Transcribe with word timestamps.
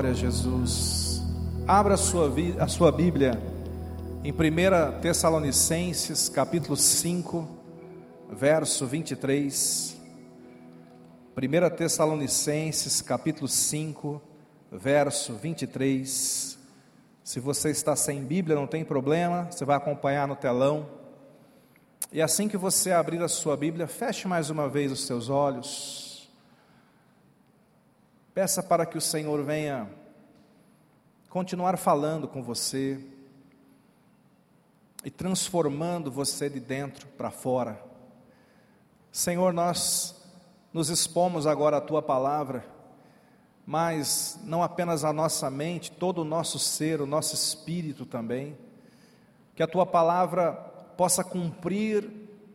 Glória 0.00 0.16
a 0.16 0.18
Jesus. 0.18 1.22
Abra 1.68 1.92
a 1.92 1.96
sua, 1.98 2.32
a 2.58 2.66
sua 2.68 2.90
Bíblia 2.90 3.38
em 4.24 4.32
1 4.32 4.98
Tessalonicenses, 5.02 6.26
capítulo 6.30 6.74
5, 6.74 7.46
verso 8.30 8.86
23. 8.86 10.00
1 11.36 11.76
Tessalonicenses, 11.76 13.02
capítulo 13.02 13.46
5, 13.46 14.22
verso 14.72 15.34
23. 15.34 16.58
Se 17.22 17.38
você 17.38 17.68
está 17.68 17.94
sem 17.94 18.24
Bíblia, 18.24 18.56
não 18.56 18.66
tem 18.66 18.82
problema, 18.82 19.48
você 19.50 19.66
vai 19.66 19.76
acompanhar 19.76 20.26
no 20.26 20.34
telão. 20.34 20.88
E 22.10 22.22
assim 22.22 22.48
que 22.48 22.56
você 22.56 22.90
abrir 22.90 23.20
a 23.22 23.28
sua 23.28 23.54
Bíblia, 23.54 23.86
feche 23.86 24.26
mais 24.26 24.48
uma 24.48 24.66
vez 24.66 24.90
os 24.90 25.04
seus 25.04 25.28
olhos. 25.28 26.09
Peça 28.32 28.62
para 28.62 28.86
que 28.86 28.96
o 28.96 29.00
Senhor 29.00 29.42
venha 29.42 29.90
continuar 31.28 31.76
falando 31.76 32.28
com 32.28 32.40
você 32.40 33.04
e 35.04 35.10
transformando 35.10 36.12
você 36.12 36.48
de 36.48 36.60
dentro 36.60 37.08
para 37.08 37.32
fora. 37.32 37.82
Senhor, 39.10 39.52
nós 39.52 40.14
nos 40.72 40.90
expomos 40.90 41.44
agora 41.44 41.78
à 41.78 41.80
tua 41.80 42.00
palavra, 42.00 42.64
mas 43.66 44.38
não 44.44 44.62
apenas 44.62 45.04
a 45.04 45.12
nossa 45.12 45.50
mente, 45.50 45.90
todo 45.90 46.18
o 46.18 46.24
nosso 46.24 46.56
ser, 46.56 47.00
o 47.00 47.06
nosso 47.06 47.34
espírito 47.34 48.06
também. 48.06 48.56
Que 49.56 49.62
a 49.64 49.66
tua 49.66 49.84
palavra 49.84 50.52
possa 50.96 51.24
cumprir 51.24 52.08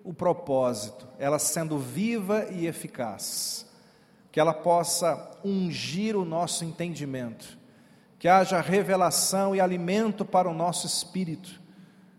o 0.05 0.13
propósito, 0.13 1.05
ela 1.19 1.37
sendo 1.37 1.77
viva 1.77 2.45
e 2.49 2.65
eficaz 2.65 3.65
que 4.35 4.39
ela 4.41 4.53
possa 4.53 5.31
ungir 5.45 6.13
o 6.13 6.25
nosso 6.25 6.65
entendimento, 6.65 7.57
que 8.19 8.27
haja 8.27 8.59
revelação 8.59 9.55
e 9.55 9.61
alimento 9.61 10.25
para 10.25 10.49
o 10.49 10.53
nosso 10.53 10.85
espírito 10.85 11.61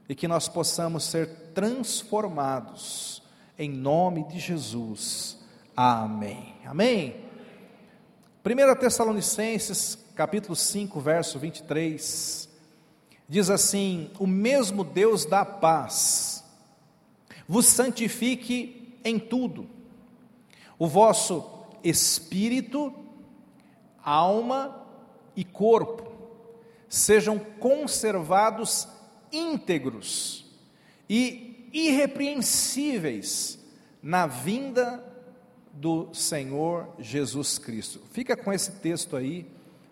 e 0.08 0.14
que 0.14 0.26
nós 0.26 0.48
possamos 0.48 1.04
ser 1.04 1.26
transformados 1.52 3.22
em 3.58 3.68
nome 3.68 4.24
de 4.28 4.38
Jesus. 4.38 5.36
Amém. 5.76 6.54
Amém. 6.64 7.16
1 8.42 8.80
Tessalonicenses, 8.80 9.98
capítulo 10.14 10.56
5, 10.56 10.98
verso 10.98 11.38
23, 11.38 12.48
diz 13.28 13.50
assim: 13.50 14.10
O 14.18 14.26
mesmo 14.26 14.84
Deus 14.84 15.26
da 15.26 15.44
paz 15.44 16.42
vos 17.46 17.66
santifique 17.66 18.98
em 19.04 19.18
tudo, 19.18 19.68
o 20.78 20.88
vosso 20.88 21.55
espírito, 21.88 22.92
alma 24.02 24.86
e 25.34 25.44
corpo 25.44 26.16
sejam 26.88 27.38
conservados 27.38 28.88
íntegros 29.32 30.44
e 31.08 31.68
irrepreensíveis 31.72 33.58
na 34.02 34.26
vinda 34.26 35.04
do 35.72 36.08
Senhor 36.14 36.88
Jesus 36.98 37.58
Cristo. 37.58 38.00
Fica 38.12 38.36
com 38.36 38.52
esse 38.52 38.72
texto 38.72 39.16
aí 39.16 39.46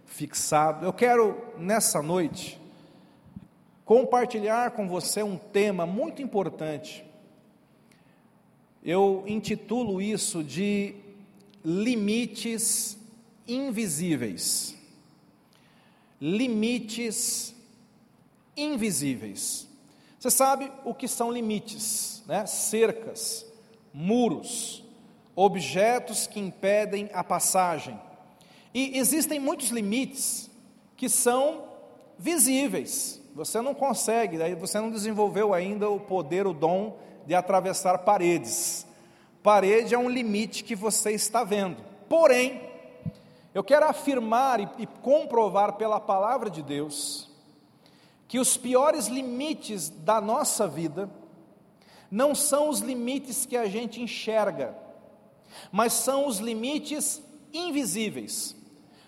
fixado. 0.06 0.86
Eu 0.86 0.92
quero 0.92 1.36
nessa 1.58 2.01
noite 2.01 2.61
compartilhar 3.84 4.70
com 4.70 4.89
você 4.89 5.23
um 5.23 5.36
tema 5.36 5.84
muito 5.84 6.23
importante. 6.23 7.05
Eu 8.83 9.25
intitulo 9.27 10.01
isso 10.01 10.42
de 10.42 10.95
limites 11.65 12.98
invisíveis. 13.48 14.75
Limites 16.20 17.55
invisíveis. 18.57 19.67
Você 20.19 20.31
sabe 20.31 20.70
o 20.85 20.95
que 20.95 21.09
são 21.09 21.31
limites, 21.31 22.23
né? 22.27 22.47
Cercas, 22.47 23.47
muros, 23.92 24.85
objetos 25.35 26.27
que 26.27 26.41
impedem 26.41 27.11
a 27.13 27.23
passagem. 27.23 27.98
E 28.73 28.98
existem 28.98 29.39
muitos 29.39 29.69
limites 29.69 30.51
que 30.97 31.08
são 31.08 31.64
visíveis. 32.19 33.20
Você 33.35 33.61
não 33.61 33.74
consegue, 33.74 34.39
você 34.55 34.80
não 34.80 34.91
desenvolveu 34.91 35.53
ainda 35.53 35.89
o 35.91 36.01
poder, 36.01 36.47
o 36.47 36.55
dom 36.55 36.98
de 37.27 37.35
atravessar 37.35 37.98
paredes. 37.98 38.83
Parede 39.44 39.94
é 39.94 39.98
um 39.98 40.08
limite 40.08 40.64
que 40.64 40.74
você 40.74 41.10
está 41.10 41.44
vendo. 41.44 41.77
Porém, 42.08 42.62
eu 43.52 43.62
quero 43.62 43.84
afirmar 43.84 44.58
e, 44.58 44.68
e 44.78 44.86
comprovar 44.86 45.74
pela 45.74 46.00
palavra 46.00 46.48
de 46.48 46.62
Deus 46.62 47.28
que 48.27 48.38
os 48.38 48.56
piores 48.56 49.06
limites 49.06 49.90
da 49.90 50.18
nossa 50.18 50.66
vida 50.66 51.10
não 52.10 52.34
são 52.34 52.70
os 52.70 52.80
limites 52.80 53.44
que 53.44 53.55
a 53.55 53.66
gente 53.66 54.00
enxerga, 54.00 54.74
mas 55.70 55.92
são 55.92 56.26
os 56.26 56.38
limites 56.38 57.22
invisíveis. 57.52 58.56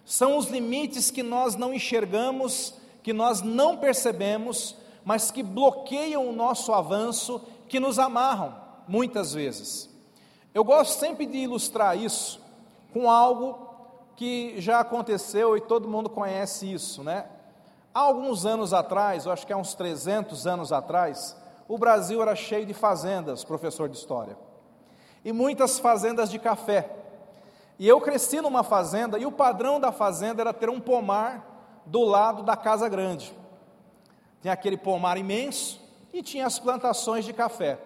São 0.04 0.36
os 0.36 0.48
limites 0.48 1.10
que 1.10 1.22
nós 1.22 1.56
não 1.56 1.72
enxergamos, 1.72 2.74
que 3.02 3.14
nós 3.14 3.40
não 3.40 3.78
percebemos, 3.78 4.76
mas 5.02 5.30
que 5.30 5.42
bloqueiam 5.42 6.28
o 6.28 6.32
nosso 6.32 6.74
avanço, 6.74 7.40
que 7.70 7.80
nos 7.80 7.98
amarram 7.98 8.54
muitas 8.86 9.32
vezes. 9.32 9.95
Eu 10.56 10.64
gosto 10.64 10.98
sempre 10.98 11.26
de 11.26 11.36
ilustrar 11.36 11.98
isso 11.98 12.40
com 12.90 13.10
algo 13.10 13.58
que 14.16 14.58
já 14.58 14.80
aconteceu 14.80 15.54
e 15.54 15.60
todo 15.60 15.86
mundo 15.86 16.08
conhece 16.08 16.72
isso, 16.72 17.04
né? 17.04 17.26
Há 17.92 18.00
alguns 18.00 18.46
anos 18.46 18.72
atrás, 18.72 19.26
eu 19.26 19.32
acho 19.32 19.46
que 19.46 19.52
há 19.52 19.56
uns 19.58 19.74
300 19.74 20.46
anos 20.46 20.72
atrás, 20.72 21.36
o 21.68 21.76
Brasil 21.76 22.22
era 22.22 22.34
cheio 22.34 22.64
de 22.64 22.72
fazendas, 22.72 23.44
professor 23.44 23.86
de 23.86 23.98
história, 23.98 24.34
e 25.22 25.30
muitas 25.30 25.78
fazendas 25.78 26.30
de 26.30 26.38
café. 26.38 26.90
E 27.78 27.86
eu 27.86 28.00
cresci 28.00 28.40
numa 28.40 28.62
fazenda 28.62 29.18
e 29.18 29.26
o 29.26 29.32
padrão 29.32 29.78
da 29.78 29.92
fazenda 29.92 30.40
era 30.40 30.54
ter 30.54 30.70
um 30.70 30.80
pomar 30.80 31.84
do 31.84 32.02
lado 32.02 32.42
da 32.42 32.56
casa 32.56 32.88
grande. 32.88 33.30
Tinha 34.40 34.54
aquele 34.54 34.78
pomar 34.78 35.18
imenso 35.18 35.78
e 36.14 36.22
tinha 36.22 36.46
as 36.46 36.58
plantações 36.58 37.26
de 37.26 37.34
café. 37.34 37.78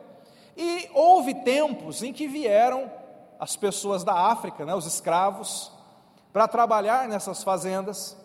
E 0.56 0.90
houve 0.92 1.34
tempos 1.42 2.02
em 2.02 2.12
que 2.12 2.26
vieram 2.26 2.90
as 3.38 3.56
pessoas 3.56 4.04
da 4.04 4.14
África, 4.14 4.64
né, 4.64 4.74
os 4.74 4.86
escravos, 4.86 5.72
para 6.32 6.46
trabalhar 6.46 7.08
nessas 7.08 7.42
fazendas. 7.42 8.16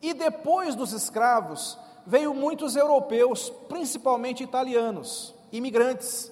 E 0.00 0.14
depois 0.14 0.74
dos 0.74 0.92
escravos, 0.92 1.78
veio 2.06 2.34
muitos 2.34 2.76
europeus, 2.76 3.50
principalmente 3.68 4.42
italianos, 4.42 5.34
imigrantes, 5.50 6.30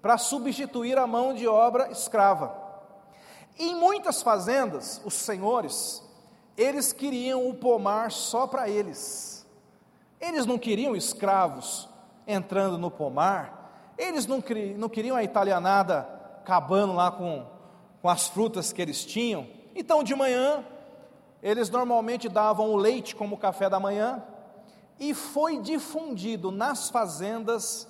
para 0.00 0.16
substituir 0.16 0.98
a 0.98 1.06
mão 1.06 1.34
de 1.34 1.46
obra 1.46 1.90
escrava. 1.90 2.54
Em 3.58 3.74
muitas 3.74 4.22
fazendas, 4.22 5.00
os 5.04 5.14
senhores, 5.14 6.02
eles 6.56 6.92
queriam 6.92 7.48
o 7.48 7.54
pomar 7.54 8.10
só 8.10 8.46
para 8.46 8.68
eles. 8.68 9.46
Eles 10.18 10.46
não 10.46 10.58
queriam 10.58 10.96
escravos 10.96 11.88
entrando 12.26 12.78
no 12.78 12.90
pomar, 12.90 13.59
eles 14.00 14.26
não, 14.26 14.42
não 14.78 14.88
queriam 14.88 15.14
a 15.14 15.22
italianada 15.22 16.08
acabando 16.40 16.94
lá 16.94 17.10
com, 17.10 17.46
com 18.00 18.08
as 18.08 18.26
frutas 18.28 18.72
que 18.72 18.80
eles 18.80 19.04
tinham. 19.04 19.46
Então, 19.74 20.02
de 20.02 20.14
manhã, 20.14 20.64
eles 21.42 21.68
normalmente 21.68 22.28
davam 22.28 22.70
o 22.70 22.76
leite 22.76 23.14
como 23.14 23.36
café 23.36 23.68
da 23.68 23.78
manhã, 23.78 24.22
e 24.98 25.14
foi 25.14 25.58
difundido 25.58 26.50
nas 26.50 26.90
fazendas 26.90 27.86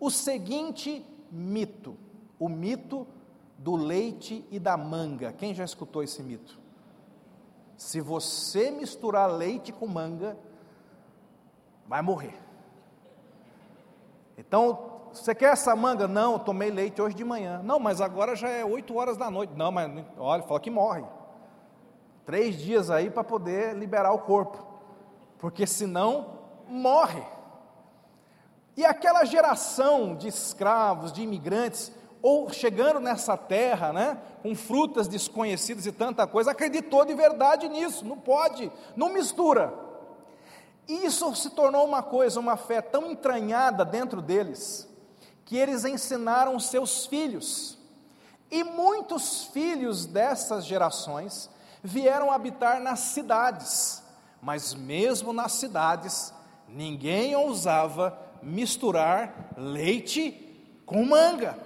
o 0.00 0.10
seguinte 0.10 1.04
mito: 1.30 1.96
o 2.38 2.48
mito 2.48 3.06
do 3.58 3.76
leite 3.76 4.44
e 4.50 4.58
da 4.58 4.76
manga. 4.76 5.32
Quem 5.32 5.54
já 5.54 5.64
escutou 5.64 6.02
esse 6.02 6.22
mito? 6.22 6.58
Se 7.76 8.00
você 8.00 8.70
misturar 8.70 9.30
leite 9.30 9.72
com 9.72 9.86
manga, 9.86 10.36
vai 11.86 12.02
morrer. 12.02 12.38
Então, 14.36 14.91
você 15.12 15.34
quer 15.34 15.52
essa 15.52 15.74
manga? 15.76 16.08
Não, 16.08 16.38
tomei 16.38 16.70
leite 16.70 17.00
hoje 17.00 17.14
de 17.14 17.24
manhã. 17.24 17.60
Não, 17.62 17.78
mas 17.78 18.00
agora 18.00 18.34
já 18.34 18.48
é 18.48 18.64
8 18.64 18.96
horas 18.96 19.16
da 19.16 19.30
noite. 19.30 19.52
Não, 19.54 19.70
mas 19.70 19.90
olha, 20.18 20.42
fala 20.42 20.60
que 20.60 20.70
morre. 20.70 21.04
Três 22.24 22.56
dias 22.56 22.90
aí 22.90 23.10
para 23.10 23.22
poder 23.22 23.74
liberar 23.74 24.12
o 24.12 24.20
corpo. 24.20 24.64
Porque 25.38 25.66
senão 25.66 26.38
morre. 26.68 27.22
E 28.76 28.84
aquela 28.84 29.24
geração 29.24 30.14
de 30.14 30.28
escravos, 30.28 31.12
de 31.12 31.22
imigrantes, 31.22 31.92
ou 32.22 32.48
chegando 32.50 33.00
nessa 33.00 33.36
terra, 33.36 33.92
né, 33.92 34.16
com 34.42 34.54
frutas 34.54 35.08
desconhecidas 35.08 35.84
e 35.84 35.92
tanta 35.92 36.26
coisa, 36.26 36.52
acreditou 36.52 37.04
de 37.04 37.12
verdade 37.12 37.68
nisso. 37.68 38.04
Não 38.04 38.16
pode, 38.16 38.72
não 38.96 39.12
mistura. 39.12 39.74
Isso 40.88 41.34
se 41.34 41.50
tornou 41.50 41.84
uma 41.84 42.02
coisa, 42.02 42.40
uma 42.40 42.56
fé 42.56 42.80
tão 42.80 43.10
entranhada 43.10 43.84
dentro 43.84 44.22
deles, 44.22 44.88
que 45.44 45.56
eles 45.56 45.84
ensinaram 45.84 46.58
seus 46.58 47.06
filhos. 47.06 47.78
E 48.50 48.62
muitos 48.62 49.44
filhos 49.44 50.06
dessas 50.06 50.64
gerações 50.64 51.48
vieram 51.82 52.30
habitar 52.30 52.80
nas 52.80 53.00
cidades, 53.00 54.02
mas 54.40 54.74
mesmo 54.74 55.32
nas 55.32 55.52
cidades, 55.52 56.32
ninguém 56.68 57.34
ousava 57.34 58.18
misturar 58.42 59.52
leite 59.56 60.38
com 60.84 61.04
manga. 61.04 61.56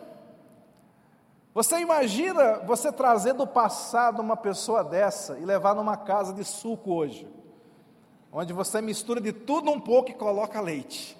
Você 1.55 1.79
imagina 1.79 2.59
você 2.59 2.93
trazer 2.93 3.33
do 3.33 3.47
passado 3.47 4.21
uma 4.21 4.37
pessoa 4.37 4.85
dessa 4.85 5.39
e 5.39 5.45
levar 5.45 5.75
numa 5.75 5.97
casa 5.97 6.33
de 6.33 6.45
suco 6.45 6.93
hoje, 6.93 7.27
onde 8.31 8.53
você 8.53 8.81
mistura 8.83 9.21
de 9.21 9.33
tudo 9.33 9.71
um 9.71 9.81
pouco 9.81 10.11
e 10.11 10.15
coloca 10.15 10.61
leite. 10.61 11.17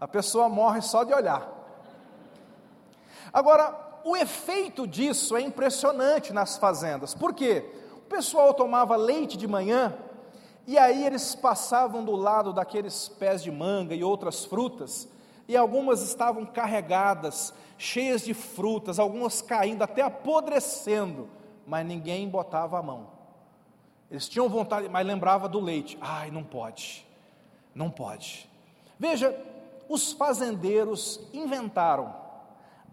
A 0.00 0.08
pessoa 0.08 0.48
morre 0.48 0.80
só 0.80 1.04
de 1.04 1.12
olhar. 1.12 1.55
Agora, 3.36 4.00
o 4.02 4.16
efeito 4.16 4.86
disso 4.86 5.36
é 5.36 5.42
impressionante 5.42 6.32
nas 6.32 6.56
fazendas. 6.56 7.12
Por 7.12 7.34
quê? 7.34 7.70
O 7.98 8.08
pessoal 8.08 8.54
tomava 8.54 8.96
leite 8.96 9.36
de 9.36 9.46
manhã 9.46 9.94
e 10.66 10.78
aí 10.78 11.04
eles 11.04 11.34
passavam 11.34 12.02
do 12.02 12.16
lado 12.16 12.50
daqueles 12.50 13.10
pés 13.10 13.42
de 13.42 13.50
manga 13.50 13.94
e 13.94 14.02
outras 14.02 14.46
frutas, 14.46 15.06
e 15.46 15.54
algumas 15.54 16.00
estavam 16.00 16.46
carregadas, 16.46 17.52
cheias 17.76 18.24
de 18.24 18.32
frutas, 18.32 18.98
algumas 18.98 19.42
caindo, 19.42 19.82
até 19.82 20.00
apodrecendo, 20.00 21.28
mas 21.66 21.86
ninguém 21.86 22.26
botava 22.26 22.78
a 22.78 22.82
mão. 22.82 23.08
Eles 24.10 24.30
tinham 24.30 24.48
vontade, 24.48 24.88
mas 24.88 25.06
lembrava 25.06 25.46
do 25.46 25.60
leite. 25.60 25.98
Ai, 26.00 26.30
não 26.30 26.42
pode. 26.42 27.06
Não 27.74 27.90
pode. 27.90 28.48
Veja, 28.98 29.38
os 29.90 30.12
fazendeiros 30.12 31.20
inventaram 31.34 32.24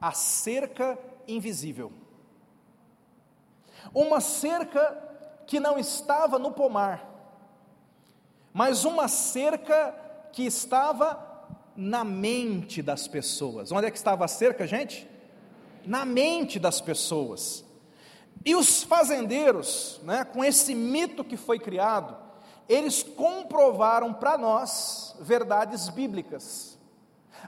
a 0.03 0.11
cerca 0.11 0.99
invisível. 1.25 1.89
Uma 3.95 4.19
cerca 4.19 5.01
que 5.47 5.61
não 5.61 5.79
estava 5.79 6.37
no 6.37 6.51
pomar, 6.51 7.09
mas 8.51 8.83
uma 8.83 9.07
cerca 9.07 9.95
que 10.33 10.45
estava 10.45 11.47
na 11.73 12.03
mente 12.03 12.81
das 12.81 13.07
pessoas. 13.07 13.71
Onde 13.71 13.87
é 13.87 13.91
que 13.91 13.97
estava 13.97 14.25
a 14.25 14.27
cerca, 14.27 14.67
gente? 14.67 15.09
Na 15.85 16.03
mente 16.03 16.59
das 16.59 16.81
pessoas. 16.81 17.63
E 18.43 18.55
os 18.55 18.83
fazendeiros, 18.83 20.01
né, 20.03 20.25
com 20.25 20.43
esse 20.43 20.75
mito 20.75 21.23
que 21.23 21.37
foi 21.37 21.57
criado, 21.57 22.17
eles 22.67 23.03
comprovaram 23.03 24.13
para 24.13 24.37
nós 24.37 25.15
verdades 25.21 25.87
bíblicas. 25.87 26.72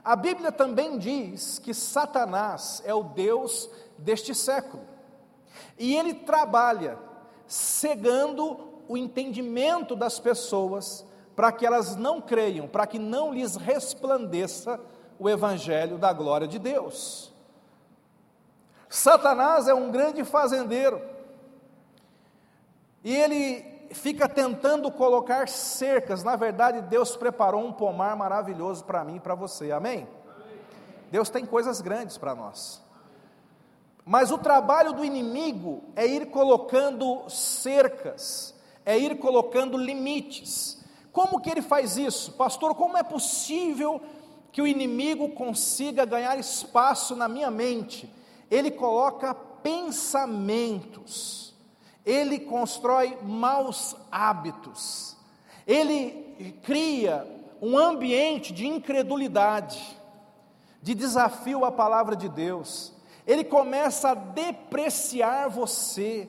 A 0.04 0.14
Bíblia 0.14 0.52
também 0.52 0.98
diz 0.98 1.58
que 1.58 1.74
Satanás 1.74 2.82
é 2.84 2.94
o 2.94 3.02
Deus 3.02 3.68
deste 3.98 4.34
século. 4.34 4.82
E 5.78 5.96
ele 5.96 6.14
trabalha 6.14 6.98
cegando 7.46 8.82
o 8.88 8.96
entendimento 8.96 9.96
das 9.96 10.18
pessoas 10.18 11.04
para 11.34 11.52
que 11.52 11.66
elas 11.66 11.96
não 11.96 12.20
creiam, 12.20 12.66
para 12.66 12.86
que 12.86 12.98
não 12.98 13.32
lhes 13.32 13.56
resplandeça 13.56 14.80
o 15.18 15.28
evangelho 15.28 15.98
da 15.98 16.12
glória 16.12 16.46
de 16.46 16.58
Deus. 16.58 17.32
Satanás 18.88 19.68
é 19.68 19.74
um 19.74 19.90
grande 19.90 20.24
fazendeiro. 20.24 21.02
E 23.04 23.14
ele 23.14 23.75
fica 23.90 24.28
tentando 24.28 24.90
colocar 24.90 25.48
cercas. 25.48 26.22
Na 26.22 26.36
verdade, 26.36 26.82
Deus 26.82 27.16
preparou 27.16 27.64
um 27.64 27.72
pomar 27.72 28.14
maravilhoso 28.16 28.84
para 28.84 29.02
mim 29.04 29.16
e 29.16 29.20
para 29.20 29.34
você. 29.34 29.72
Amém? 29.72 29.98
Amém? 29.98 30.08
Deus 31.10 31.30
tem 31.30 31.46
coisas 31.46 31.80
grandes 31.80 32.18
para 32.18 32.34
nós. 32.34 32.82
Mas 34.04 34.30
o 34.30 34.38
trabalho 34.38 34.92
do 34.92 35.04
inimigo 35.04 35.82
é 35.96 36.06
ir 36.06 36.26
colocando 36.26 37.28
cercas, 37.28 38.54
é 38.84 38.96
ir 38.96 39.18
colocando 39.18 39.76
limites. 39.76 40.84
Como 41.12 41.40
que 41.40 41.50
ele 41.50 41.62
faz 41.62 41.96
isso? 41.96 42.30
Pastor, 42.32 42.76
como 42.76 42.96
é 42.96 43.02
possível 43.02 44.00
que 44.52 44.62
o 44.62 44.66
inimigo 44.66 45.30
consiga 45.30 46.04
ganhar 46.04 46.38
espaço 46.38 47.16
na 47.16 47.26
minha 47.26 47.50
mente? 47.50 48.08
Ele 48.48 48.70
coloca 48.70 49.34
pensamentos, 49.34 51.45
ele 52.06 52.38
constrói 52.38 53.18
maus 53.20 53.96
hábitos, 54.12 55.16
ele 55.66 56.56
cria 56.62 57.26
um 57.60 57.76
ambiente 57.76 58.52
de 58.52 58.64
incredulidade, 58.64 59.98
de 60.80 60.94
desafio 60.94 61.64
à 61.64 61.72
palavra 61.72 62.14
de 62.14 62.28
Deus. 62.28 62.92
Ele 63.26 63.42
começa 63.42 64.10
a 64.10 64.14
depreciar 64.14 65.48
você, 65.48 66.28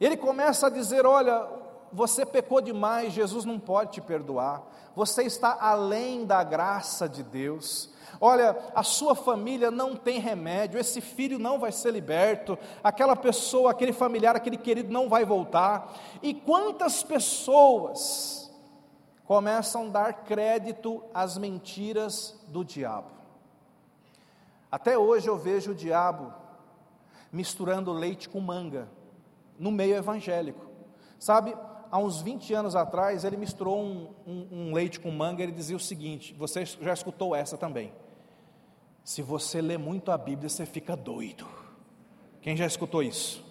ele 0.00 0.16
começa 0.16 0.66
a 0.66 0.70
dizer: 0.70 1.06
olha, 1.06 1.46
você 1.92 2.26
pecou 2.26 2.60
demais, 2.60 3.12
Jesus 3.12 3.44
não 3.44 3.60
pode 3.60 3.92
te 3.92 4.00
perdoar, 4.00 4.62
você 4.96 5.22
está 5.22 5.56
além 5.60 6.26
da 6.26 6.42
graça 6.42 7.08
de 7.08 7.22
Deus. 7.22 7.90
Olha, 8.20 8.56
a 8.74 8.82
sua 8.82 9.14
família 9.14 9.70
não 9.70 9.94
tem 9.94 10.18
remédio, 10.18 10.78
esse 10.78 11.00
filho 11.00 11.38
não 11.38 11.58
vai 11.58 11.72
ser 11.72 11.92
liberto, 11.92 12.58
aquela 12.82 13.14
pessoa, 13.14 13.70
aquele 13.70 13.92
familiar, 13.92 14.34
aquele 14.34 14.56
querido 14.56 14.92
não 14.92 15.08
vai 15.08 15.24
voltar. 15.24 15.92
E 16.22 16.34
quantas 16.34 17.02
pessoas 17.02 18.50
começam 19.24 19.86
a 19.86 19.90
dar 19.90 20.12
crédito 20.24 21.02
às 21.12 21.38
mentiras 21.38 22.38
do 22.48 22.64
diabo? 22.64 23.10
Até 24.70 24.98
hoje 24.98 25.28
eu 25.28 25.36
vejo 25.36 25.72
o 25.72 25.74
diabo 25.74 26.32
misturando 27.32 27.92
leite 27.92 28.28
com 28.28 28.40
manga 28.40 28.88
no 29.58 29.70
meio 29.70 29.96
evangélico. 29.96 30.66
Sabe, 31.18 31.56
há 31.90 31.98
uns 31.98 32.20
20 32.22 32.52
anos 32.54 32.76
atrás 32.76 33.24
ele 33.24 33.36
misturou 33.36 33.80
um, 33.80 34.08
um, 34.26 34.48
um 34.50 34.74
leite 34.74 35.00
com 35.00 35.10
manga 35.10 35.42
e 35.42 35.44
ele 35.44 35.52
dizia 35.52 35.76
o 35.76 35.80
seguinte: 35.80 36.34
você 36.34 36.64
já 36.64 36.92
escutou 36.92 37.34
essa 37.34 37.56
também. 37.56 37.92
Se 39.04 39.22
você 39.22 39.60
lê 39.60 39.78
muito 39.78 40.10
a 40.10 40.18
Bíblia, 40.18 40.48
você 40.48 40.66
fica 40.66 40.96
doido. 40.96 41.46
Quem 42.40 42.56
já 42.56 42.66
escutou 42.66 43.02
isso? 43.02 43.44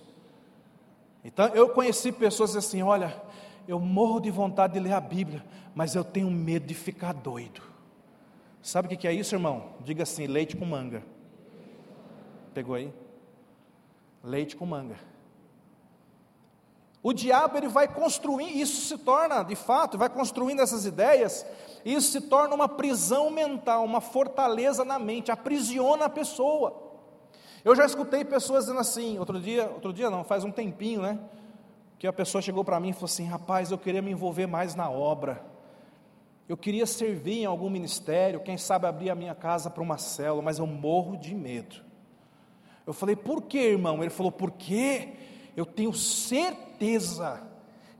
Então, 1.24 1.48
eu 1.48 1.70
conheci 1.70 2.12
pessoas 2.12 2.56
assim: 2.56 2.82
olha, 2.82 3.22
eu 3.68 3.80
morro 3.80 4.20
de 4.20 4.32
vontade 4.32 4.74
de 4.74 4.80
ler 4.80 4.94
a 4.94 5.02
Bíblia, 5.02 5.44
mas 5.74 5.96
eu 5.96 6.04
tenho 6.04 6.30
medo 6.30 6.66
de 6.66 6.74
ficar 6.74 7.14
doido. 7.14 7.62
Sabe 8.62 8.94
o 8.94 8.98
que 8.98 9.08
é 9.08 9.14
isso, 9.14 9.36
irmão? 9.36 9.72
Diga 9.82 10.04
assim: 10.04 10.28
leite 10.28 10.56
com 10.56 10.66
manga. 10.66 11.04
Pegou 12.54 12.76
aí? 12.76 12.94
Leite 14.24 14.56
com 14.56 14.66
manga. 14.66 14.98
O 17.08 17.14
diabo 17.14 17.58
ele 17.58 17.70
vai 17.70 17.88
construir, 17.88 18.60
isso 18.60 18.82
se 18.82 18.98
torna, 18.98 19.42
de 19.42 19.56
fato, 19.56 19.98
vai 19.98 20.10
construindo 20.10 20.62
essas 20.62 20.86
ideias, 20.86 21.46
isso 21.86 22.12
se 22.12 22.20
torna 22.20 22.54
uma 22.54 22.68
prisão 22.68 23.30
mental, 23.30 23.86
uma 23.86 24.02
fortaleza 24.02 24.84
na 24.84 25.00
mente, 25.00 25.32
aprisiona 25.32 26.04
a 26.04 26.10
pessoa. 26.10 26.76
Eu 27.64 27.74
já 27.78 27.86
escutei 27.86 28.26
pessoas 28.26 28.66
dizendo 28.66 28.82
assim, 28.82 29.18
outro 29.20 29.40
dia, 29.40 29.70
outro 29.70 29.94
dia 29.94 30.10
não, 30.10 30.26
faz 30.26 30.44
um 30.44 30.52
tempinho, 30.52 31.02
né? 31.02 31.18
Que 31.98 32.08
a 32.08 32.12
pessoa 32.12 32.42
chegou 32.42 32.66
para 32.66 32.78
mim 32.78 32.90
e 32.90 32.94
falou 32.94 33.06
assim: 33.06 33.24
rapaz, 33.26 33.72
eu 33.72 33.78
queria 33.78 34.02
me 34.02 34.12
envolver 34.12 34.46
mais 34.46 34.76
na 34.76 34.90
obra. 34.90 35.42
Eu 36.50 36.58
queria 36.58 36.86
servir 36.86 37.40
em 37.40 37.46
algum 37.46 37.70
ministério, 37.70 38.42
quem 38.42 38.58
sabe 38.58 38.86
abrir 38.86 39.12
a 39.12 39.16
minha 39.16 39.34
casa 39.34 39.70
para 39.70 39.82
uma 39.82 39.98
célula, 39.98 40.42
mas 40.42 40.60
eu 40.60 40.68
morro 40.68 41.16
de 41.16 41.34
medo. 41.34 41.78
Eu 42.86 42.92
falei, 42.92 43.16
por 43.16 43.44
que, 43.44 43.60
irmão? 43.60 44.02
Ele 44.04 44.10
falou, 44.10 44.32
porque 44.32 45.14
eu 45.56 45.66
tenho 45.66 45.94
certeza 45.94 46.67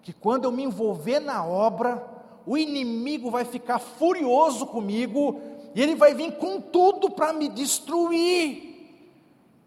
que 0.02 0.14
quando 0.14 0.46
eu 0.46 0.52
me 0.52 0.64
envolver 0.64 1.20
na 1.20 1.46
obra, 1.46 2.06
o 2.46 2.58
inimigo 2.58 3.30
vai 3.30 3.46
ficar 3.46 3.80
furioso 3.80 4.66
comigo 4.68 5.42
e 5.76 5.82
ele 5.82 5.96
vai 5.96 6.14
vir 6.14 6.38
com 6.38 6.62
tudo 6.62 7.10
para 7.10 7.34
me 7.34 7.50
destruir. 7.50 8.66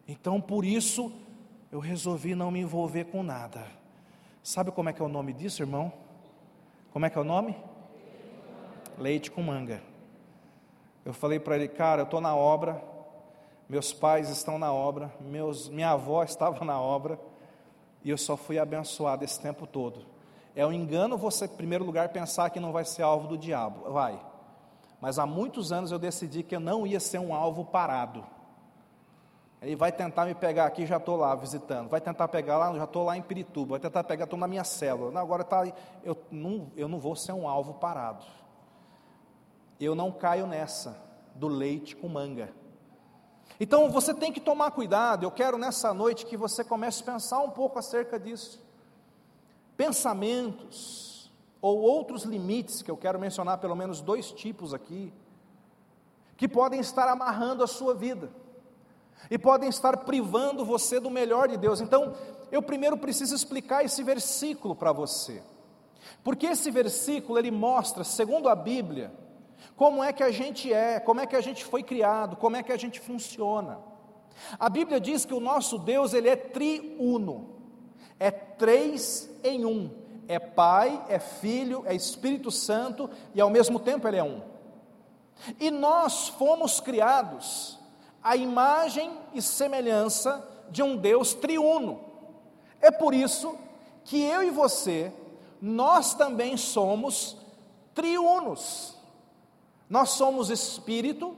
Então, 0.09 0.41
por 0.41 0.65
isso, 0.65 1.13
eu 1.71 1.79
resolvi 1.79 2.35
não 2.35 2.51
me 2.51 2.61
envolver 2.61 3.05
com 3.05 3.23
nada. 3.23 3.67
Sabe 4.43 4.71
como 4.71 4.89
é 4.89 4.93
que 4.93 5.03
é 5.03 5.05
o 5.05 5.09
nome 5.09 5.33
disso, 5.33 5.63
irmão? 5.63 5.93
Como 6.93 7.07
é 7.07 7.11
que 7.11 7.19
é 7.19 7.21
o 7.21 7.25
nome? 7.25 7.55
leite 9.01 9.31
com 9.31 9.43
manga. 9.43 9.83
Eu 11.05 11.15
falei 11.15 11.41
para 11.41 11.57
ele, 11.57 11.67
cara, 11.67 12.03
eu 12.03 12.05
estou 12.05 12.21
na 12.21 12.37
obra, 12.37 12.83
meus 13.69 13.93
pais 13.93 14.29
estão 14.29 14.59
na 14.59 14.73
obra, 14.73 15.11
meus, 15.21 15.69
minha 15.71 15.91
avó 15.91 16.23
estava 16.23 16.63
na 16.65 16.79
obra, 16.79 17.19
e 18.05 18.11
eu 18.11 18.19
só 18.19 18.37
fui 18.37 18.59
abençoado 18.59 19.25
esse 19.25 19.41
tempo 19.41 19.67
todo. 19.67 20.05
É 20.55 20.67
um 20.67 20.73
engano 20.73 21.17
você, 21.17 21.45
em 21.45 21.49
primeiro 21.49 21.85
lugar, 21.85 22.09
pensar 22.09 22.51
que 22.51 22.59
não 22.59 22.73
vai 22.73 22.85
ser 22.85 23.03
alvo 23.03 23.29
do 23.29 23.39
diabo. 23.39 23.91
Vai. 23.93 24.21
Mas 25.01 25.19
há 25.19 25.27
muitos 25.27 25.73
anos 25.73 25.93
eu 25.93 25.99
decidi 25.99 26.43
que 26.43 26.55
eu 26.55 26.61
não 26.61 26.87
ia 26.87 27.01
ser 27.01 27.19
um 27.19 27.35
alvo 27.35 27.65
parado. 27.65 28.25
Ele 29.63 29.77
vai 29.77 29.93
tentar 29.93 30.25
me 30.25 30.35
pegar 30.35 30.67
aqui, 30.67 30.87
já 30.87 30.97
estou 30.97 31.17
lá 31.17 31.35
visitando. 31.35 31.89
Vai 31.89 32.01
tentar 32.01 32.29
pegar 32.29 32.59
lá, 32.59 32.75
já 32.77 32.85
estou 32.85 33.05
lá 33.05 33.17
em 33.17 33.23
Pirituba. 33.23 33.73
Vai 33.73 33.81
tentar 33.81 34.05
pegar, 34.05 34.25
estou 34.25 34.39
na 34.39 34.49
minha 34.49 34.65
célula. 34.65 35.11
Não, 35.11 35.21
agora 35.21 35.45
tá, 35.45 35.71
eu, 36.03 36.17
não, 36.31 36.73
eu 36.77 36.89
não 36.89 36.99
vou 36.99 37.15
ser 37.15 37.33
um 37.33 37.47
alvo 37.47 37.75
parado 37.75 38.25
eu 39.81 39.95
não 39.95 40.13
caio 40.13 40.47
nessa 40.47 40.97
do 41.35 41.49
leite 41.49 41.97
com 41.97 42.09
manga. 42.09 42.51
Então 43.59 43.91
você 43.91 44.15
tem 44.15 44.33
que 44.33 44.41
tomar 44.41 44.71
cuidado. 44.71 45.25
Eu 45.25 45.31
quero 45.31 45.59
nessa 45.59 45.93
noite 45.93 46.27
que 46.27 46.37
você 46.37 46.63
comece 46.63 47.03
a 47.03 47.13
pensar 47.13 47.41
um 47.41 47.51
pouco 47.51 47.79
acerca 47.79 48.19
disso. 48.19 48.61
Pensamentos, 49.77 51.31
ou 51.61 51.79
outros 51.81 52.25
limites, 52.25 52.83
que 52.83 52.91
eu 52.91 52.97
quero 52.97 53.19
mencionar 53.19 53.59
pelo 53.59 53.75
menos 53.75 54.01
dois 54.01 54.31
tipos 54.33 54.73
aqui, 54.73 55.13
que 56.37 56.49
podem 56.49 56.81
estar 56.81 57.09
amarrando 57.09 57.63
a 57.63 57.67
sua 57.67 57.95
vida 57.95 58.31
e 59.31 59.39
podem 59.39 59.69
estar 59.69 59.99
privando 59.99 60.65
você 60.65 60.99
do 60.99 61.11
melhor 61.11 61.49
de 61.49 61.59
Deus. 61.59 61.81
Então, 61.81 62.15
eu 62.51 62.63
primeiro 62.63 62.97
preciso 62.97 63.35
explicar 63.35 63.85
esse 63.85 64.03
versículo 64.03 64.75
para 64.75 64.93
você. 64.93 65.43
Porque 66.25 66.47
esse 66.47 66.71
versículo 66.71 67.39
ele 67.39 67.51
mostra, 67.51 68.05
segundo 68.05 68.49
a 68.49 68.55
Bíblia, 68.55 69.13
como 69.77 70.03
é 70.03 70.13
que 70.13 70.23
a 70.23 70.31
gente 70.31 70.73
é, 70.73 71.01
como 71.01 71.21
é 71.21 71.27
que 71.27 71.37
a 71.37 71.41
gente 71.41 71.65
foi 71.65 71.83
criado, 71.83 72.37
como 72.37 72.57
é 72.57 72.63
que 72.63 72.73
a 72.73 72.77
gente 72.77 73.01
funciona. 73.01 73.79
A 74.59 74.69
Bíblia 74.69 75.01
diz 75.01 75.25
que 75.25 75.35
o 75.35 75.41
nosso 75.41 75.79
Deus 75.79 76.15
ele 76.15 76.29
é 76.29 76.37
triuno, 76.37 77.57
é 78.19 78.31
três 78.31 79.31
em 79.43 79.65
um, 79.65 79.91
é 80.29 80.39
Pai, 80.39 81.05
é 81.09 81.19
Filho, 81.19 81.83
é 81.87 81.95
Espírito 81.95 82.51
Santo 82.51 83.11
e 83.35 83.41
ao 83.41 83.51
mesmo 83.51 83.79
tempo 83.79 84.07
ele 84.07 84.17
é 84.17 84.23
um. 84.23 84.43
E 85.59 85.71
nós 85.71 86.29
fomos 86.29 86.81
criados 86.81 87.79
à 88.23 88.37
imagem 88.37 89.11
e 89.33 89.41
semelhança 89.41 90.47
de 90.71 90.83
um 90.83 90.97
Deus 90.97 91.35
triuno. 91.35 92.01
É 92.81 92.91
por 92.91 93.15
isso 93.15 93.57
que 94.05 94.23
eu 94.23 94.43
e 94.43 94.51
você, 94.51 95.13
nós 95.61 96.15
também 96.15 96.57
somos 96.57 97.37
triunos. 97.95 99.00
Nós 99.91 100.11
somos 100.11 100.51
espírito, 100.51 101.37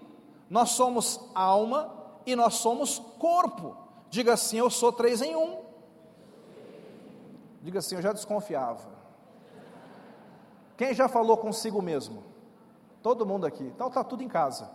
nós 0.51 0.73
somos 0.73 1.19
alma 1.35 1.91
e 2.27 2.37
nós 2.37 2.57
somos 2.57 2.99
corpo. 3.19 3.75
Diga 4.11 4.35
assim: 4.35 4.59
Eu 4.59 4.69
sou 4.69 4.93
três 4.93 5.23
em 5.23 5.35
um. 5.35 5.63
Diga 7.63 7.79
assim: 7.79 7.95
Eu 7.95 8.03
já 8.03 8.13
desconfiava. 8.13 8.87
Quem 10.77 10.93
já 10.93 11.09
falou 11.09 11.39
consigo 11.39 11.81
mesmo? 11.81 12.23
Todo 13.03 13.25
mundo 13.25 13.47
aqui. 13.47 13.65
Então 13.65 13.89
está 13.89 14.05
tudo 14.05 14.23
em 14.23 14.29
casa. 14.29 14.71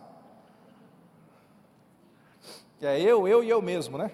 É 2.82 3.00
eu, 3.00 3.28
eu 3.28 3.44
e 3.44 3.50
eu 3.50 3.62
mesmo, 3.62 3.98
né? 3.98 4.12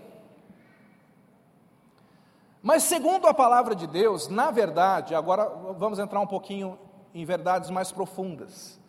Mas 2.62 2.84
segundo 2.84 3.28
a 3.28 3.34
palavra 3.34 3.76
de 3.76 3.88
Deus, 3.88 4.28
na 4.28 4.52
verdade, 4.52 5.16
agora 5.16 5.48
vamos 5.78 6.00
entrar 6.00 6.20
um 6.20 6.28
pouquinho 6.28 6.78
em 7.14 7.24
verdades 7.24 7.70
mais 7.70 7.92
profundas. 7.92 8.83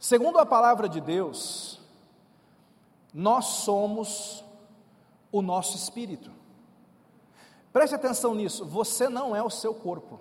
Segundo 0.00 0.38
a 0.38 0.46
palavra 0.46 0.88
de 0.88 0.98
Deus, 0.98 1.78
nós 3.12 3.44
somos 3.44 4.42
o 5.30 5.42
nosso 5.42 5.76
espírito. 5.76 6.30
Preste 7.70 7.94
atenção 7.94 8.34
nisso, 8.34 8.64
você 8.64 9.10
não 9.10 9.36
é 9.36 9.42
o 9.42 9.50
seu 9.50 9.74
corpo. 9.74 10.18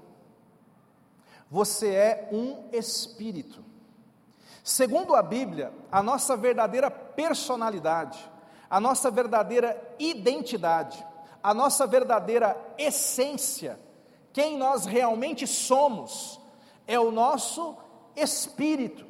Você 1.49 1.95
é 1.95 2.29
um 2.29 2.67
espírito. 2.73 3.63
Segundo 4.61 5.15
a 5.15 5.23
Bíblia, 5.23 5.73
a 5.89 6.03
nossa 6.03 6.35
verdadeira 6.35 6.91
personalidade, 6.91 8.19
a 8.69 8.81
nossa 8.81 9.09
verdadeira 9.09 9.95
identidade, 9.97 11.03
a 11.41 11.53
nossa 11.53 11.87
verdadeira 11.87 12.55
essência, 12.77 13.79
quem 14.33 14.57
nós 14.57 14.85
realmente 14.85 15.47
somos, 15.47 16.37
é 16.85 16.99
o 16.99 17.11
nosso 17.11 17.77
espírito. 18.13 19.08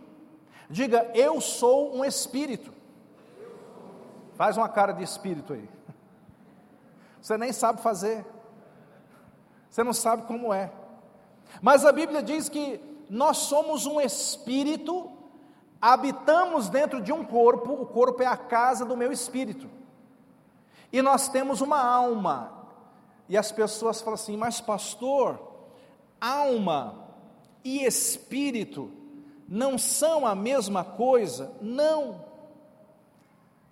Diga, 0.69 1.09
eu 1.15 1.41
sou 1.41 1.95
um 1.95 2.05
espírito. 2.05 2.71
Faz 4.35 4.55
uma 4.55 4.69
cara 4.69 4.93
de 4.93 5.03
espírito 5.03 5.53
aí. 5.53 5.69
Você 7.21 7.37
nem 7.37 7.51
sabe 7.51 7.81
fazer. 7.81 8.25
Você 9.69 9.83
não 9.83 9.93
sabe 9.93 10.23
como 10.23 10.53
é. 10.53 10.71
Mas 11.61 11.85
a 11.85 11.91
Bíblia 11.91 12.21
diz 12.21 12.47
que 12.47 12.79
nós 13.09 13.37
somos 13.37 13.85
um 13.85 13.99
espírito 13.99 15.19
habitamos 15.81 16.69
dentro 16.69 17.01
de 17.01 17.11
um 17.11 17.23
corpo, 17.23 17.73
o 17.73 17.85
corpo 17.85 18.21
é 18.21 18.25
a 18.25 18.37
casa 18.37 18.85
do 18.85 18.97
meu 18.97 19.11
espírito. 19.11 19.69
E 20.91 21.01
nós 21.01 21.29
temos 21.29 21.61
uma 21.61 21.81
alma. 21.81 22.51
E 23.27 23.37
as 23.37 23.51
pessoas 23.51 24.01
falam 24.01 24.15
assim: 24.15 24.35
"Mas 24.35 24.59
pastor, 24.59 25.39
alma 26.19 27.07
e 27.63 27.85
espírito 27.85 28.91
não 29.49 29.77
são 29.77 30.25
a 30.25 30.35
mesma 30.35 30.83
coisa?" 30.83 31.51
Não. 31.59 32.23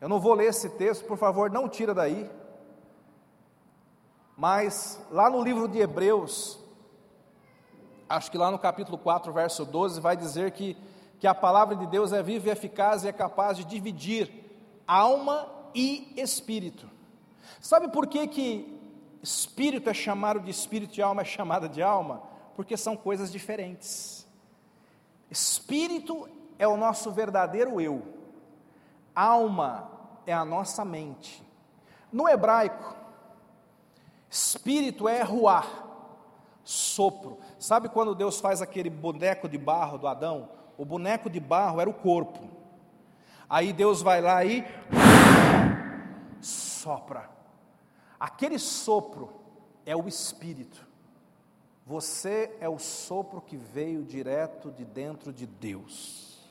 Eu 0.01 0.09
não 0.09 0.19
vou 0.19 0.33
ler 0.33 0.49
esse 0.49 0.69
texto, 0.71 1.05
por 1.05 1.17
favor, 1.17 1.49
não 1.49 1.69
tira 1.69 1.93
daí. 1.93 2.29
Mas 4.35 4.99
lá 5.09 5.29
no 5.29 5.41
livro 5.41 5.67
de 5.67 5.79
Hebreus, 5.79 6.59
acho 8.07 8.29
que 8.29 8.37
lá 8.37 8.51
no 8.51 8.59
capítulo 8.59 8.97
4, 8.97 9.31
verso 9.31 9.65
12, 9.65 9.99
vai 9.99 10.15
dizer 10.15 10.51
que 10.51 10.77
que 11.19 11.27
a 11.27 11.33
palavra 11.33 11.75
de 11.75 11.85
Deus 11.87 12.13
é 12.13 12.21
viva 12.21 12.47
e 12.47 12.51
eficaz 12.51 13.03
e 13.03 13.07
é 13.07 13.11
capaz 13.11 13.57
de 13.57 13.65
dividir 13.65 14.31
alma 14.87 15.47
e 15.73 16.13
espírito. 16.15 16.89
Sabe 17.59 17.89
por 17.89 18.07
que, 18.07 18.27
que 18.27 18.79
espírito 19.21 19.89
é 19.89 19.93
chamado 19.93 20.39
de 20.39 20.51
espírito 20.51 20.97
e 20.97 21.01
alma 21.01 21.23
é 21.23 21.25
chamada 21.25 21.67
de 21.67 21.81
alma? 21.81 22.21
Porque 22.55 22.77
são 22.77 22.95
coisas 22.95 23.31
diferentes. 23.31 24.16
Espírito 25.29 26.27
é 26.57 26.67
o 26.67 26.77
nosso 26.77 27.11
verdadeiro 27.11 27.79
eu, 27.79 28.01
alma 29.15 29.91
é 30.25 30.33
a 30.33 30.45
nossa 30.45 30.83
mente. 30.83 31.45
No 32.11 32.27
hebraico, 32.27 32.95
espírito 34.29 35.07
é 35.07 35.21
ruar, 35.21 35.67
sopro. 36.63 37.37
Sabe 37.59 37.89
quando 37.89 38.15
Deus 38.15 38.39
faz 38.39 38.61
aquele 38.61 38.89
boneco 38.89 39.49
de 39.49 39.57
barro 39.57 39.97
do 39.97 40.07
Adão? 40.07 40.57
o 40.77 40.85
boneco 40.85 41.29
de 41.29 41.39
barro 41.39 41.81
era 41.81 41.89
o 41.89 41.93
corpo. 41.93 42.47
Aí 43.49 43.73
Deus 43.73 44.01
vai 44.01 44.21
lá 44.21 44.45
e 44.45 44.63
sopra. 46.39 47.29
Aquele 48.19 48.59
sopro 48.59 49.33
é 49.85 49.95
o 49.95 50.07
espírito. 50.07 50.86
Você 51.87 52.53
é 52.59 52.67
o 52.67 52.77
sopro 52.77 53.39
que 53.39 53.55
veio 53.55 54.03
direto 54.03 54.69
de 54.69 54.83
dentro 54.83 55.31
de 55.31 55.47
Deus. 55.47 56.45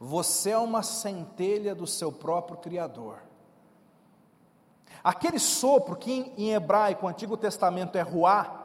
Você 0.00 0.52
é 0.52 0.58
uma 0.58 0.82
centelha 0.82 1.74
do 1.74 1.86
seu 1.86 2.10
próprio 2.10 2.56
Criador. 2.56 3.18
Aquele 5.02 5.38
sopro 5.38 5.96
que 5.96 6.10
em, 6.10 6.32
em 6.38 6.54
hebraico, 6.54 7.06
Antigo 7.06 7.36
Testamento 7.36 7.98
é 7.98 8.00
ruá, 8.00 8.62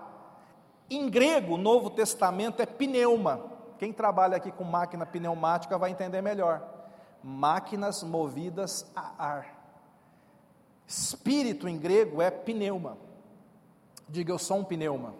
em 0.90 1.10
grego, 1.10 1.58
Novo 1.58 1.90
Testamento 1.90 2.62
é 2.62 2.66
pneuma. 2.66 3.44
Quem 3.78 3.92
trabalha 3.92 4.38
aqui 4.38 4.54
com 4.54 4.64
máquina 4.64 5.06
pneumática 5.06 5.78
vai 5.78 5.92
entender 5.92 6.22
melhor. 6.22 6.64
Máquinas 7.22 8.04
movidas 8.04 8.90
a 8.96 9.22
ar. 9.22 9.74
Espírito 10.88 11.68
em 11.68 11.78
grego 11.78 12.22
é 12.22 12.32
pneuma. 12.32 13.09
Diga 14.10 14.34
eu 14.34 14.39
sou 14.39 14.58
um 14.58 14.63
pneuma. 14.63 15.13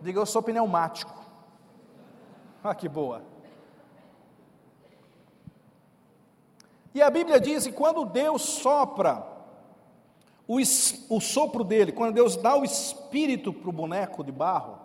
Diga 0.00 0.20
eu 0.20 0.26
sou 0.26 0.42
pneumático. 0.42 1.12
Ah, 2.62 2.74
que 2.74 2.88
boa. 2.88 3.22
E 6.94 7.02
a 7.02 7.10
Bíblia 7.10 7.40
diz 7.40 7.66
que 7.66 7.72
quando 7.72 8.04
Deus 8.04 8.42
sopra 8.42 9.26
o, 10.46 10.56
o 10.56 11.20
sopro 11.20 11.62
dele, 11.62 11.92
quando 11.92 12.14
Deus 12.14 12.36
dá 12.36 12.56
o 12.56 12.64
espírito 12.64 13.52
para 13.52 13.68
o 13.68 13.72
boneco 13.72 14.24
de 14.24 14.32
barro, 14.32 14.78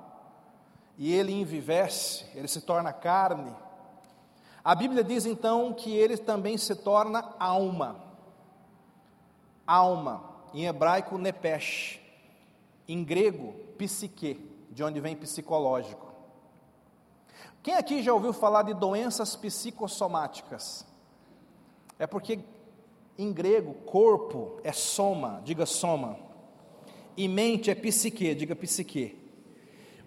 e 0.98 1.14
ele 1.14 1.32
envivece, 1.32 2.26
ele 2.36 2.48
se 2.48 2.62
torna 2.62 2.92
carne. 2.92 3.52
A 4.64 4.76
Bíblia 4.76 5.04
diz 5.04 5.26
então 5.26 5.74
que 5.74 5.96
ele 5.96 6.18
também 6.18 6.58
se 6.58 6.76
torna 6.76 7.34
alma. 7.40 7.96
Alma, 9.66 10.24
em 10.54 10.66
hebraico 10.66 11.18
nepesh, 11.18 12.03
em 12.88 13.04
grego 13.04 13.54
psique, 13.78 14.40
de 14.70 14.84
onde 14.84 15.00
vem 15.00 15.16
psicológico. 15.16 16.12
Quem 17.62 17.76
aqui 17.76 18.02
já 18.02 18.14
ouviu 18.14 18.34
falar 18.34 18.64
de 18.64 18.74
doenças 18.74 19.36
psicossomáticas? 19.36 20.86
É 21.98 22.06
porque 22.06 22.40
em 23.18 23.32
grego 23.32 23.74
corpo 23.86 24.60
é 24.64 24.72
soma, 24.72 25.42
diga 25.46 25.66
soma, 25.66 26.18
e 27.16 27.28
mente 27.28 27.70
é 27.70 27.76
psique, 27.76 28.34
diga 28.34 28.56
psique 28.56 29.24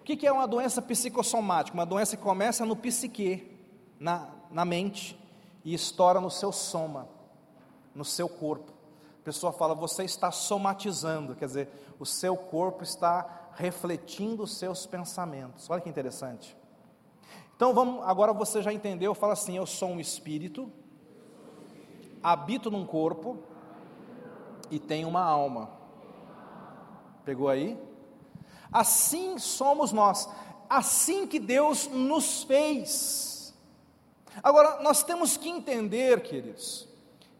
que, 0.07 0.15
que 0.15 0.25
é 0.25 0.31
uma 0.31 0.47
doença 0.47 0.81
psicossomática? 0.81 1.75
Uma 1.75 1.85
doença 1.85 2.15
que 2.15 2.23
começa 2.23 2.65
no 2.65 2.77
psique, 2.77 3.51
na, 3.99 4.29
na 4.49 4.63
mente, 4.63 5.19
e 5.65 5.73
estoura 5.73 6.21
no 6.21 6.31
seu 6.31 6.53
soma, 6.53 7.09
no 7.93 8.05
seu 8.05 8.29
corpo. 8.29 8.71
Pessoa 9.27 9.51
fala, 9.51 9.75
você 9.75 10.05
está 10.05 10.31
somatizando, 10.31 11.35
quer 11.35 11.47
dizer, 11.47 11.69
o 11.99 12.05
seu 12.05 12.37
corpo 12.37 12.81
está 12.81 13.49
refletindo 13.55 14.43
os 14.43 14.55
seus 14.55 14.85
pensamentos. 14.85 15.69
Olha 15.69 15.81
que 15.81 15.89
interessante. 15.89 16.55
Então 17.53 17.73
vamos, 17.73 18.07
agora 18.07 18.31
você 18.31 18.61
já 18.61 18.71
entendeu, 18.71 19.13
fala 19.13 19.33
assim: 19.33 19.57
eu 19.57 19.65
sou 19.65 19.89
um 19.89 19.99
espírito, 19.99 20.71
habito 22.23 22.71
num 22.71 22.85
corpo 22.85 23.37
e 24.71 24.79
tenho 24.79 25.09
uma 25.09 25.25
alma. 25.25 25.71
Pegou 27.25 27.49
aí? 27.49 27.77
Assim 28.71 29.37
somos 29.37 29.91
nós. 29.91 30.29
assim 30.69 31.27
que 31.27 31.37
Deus 31.37 31.85
nos 31.89 32.43
fez. 32.43 33.53
Agora, 34.41 34.81
nós 34.81 35.03
temos 35.03 35.35
que 35.35 35.49
entender, 35.49 36.21
queridos, 36.21 36.87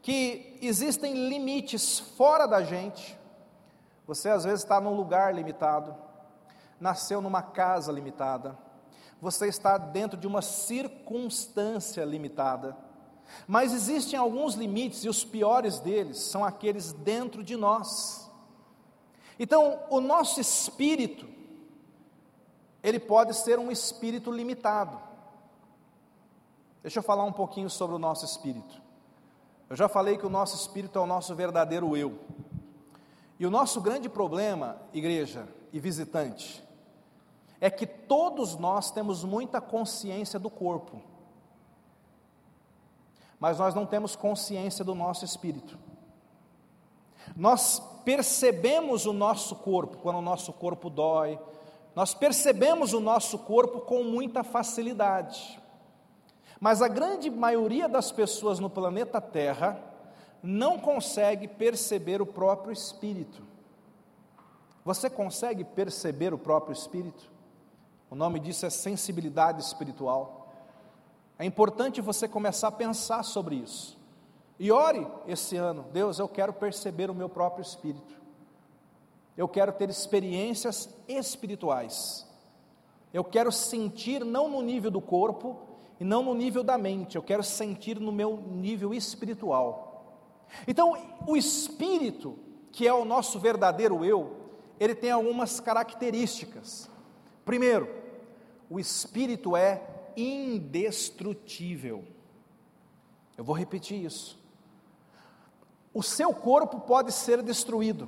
que 0.08 0.58
existem 0.62 1.28
limites 1.28 2.00
fora 2.00 2.48
da 2.48 2.64
gente. 2.64 3.20
Você 4.06 4.30
às 4.30 4.46
vezes 4.46 4.62
está 4.64 4.80
num 4.80 4.96
lugar 4.96 5.36
limitado, 5.36 5.94
nasceu 6.80 7.22
numa 7.22 7.42
casa 7.42 7.92
limitada, 7.92 8.58
você 9.20 9.50
está 9.50 9.78
dentro 9.78 10.18
de 10.18 10.26
uma 10.26 10.42
circunstância 10.42 12.06
limitada. 12.06 12.78
Mas 13.46 13.74
existem 13.74 14.18
alguns 14.18 14.54
limites, 14.54 15.04
e 15.04 15.10
os 15.10 15.26
piores 15.26 15.82
deles 15.82 16.20
são 16.20 16.46
aqueles 16.46 16.94
dentro 16.94 17.44
de 17.44 17.58
nós. 17.58 18.32
Então, 19.38 19.84
o 19.90 20.00
nosso 20.00 20.40
espírito, 20.40 21.28
ele 22.82 22.98
pode 22.98 23.34
ser 23.34 23.60
um 23.60 23.70
espírito 23.70 24.32
limitado. 24.32 24.98
Deixa 26.82 27.00
eu 27.00 27.04
falar 27.04 27.26
um 27.26 27.34
pouquinho 27.34 27.70
sobre 27.70 27.94
o 27.94 28.00
nosso 28.00 28.24
espírito. 28.24 28.87
Eu 29.70 29.76
já 29.76 29.90
falei 29.90 30.18
que 30.18 30.26
o 30.26 30.30
nosso 30.30 30.56
espírito 30.56 30.98
é 30.98 31.02
o 31.02 31.08
nosso 31.08 31.36
verdadeiro 31.36 31.96
eu. 31.98 32.20
E 33.40 33.46
o 33.46 33.52
nosso 33.52 33.82
grande 33.82 34.10
problema, 34.10 34.78
igreja 34.94 35.48
e 35.72 35.80
visitante, 35.80 36.64
é 37.60 37.70
que 37.70 37.86
todos 37.86 38.56
nós 38.56 38.92
temos 38.92 39.24
muita 39.24 39.60
consciência 39.60 40.40
do 40.40 40.50
corpo, 40.50 41.02
mas 43.40 43.60
nós 43.60 43.76
não 43.76 43.86
temos 43.86 44.16
consciência 44.16 44.84
do 44.84 44.96
nosso 44.96 45.26
espírito. 45.26 45.78
Nós 47.36 47.80
percebemos 48.04 49.06
o 49.06 49.14
nosso 49.14 49.56
corpo 49.56 49.98
quando 49.98 50.18
o 50.18 50.22
nosso 50.22 50.54
corpo 50.54 50.90
dói, 50.90 51.40
nós 51.94 52.14
percebemos 52.14 52.94
o 52.94 53.00
nosso 53.00 53.40
corpo 53.40 53.82
com 53.82 54.04
muita 54.04 54.44
facilidade. 54.44 55.60
Mas 56.60 56.82
a 56.82 56.88
grande 56.88 57.30
maioria 57.30 57.88
das 57.88 58.12
pessoas 58.12 58.60
no 58.60 58.70
planeta 58.70 59.22
Terra 59.22 59.80
não 60.42 60.80
consegue 60.80 61.48
perceber 61.48 62.22
o 62.22 62.26
próprio 62.26 62.72
espírito. 62.72 63.44
Você 64.84 65.10
consegue 65.10 65.64
perceber 65.64 66.34
o 66.34 66.38
próprio 66.38 66.74
espírito? 66.74 67.30
O 68.10 68.16
nome 68.16 68.40
disso 68.40 68.66
é 68.66 68.70
sensibilidade 68.70 69.62
espiritual. 69.62 70.54
É 71.38 71.46
importante 71.46 72.02
você 72.02 72.28
começar 72.28 72.70
a 72.70 72.72
pensar 72.72 73.24
sobre 73.24 73.58
isso. 73.58 73.98
E 74.60 74.72
ore 74.72 75.08
esse 75.28 75.56
ano, 75.56 75.86
Deus, 75.94 76.18
eu 76.18 76.28
quero 76.28 76.54
perceber 76.54 77.12
o 77.12 77.16
meu 77.16 77.30
próprio 77.30 77.62
espírito. 77.62 78.16
Eu 79.36 79.48
quero 79.48 79.72
ter 79.72 79.90
experiências 79.90 80.90
espirituais. 81.08 82.26
Eu 83.14 83.24
quero 83.24 83.52
sentir 83.52 84.26
não 84.26 84.48
no 84.50 84.62
nível 84.62 84.90
do 84.90 85.00
corpo 85.00 85.60
e 86.00 86.04
não 86.04 86.24
no 86.24 86.34
nível 86.34 86.64
da 86.64 86.78
mente, 86.78 87.16
eu 87.16 87.24
quero 87.24 87.44
sentir 87.44 88.00
no 88.00 88.12
meu 88.12 88.38
nível 88.38 88.94
espiritual. 88.94 89.88
Então, 90.68 90.96
o 91.26 91.36
espírito, 91.36 92.38
que 92.72 92.88
é 92.88 92.94
o 92.94 93.06
nosso 93.06 93.40
verdadeiro 93.40 94.06
eu, 94.06 94.36
ele 94.80 94.94
tem 94.94 95.12
algumas 95.12 95.60
características. 95.60 96.90
Primeiro, 97.44 97.90
o 98.70 98.80
espírito 98.80 99.56
é 99.56 99.82
indestrutível. 100.16 102.04
Eu 103.38 103.44
vou 103.44 103.56
repetir 103.56 104.04
isso. 104.04 104.38
O 105.94 106.04
seu 106.04 106.34
corpo 106.34 106.80
pode 106.82 107.12
ser 107.12 107.42
destruído, 107.42 108.08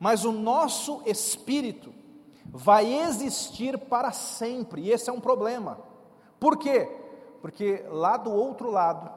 mas 0.00 0.24
o 0.24 0.32
nosso 0.32 1.00
espírito 1.06 1.94
vai 2.44 2.92
existir 2.92 3.78
para 3.78 4.10
sempre, 4.12 4.82
e 4.82 4.90
esse 4.90 5.08
é 5.08 5.12
um 5.12 5.20
problema. 5.20 5.78
Por 6.38 6.58
quê? 6.58 6.88
Porque 7.40 7.84
lá 7.88 8.16
do 8.16 8.32
outro 8.32 8.70
lado, 8.70 9.10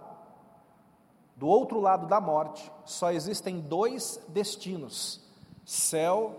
do 1.35 1.47
outro 1.47 1.79
lado 1.79 2.07
da 2.07 2.19
morte, 2.19 2.71
só 2.85 3.11
existem 3.11 3.59
dois 3.59 4.19
destinos: 4.27 5.21
céu 5.65 6.35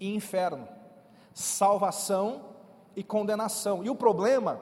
e 0.00 0.14
inferno, 0.14 0.66
salvação 1.32 2.42
e 2.96 3.02
condenação. 3.02 3.84
E 3.84 3.90
o 3.90 3.94
problema 3.94 4.60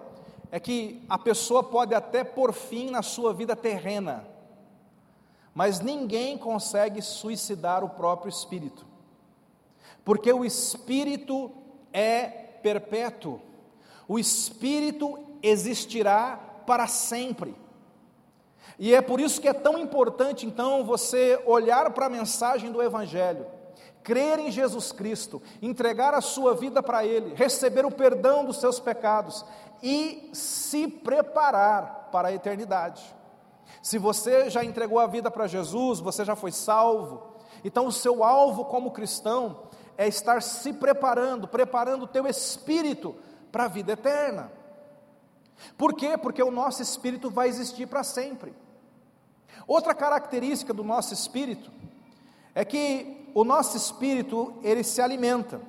é 0.51 0.61
que 0.61 1.03
a 1.09 1.19
pessoa 1.19 1.63
pode 1.63 1.95
até 1.95 2.23
pôr 2.23 2.53
fim 2.53 2.91
na 2.91 3.03
sua 3.03 3.33
vida 3.33 3.57
terrena, 3.57 4.29
mas 5.55 5.81
ninguém 5.81 6.37
consegue 6.37 7.01
suicidar 7.01 7.83
o 7.83 7.89
próprio 7.89 8.29
espírito, 8.29 8.85
porque 10.05 10.31
o 10.33 10.45
espírito 10.45 11.51
é 11.93 12.27
perpétuo, 12.63 13.41
o 14.07 14.19
espírito 14.19 15.32
existirá 15.43 16.39
para 16.67 16.87
sempre. 16.87 17.55
E 18.79 18.95
é 18.95 19.01
por 19.01 19.21
isso 19.21 19.41
que 19.41 19.49
é 19.49 19.53
tão 19.53 19.79
importante 19.79 20.47
então 20.47 20.85
você 20.85 21.43
olhar 21.47 21.91
para 21.91 22.07
a 22.07 22.11
mensagem 22.11 22.71
do 22.71 22.83
Evangelho 22.83 23.47
crer 24.03 24.39
em 24.39 24.51
Jesus 24.51 24.93
Cristo, 24.93 25.41
entregar 25.61 26.15
a 26.15 26.21
sua 26.21 26.55
vida 26.55 26.83
para 26.83 27.05
Ele, 27.05 27.35
receber 27.35 27.87
o 27.87 27.91
perdão 27.91 28.45
dos 28.45 28.59
seus 28.59 28.81
pecados 28.81 29.45
e 29.83 30.31
se 30.33 30.89
preparar 30.89 32.09
para 32.11 32.29
a 32.29 32.33
eternidade. 32.33 33.03
Se 33.83 33.99
você 33.99 34.51
já 34.51 34.65
entregou 34.65 34.99
a 34.99 35.07
vida 35.07 35.31
para 35.31 35.47
Jesus, 35.47 36.01
você 36.01 36.25
já 36.25 36.37
foi 36.37 36.53
salvo, 36.53 37.35
então 37.65 37.87
o 37.87 37.93
seu 37.93 38.23
alvo 38.23 38.65
como 38.67 38.91
cristão 38.91 39.63
é 39.97 40.07
estar 40.07 40.43
se 40.43 40.73
preparando, 40.73 41.47
preparando 41.47 42.05
o 42.05 42.09
teu 42.09 42.27
espírito 42.27 43.15
para 43.51 43.65
a 43.65 43.69
vida 43.69 43.93
eterna. 43.93 44.51
Por 45.77 45.95
quê? 45.95 46.17
Porque 46.19 46.43
o 46.43 46.51
nosso 46.51 46.83
espírito 46.83 47.31
vai 47.31 47.49
existir 47.49 47.87
para 47.87 48.03
sempre. 48.03 48.55
Outra 49.67 49.95
característica 49.95 50.73
do 50.73 50.83
nosso 50.83 51.15
espírito 51.15 51.71
é 52.55 52.65
que 52.65 53.31
o 53.35 53.45
nosso 53.45 53.77
espírito, 53.77 54.55
ele 54.63 54.83
se 54.83 55.01
alimenta, 55.01 55.61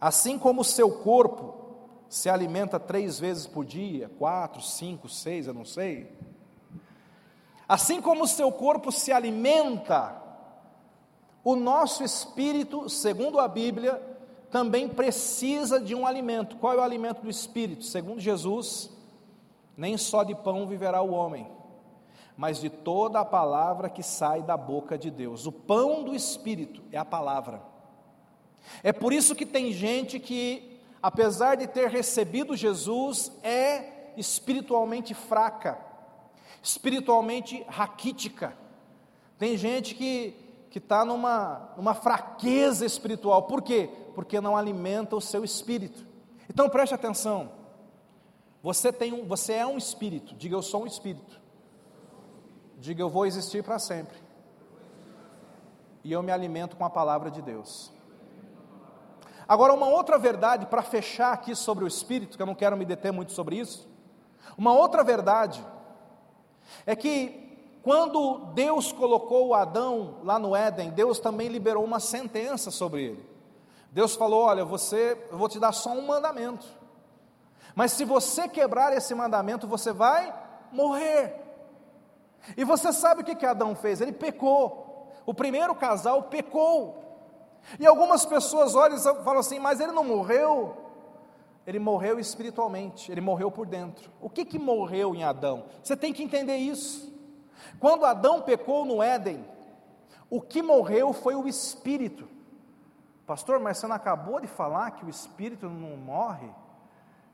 assim 0.00 0.38
como 0.38 0.60
o 0.60 0.64
seu 0.64 0.90
corpo 0.90 1.54
se 2.08 2.28
alimenta 2.28 2.78
três 2.78 3.18
vezes 3.18 3.46
por 3.46 3.64
dia, 3.64 4.10
quatro, 4.18 4.60
cinco, 4.60 5.08
seis, 5.08 5.46
eu 5.46 5.54
não 5.54 5.64
sei. 5.64 6.12
Assim 7.66 8.00
como 8.00 8.24
o 8.24 8.28
seu 8.28 8.52
corpo 8.52 8.92
se 8.92 9.10
alimenta, 9.10 10.22
o 11.42 11.56
nosso 11.56 12.04
espírito, 12.04 12.88
segundo 12.88 13.40
a 13.40 13.48
Bíblia, 13.48 14.00
também 14.50 14.88
precisa 14.88 15.80
de 15.80 15.94
um 15.94 16.06
alimento. 16.06 16.56
Qual 16.56 16.74
é 16.74 16.76
o 16.76 16.82
alimento 16.82 17.22
do 17.22 17.30
espírito? 17.30 17.84
Segundo 17.84 18.20
Jesus, 18.20 18.90
nem 19.76 19.96
só 19.96 20.22
de 20.22 20.34
pão 20.34 20.66
viverá 20.66 21.02
o 21.02 21.12
homem, 21.12 21.50
mas 22.36 22.60
de 22.60 22.68
toda 22.68 23.20
a 23.20 23.24
palavra 23.24 23.88
que 23.88 24.02
sai 24.02 24.42
da 24.42 24.56
boca 24.56 24.98
de 24.98 25.10
Deus. 25.10 25.46
O 25.46 25.52
pão 25.52 26.04
do 26.04 26.14
Espírito 26.14 26.82
é 26.92 26.98
a 26.98 27.04
palavra. 27.04 27.62
É 28.82 28.92
por 28.92 29.12
isso 29.12 29.34
que 29.34 29.44
tem 29.44 29.72
gente 29.72 30.18
que, 30.18 30.80
apesar 31.02 31.56
de 31.56 31.66
ter 31.66 31.88
recebido 31.88 32.56
Jesus, 32.56 33.30
é 33.42 34.12
espiritualmente 34.16 35.14
fraca, 35.14 35.78
espiritualmente 36.62 37.64
raquítica. 37.68 38.56
Tem 39.38 39.56
gente 39.56 39.94
que 39.94 40.44
que 40.74 40.78
está 40.78 41.04
numa, 41.04 41.70
numa 41.76 41.94
fraqueza 41.94 42.84
espiritual. 42.84 43.44
Por 43.44 43.62
quê? 43.62 43.88
Porque 44.12 44.40
não 44.40 44.56
alimenta 44.56 45.14
o 45.14 45.20
seu 45.20 45.44
espírito. 45.44 46.04
Então 46.50 46.68
preste 46.68 46.92
atenção. 46.92 47.52
Você 48.64 48.90
tem 48.90 49.12
um, 49.12 49.26
você 49.26 49.52
é 49.52 49.66
um 49.66 49.76
espírito. 49.76 50.34
Diga 50.34 50.56
eu 50.56 50.62
sou 50.62 50.84
um 50.84 50.86
espírito. 50.86 51.38
Diga 52.78 53.02
eu 53.02 53.10
vou 53.10 53.26
existir 53.26 53.62
para 53.62 53.78
sempre. 53.78 54.16
E 56.02 56.10
eu 56.10 56.22
me 56.22 56.32
alimento 56.32 56.74
com 56.74 56.82
a 56.82 56.88
palavra 56.88 57.30
de 57.30 57.42
Deus. 57.42 57.92
Agora, 59.46 59.74
uma 59.74 59.88
outra 59.88 60.16
verdade, 60.16 60.64
para 60.64 60.80
fechar 60.80 61.34
aqui 61.34 61.54
sobre 61.54 61.84
o 61.84 61.86
Espírito, 61.86 62.38
que 62.38 62.42
eu 62.42 62.46
não 62.46 62.54
quero 62.54 62.74
me 62.74 62.86
deter 62.86 63.12
muito 63.12 63.32
sobre 63.32 63.56
isso. 63.56 63.86
Uma 64.56 64.72
outra 64.72 65.04
verdade 65.04 65.62
é 66.86 66.96
que 66.96 67.78
quando 67.82 68.46
Deus 68.54 68.92
colocou 68.92 69.52
Adão 69.52 70.20
lá 70.22 70.38
no 70.38 70.56
Éden, 70.56 70.88
Deus 70.88 71.18
também 71.18 71.48
liberou 71.48 71.84
uma 71.84 72.00
sentença 72.00 72.70
sobre 72.70 73.04
ele. 73.04 73.30
Deus 73.90 74.16
falou: 74.16 74.44
Olha, 74.44 74.64
você, 74.64 75.18
eu 75.30 75.36
vou 75.36 75.50
te 75.50 75.58
dar 75.58 75.72
só 75.72 75.90
um 75.90 76.06
mandamento, 76.06 76.66
mas 77.74 77.92
se 77.92 78.04
você 78.04 78.48
quebrar 78.48 78.92
esse 78.96 79.14
mandamento, 79.14 79.66
você 79.66 79.92
vai 79.92 80.32
morrer. 80.70 81.40
E 82.56 82.64
você 82.64 82.92
sabe 82.92 83.22
o 83.22 83.24
que, 83.24 83.34
que 83.34 83.46
Adão 83.46 83.74
fez? 83.74 84.00
Ele 84.00 84.12
pecou. 84.12 85.12
O 85.26 85.32
primeiro 85.32 85.74
casal 85.74 86.24
pecou. 86.24 87.02
E 87.80 87.86
algumas 87.86 88.24
pessoas 88.24 88.74
olham 88.74 88.96
e 88.96 89.00
falam 89.00 89.38
assim: 89.38 89.58
mas 89.58 89.80
ele 89.80 89.92
não 89.92 90.04
morreu? 90.04 90.76
Ele 91.66 91.78
morreu 91.78 92.20
espiritualmente, 92.20 93.10
ele 93.10 93.22
morreu 93.22 93.50
por 93.50 93.66
dentro. 93.66 94.10
O 94.20 94.28
que, 94.28 94.44
que 94.44 94.58
morreu 94.58 95.14
em 95.14 95.24
Adão? 95.24 95.64
Você 95.82 95.96
tem 95.96 96.12
que 96.12 96.22
entender 96.22 96.56
isso. 96.56 97.12
Quando 97.80 98.04
Adão 98.04 98.42
pecou 98.42 98.84
no 98.84 99.02
Éden, 99.02 99.44
o 100.28 100.42
que 100.42 100.62
morreu 100.62 101.14
foi 101.14 101.34
o 101.34 101.48
espírito. 101.48 102.28
Pastor, 103.26 103.58
mas 103.58 103.78
você 103.78 103.86
não 103.86 103.96
acabou 103.96 104.40
de 104.40 104.46
falar 104.46 104.90
que 104.90 105.06
o 105.06 105.08
espírito 105.08 105.66
não 105.70 105.96
morre? 105.96 106.50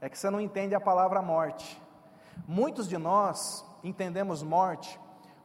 É 0.01 0.09
que 0.09 0.19
você 0.19 0.31
não 0.31 0.41
entende 0.41 0.75
a 0.75 0.81
palavra 0.81 1.21
morte. 1.21 1.81
Muitos 2.49 2.89
de 2.89 2.97
nós 2.97 3.65
entendemos 3.85 4.43
morte 4.43 4.99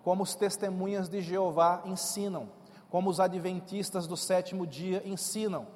como 0.03 0.23
os 0.23 0.35
testemunhas 0.35 1.09
de 1.09 1.21
Jeová 1.21 1.81
ensinam, 1.85 2.49
como 2.89 3.09
os 3.09 3.19
adventistas 3.19 4.07
do 4.07 4.15
sétimo 4.15 4.65
dia 4.65 5.01
ensinam. 5.05 5.67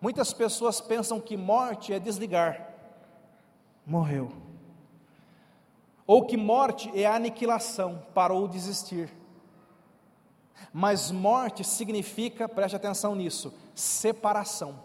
Muitas 0.00 0.32
pessoas 0.32 0.80
pensam 0.80 1.20
que 1.20 1.36
morte 1.36 1.92
é 1.92 1.98
desligar. 1.98 2.74
Morreu. 3.86 4.30
Ou 6.06 6.24
que 6.24 6.36
morte 6.36 6.90
é 6.94 7.06
aniquilação, 7.06 8.02
parou 8.12 8.46
de 8.46 8.56
existir. 8.56 9.12
Mas 10.72 11.10
morte 11.10 11.64
significa, 11.64 12.48
preste 12.48 12.76
atenção 12.76 13.14
nisso, 13.14 13.54
separação. 13.74 14.84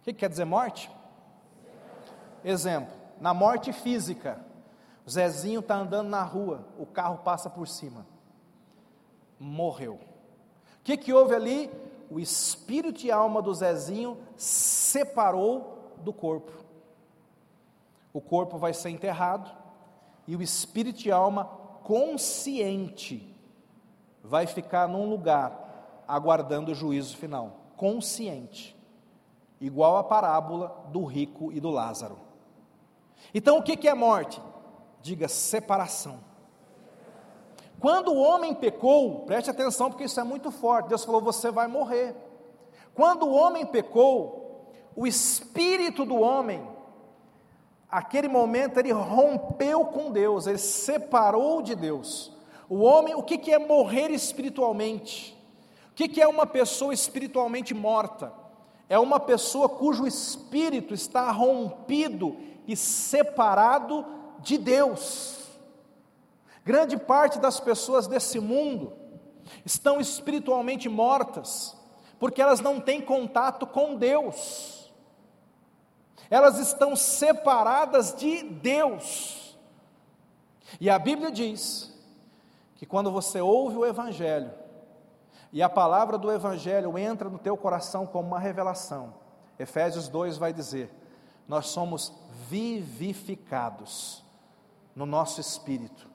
O 0.00 0.04
que 0.04 0.12
quer 0.12 0.28
dizer 0.28 0.44
morte? 0.44 0.90
Exemplo, 2.44 2.94
na 3.20 3.32
morte 3.32 3.72
física, 3.72 4.38
o 5.06 5.10
Zezinho 5.10 5.60
está 5.60 5.76
andando 5.76 6.08
na 6.08 6.22
rua, 6.22 6.66
o 6.78 6.84
carro 6.84 7.18
passa 7.18 7.48
por 7.48 7.66
cima, 7.66 8.06
morreu. 9.38 9.94
O 9.94 10.84
que, 10.84 10.96
que 10.96 11.12
houve 11.12 11.34
ali? 11.34 11.70
O 12.10 12.20
espírito 12.20 13.04
e 13.06 13.10
alma 13.10 13.40
do 13.40 13.54
Zezinho 13.54 14.18
separou 14.36 15.94
do 15.98 16.12
corpo. 16.12 16.52
O 18.12 18.20
corpo 18.20 18.58
vai 18.58 18.74
ser 18.74 18.90
enterrado 18.90 19.50
e 20.26 20.36
o 20.36 20.42
espírito 20.42 21.06
e 21.06 21.10
alma 21.10 21.44
consciente 21.82 23.34
vai 24.22 24.46
ficar 24.46 24.88
num 24.88 25.08
lugar 25.08 26.02
aguardando 26.06 26.72
o 26.72 26.74
juízo 26.74 27.16
final, 27.16 27.58
consciente, 27.76 28.76
igual 29.60 29.96
a 29.96 30.04
parábola 30.04 30.86
do 30.90 31.04
rico 31.04 31.52
e 31.52 31.60
do 31.60 31.70
Lázaro. 31.70 32.18
Então, 33.34 33.58
o 33.58 33.62
que 33.62 33.88
é 33.88 33.94
morte? 33.94 34.40
Diga 35.02 35.26
separação. 35.26 36.20
Quando 37.80 38.12
o 38.12 38.18
homem 38.18 38.54
pecou, 38.54 39.26
preste 39.26 39.50
atenção 39.50 39.90
porque 39.90 40.04
isso 40.04 40.18
é 40.18 40.24
muito 40.24 40.50
forte. 40.50 40.88
Deus 40.88 41.04
falou: 41.04 41.20
você 41.20 41.50
vai 41.50 41.66
morrer. 41.66 42.14
Quando 42.94 43.26
o 43.26 43.34
homem 43.34 43.66
pecou, 43.66 44.72
o 44.96 45.06
espírito 45.06 46.04
do 46.04 46.16
homem, 46.16 46.66
aquele 47.90 48.28
momento, 48.28 48.78
ele 48.78 48.92
rompeu 48.92 49.84
com 49.86 50.10
Deus, 50.10 50.46
ele 50.46 50.58
separou 50.58 51.60
de 51.60 51.74
Deus. 51.74 52.32
O 52.68 52.78
homem, 52.78 53.14
o 53.14 53.22
que, 53.22 53.52
é 53.52 53.58
morrer 53.58 54.10
espiritualmente? 54.10 55.36
O 55.90 55.94
que, 55.94 56.08
que 56.08 56.22
é 56.22 56.26
uma 56.26 56.46
pessoa 56.46 56.94
espiritualmente 56.94 57.74
morta? 57.74 58.32
É 58.88 58.98
uma 58.98 59.20
pessoa 59.20 59.68
cujo 59.68 60.06
espírito 60.06 60.94
está 60.94 61.30
rompido 61.30 62.36
e 62.66 62.76
separado 62.76 64.04
de 64.40 64.58
Deus. 64.58 65.48
Grande 66.64 66.96
parte 66.96 67.38
das 67.38 67.60
pessoas 67.60 68.06
desse 68.06 68.40
mundo 68.40 68.92
estão 69.64 70.00
espiritualmente 70.00 70.88
mortas, 70.88 71.76
porque 72.18 72.40
elas 72.40 72.60
não 72.60 72.80
têm 72.80 73.00
contato 73.00 73.66
com 73.66 73.96
Deus, 73.96 74.92
elas 76.30 76.58
estão 76.58 76.96
separadas 76.96 78.14
de 78.14 78.42
Deus. 78.42 79.58
E 80.80 80.88
a 80.88 80.98
Bíblia 80.98 81.30
diz 81.30 81.92
que 82.76 82.86
quando 82.86 83.10
você 83.10 83.40
ouve 83.40 83.76
o 83.76 83.86
Evangelho, 83.86 84.50
e 85.52 85.62
a 85.62 85.68
palavra 85.68 86.18
do 86.18 86.32
Evangelho 86.32 86.98
entra 86.98 87.28
no 87.28 87.38
teu 87.38 87.56
coração 87.56 88.06
como 88.06 88.28
uma 88.28 88.40
revelação, 88.40 89.14
Efésios 89.58 90.08
2 90.08 90.36
vai 90.36 90.52
dizer: 90.52 90.90
nós 91.46 91.66
somos 91.68 92.12
vivificados 92.48 94.22
no 94.94 95.06
nosso 95.06 95.40
espírito. 95.40 96.08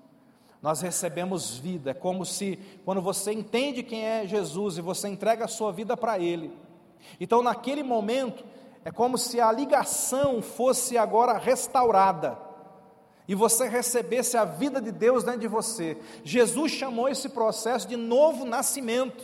Nós 0.62 0.82
recebemos 0.82 1.58
vida, 1.58 1.92
é 1.92 1.94
como 1.94 2.26
se, 2.26 2.60
quando 2.84 3.02
você 3.02 3.32
entende 3.32 3.82
quem 3.82 4.04
é 4.04 4.28
Jesus 4.28 4.78
e 4.78 4.82
você 4.82 5.08
entrega 5.08 5.46
a 5.46 5.48
sua 5.48 5.72
vida 5.72 5.96
para 5.96 6.20
Ele, 6.20 6.52
então 7.20 7.42
naquele 7.42 7.82
momento, 7.82 8.44
é 8.84 8.92
como 8.92 9.18
se 9.18 9.40
a 9.40 9.52
ligação 9.52 10.42
fosse 10.42 10.98
agora 10.98 11.38
restaurada 11.38 12.38
e 13.28 13.36
você 13.36 13.70
recebesse 13.70 14.36
a 14.36 14.44
vida 14.44 14.82
de 14.82 14.92
Deus 14.92 15.24
dentro 15.24 15.42
de 15.42 15.48
você. 15.48 15.98
Jesus 16.24 16.72
chamou 16.72 17.08
esse 17.08 17.30
processo 17.30 17.88
de 17.88 17.96
novo 17.96 18.44
nascimento. 18.44 19.24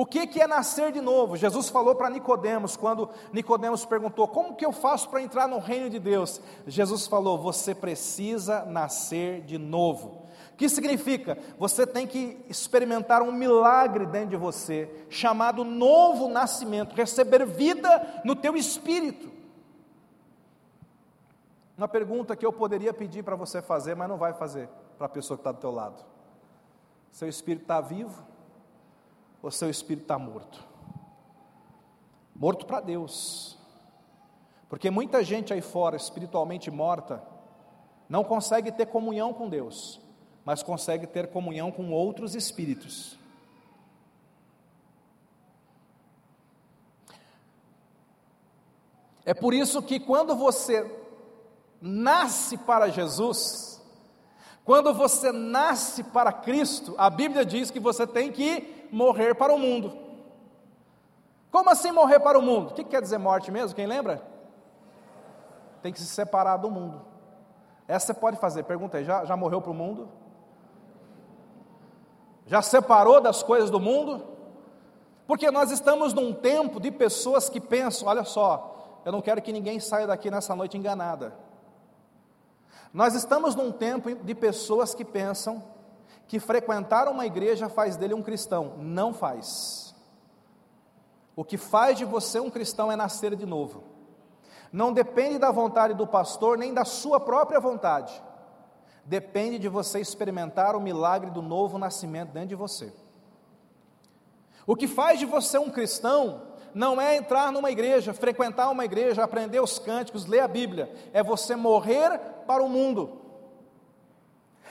O 0.00 0.06
que, 0.06 0.26
que 0.26 0.40
é 0.40 0.46
nascer 0.46 0.92
de 0.92 1.00
novo? 1.02 1.36
Jesus 1.36 1.68
falou 1.68 1.94
para 1.94 2.08
Nicodemos, 2.08 2.74
quando 2.74 3.10
Nicodemos 3.34 3.84
perguntou: 3.84 4.26
Como 4.26 4.56
que 4.56 4.64
eu 4.64 4.72
faço 4.72 5.10
para 5.10 5.20
entrar 5.20 5.46
no 5.46 5.58
reino 5.58 5.90
de 5.90 5.98
Deus? 5.98 6.40
Jesus 6.66 7.06
falou: 7.06 7.36
Você 7.36 7.74
precisa 7.74 8.64
nascer 8.64 9.42
de 9.42 9.58
novo. 9.58 10.22
O 10.54 10.56
que 10.56 10.70
significa? 10.70 11.36
Você 11.58 11.86
tem 11.86 12.06
que 12.06 12.42
experimentar 12.48 13.20
um 13.20 13.30
milagre 13.30 14.06
dentro 14.06 14.30
de 14.30 14.36
você, 14.38 14.90
chamado 15.10 15.64
novo 15.64 16.30
nascimento, 16.30 16.96
receber 16.96 17.44
vida 17.44 18.22
no 18.24 18.34
teu 18.34 18.56
espírito. 18.56 19.30
Uma 21.76 21.88
pergunta 21.88 22.34
que 22.34 22.46
eu 22.46 22.54
poderia 22.54 22.94
pedir 22.94 23.22
para 23.22 23.36
você 23.36 23.60
fazer, 23.60 23.94
mas 23.94 24.08
não 24.08 24.16
vai 24.16 24.32
fazer 24.32 24.66
para 24.96 25.04
a 25.04 25.10
pessoa 25.10 25.36
que 25.36 25.42
está 25.42 25.52
do 25.52 25.58
teu 25.58 25.70
lado. 25.70 26.02
Seu 27.12 27.28
espírito 27.28 27.64
está 27.64 27.82
vivo 27.82 28.29
ou 29.42 29.50
seu 29.50 29.70
espírito 29.70 30.02
está 30.02 30.18
morto? 30.18 30.64
Morto 32.34 32.66
para 32.66 32.80
Deus. 32.80 33.58
Porque 34.68 34.90
muita 34.90 35.22
gente 35.24 35.52
aí 35.52 35.60
fora, 35.60 35.96
espiritualmente 35.96 36.70
morta, 36.70 37.22
não 38.08 38.24
consegue 38.24 38.72
ter 38.72 38.86
comunhão 38.86 39.32
com 39.32 39.48
Deus, 39.48 40.00
mas 40.44 40.62
consegue 40.62 41.06
ter 41.06 41.28
comunhão 41.28 41.70
com 41.70 41.90
outros 41.90 42.34
espíritos. 42.34 43.18
É 49.24 49.34
por 49.34 49.54
isso 49.54 49.82
que 49.82 50.00
quando 50.00 50.34
você 50.34 50.90
nasce 51.80 52.56
para 52.56 52.88
Jesus, 52.88 53.80
quando 54.64 54.92
você 54.92 55.30
nasce 55.30 56.02
para 56.02 56.32
Cristo, 56.32 56.94
a 56.98 57.08
Bíblia 57.08 57.44
diz 57.44 57.70
que 57.70 57.80
você 57.80 58.06
tem 58.06 58.32
que 58.32 58.79
morrer 58.92 59.34
para 59.34 59.52
o 59.52 59.58
mundo. 59.58 59.96
Como 61.50 61.68
assim 61.68 61.90
morrer 61.90 62.20
para 62.20 62.38
o 62.38 62.42
mundo? 62.42 62.70
O 62.70 62.74
que 62.74 62.84
quer 62.84 63.02
dizer 63.02 63.18
morte 63.18 63.50
mesmo? 63.50 63.74
Quem 63.74 63.86
lembra? 63.86 64.22
Tem 65.82 65.92
que 65.92 65.98
se 65.98 66.06
separar 66.06 66.56
do 66.58 66.70
mundo. 66.70 67.02
Essa 67.88 68.12
você 68.12 68.14
pode 68.14 68.36
fazer. 68.36 68.62
Pergunta 68.64 68.98
aí: 68.98 69.04
já, 69.04 69.24
já 69.24 69.36
morreu 69.36 69.60
para 69.60 69.70
o 69.70 69.74
mundo? 69.74 70.08
Já 72.46 72.62
separou 72.62 73.20
das 73.20 73.42
coisas 73.42 73.70
do 73.70 73.80
mundo? 73.80 74.24
Porque 75.26 75.50
nós 75.50 75.70
estamos 75.70 76.12
num 76.12 76.32
tempo 76.32 76.78
de 76.78 76.90
pessoas 76.90 77.48
que 77.48 77.60
pensam: 77.60 78.08
olha 78.08 78.24
só, 78.24 79.00
eu 79.04 79.10
não 79.12 79.20
quero 79.20 79.42
que 79.42 79.52
ninguém 79.52 79.80
saia 79.80 80.06
daqui 80.06 80.30
nessa 80.30 80.54
noite 80.54 80.78
enganada. 80.78 81.34
Nós 82.92 83.14
estamos 83.14 83.54
num 83.54 83.70
tempo 83.70 84.14
de 84.14 84.34
pessoas 84.34 84.94
que 84.94 85.04
pensam 85.04 85.62
que 86.30 86.38
frequentar 86.38 87.08
uma 87.08 87.26
igreja 87.26 87.68
faz 87.68 87.96
dele 87.96 88.14
um 88.14 88.22
cristão. 88.22 88.74
Não 88.78 89.12
faz. 89.12 89.92
O 91.34 91.44
que 91.44 91.56
faz 91.56 91.98
de 91.98 92.04
você 92.04 92.38
um 92.38 92.48
cristão 92.48 92.90
é 92.92 92.94
nascer 92.94 93.34
de 93.34 93.44
novo. 93.44 93.82
Não 94.72 94.92
depende 94.92 95.38
da 95.40 95.50
vontade 95.50 95.92
do 95.92 96.06
pastor, 96.06 96.56
nem 96.56 96.72
da 96.72 96.84
sua 96.84 97.18
própria 97.18 97.58
vontade. 97.58 98.22
Depende 99.04 99.58
de 99.58 99.68
você 99.68 99.98
experimentar 99.98 100.76
o 100.76 100.80
milagre 100.80 101.32
do 101.32 101.42
novo 101.42 101.78
nascimento 101.78 102.30
dentro 102.30 102.50
de 102.50 102.54
você. 102.54 102.92
O 104.64 104.76
que 104.76 104.86
faz 104.86 105.18
de 105.18 105.26
você 105.26 105.58
um 105.58 105.68
cristão 105.68 106.42
não 106.72 107.00
é 107.00 107.16
entrar 107.16 107.50
numa 107.50 107.72
igreja, 107.72 108.14
frequentar 108.14 108.70
uma 108.70 108.84
igreja, 108.84 109.24
aprender 109.24 109.58
os 109.58 109.80
cânticos, 109.80 110.26
ler 110.26 110.42
a 110.42 110.46
Bíblia, 110.46 110.94
é 111.12 111.24
você 111.24 111.56
morrer 111.56 112.20
para 112.46 112.62
o 112.62 112.68
mundo. 112.68 113.29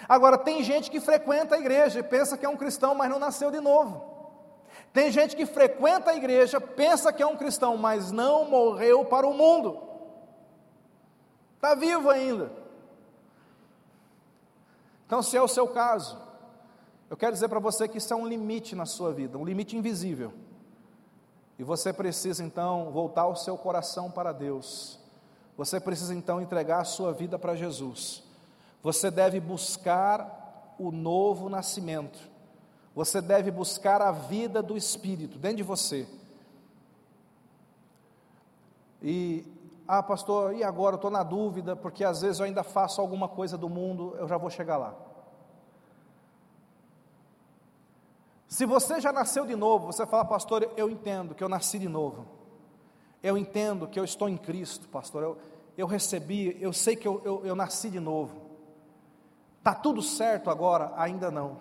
Agora, 0.07 0.37
tem 0.37 0.63
gente 0.63 0.89
que 0.89 0.99
frequenta 0.99 1.55
a 1.55 1.59
igreja 1.59 1.99
e 1.99 2.03
pensa 2.03 2.37
que 2.37 2.45
é 2.45 2.49
um 2.49 2.57
cristão, 2.57 2.95
mas 2.95 3.09
não 3.09 3.19
nasceu 3.19 3.51
de 3.51 3.59
novo. 3.59 4.17
Tem 4.91 5.11
gente 5.11 5.35
que 5.35 5.45
frequenta 5.45 6.11
a 6.11 6.15
igreja, 6.15 6.59
pensa 6.59 7.13
que 7.13 7.21
é 7.21 7.27
um 7.27 7.35
cristão, 7.35 7.77
mas 7.77 8.11
não 8.11 8.45
morreu 8.45 9.05
para 9.05 9.27
o 9.27 9.33
mundo. 9.33 9.79
Está 11.55 11.75
vivo 11.75 12.09
ainda. 12.09 12.51
Então, 15.05 15.21
se 15.21 15.35
é 15.35 15.41
o 15.41 15.47
seu 15.47 15.67
caso, 15.67 16.17
eu 17.09 17.17
quero 17.17 17.33
dizer 17.33 17.49
para 17.49 17.59
você 17.59 17.87
que 17.87 17.97
isso 17.97 18.13
é 18.13 18.15
um 18.15 18.27
limite 18.27 18.75
na 18.75 18.85
sua 18.85 19.11
vida, 19.11 19.37
um 19.37 19.45
limite 19.45 19.75
invisível. 19.75 20.33
E 21.57 21.63
você 21.63 21.91
precisa 21.91 22.43
então 22.43 22.91
voltar 22.91 23.27
o 23.27 23.35
seu 23.35 23.57
coração 23.57 24.09
para 24.09 24.31
Deus. 24.31 24.99
Você 25.57 25.79
precisa 25.79 26.15
então 26.15 26.41
entregar 26.41 26.79
a 26.79 26.85
sua 26.85 27.11
vida 27.11 27.37
para 27.37 27.55
Jesus. 27.55 28.23
Você 28.81 29.11
deve 29.11 29.39
buscar 29.39 30.75
o 30.79 30.91
novo 30.91 31.49
nascimento. 31.49 32.19
Você 32.95 33.21
deve 33.21 33.51
buscar 33.51 34.01
a 34.01 34.11
vida 34.11 34.61
do 34.63 34.77
Espírito 34.77 35.37
dentro 35.37 35.57
de 35.57 35.63
você. 35.63 36.07
E, 39.01 39.45
ah, 39.87 40.03
pastor, 40.03 40.55
e 40.55 40.63
agora? 40.63 40.95
Eu 40.95 40.97
estou 40.97 41.11
na 41.11 41.23
dúvida, 41.23 41.75
porque 41.75 42.03
às 42.03 42.21
vezes 42.21 42.39
eu 42.39 42.45
ainda 42.45 42.63
faço 42.63 42.99
alguma 42.99 43.27
coisa 43.27 43.57
do 43.57 43.69
mundo, 43.69 44.15
eu 44.17 44.27
já 44.27 44.37
vou 44.37 44.49
chegar 44.49 44.77
lá. 44.77 44.95
Se 48.47 48.65
você 48.65 48.99
já 48.99 49.13
nasceu 49.13 49.45
de 49.45 49.55
novo, 49.55 49.87
você 49.87 50.05
fala, 50.05 50.25
pastor, 50.25 50.69
eu 50.75 50.89
entendo 50.89 51.35
que 51.35 51.43
eu 51.43 51.49
nasci 51.49 51.77
de 51.77 51.87
novo. 51.87 52.25
Eu 53.21 53.37
entendo 53.37 53.87
que 53.87 53.99
eu 53.99 54.03
estou 54.03 54.27
em 54.27 54.37
Cristo, 54.37 54.87
pastor. 54.89 55.21
Eu, 55.21 55.37
eu 55.77 55.85
recebi, 55.85 56.57
eu 56.59 56.73
sei 56.73 56.95
que 56.95 57.07
eu, 57.07 57.21
eu, 57.23 57.45
eu 57.45 57.55
nasci 57.55 57.89
de 57.89 57.99
novo. 57.99 58.48
Está 59.69 59.79
tudo 59.79 60.01
certo 60.01 60.49
agora? 60.49 60.91
Ainda 60.97 61.29
não. 61.29 61.59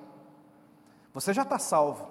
Você 1.12 1.34
já 1.34 1.42
está 1.42 1.58
salvo. 1.58 2.08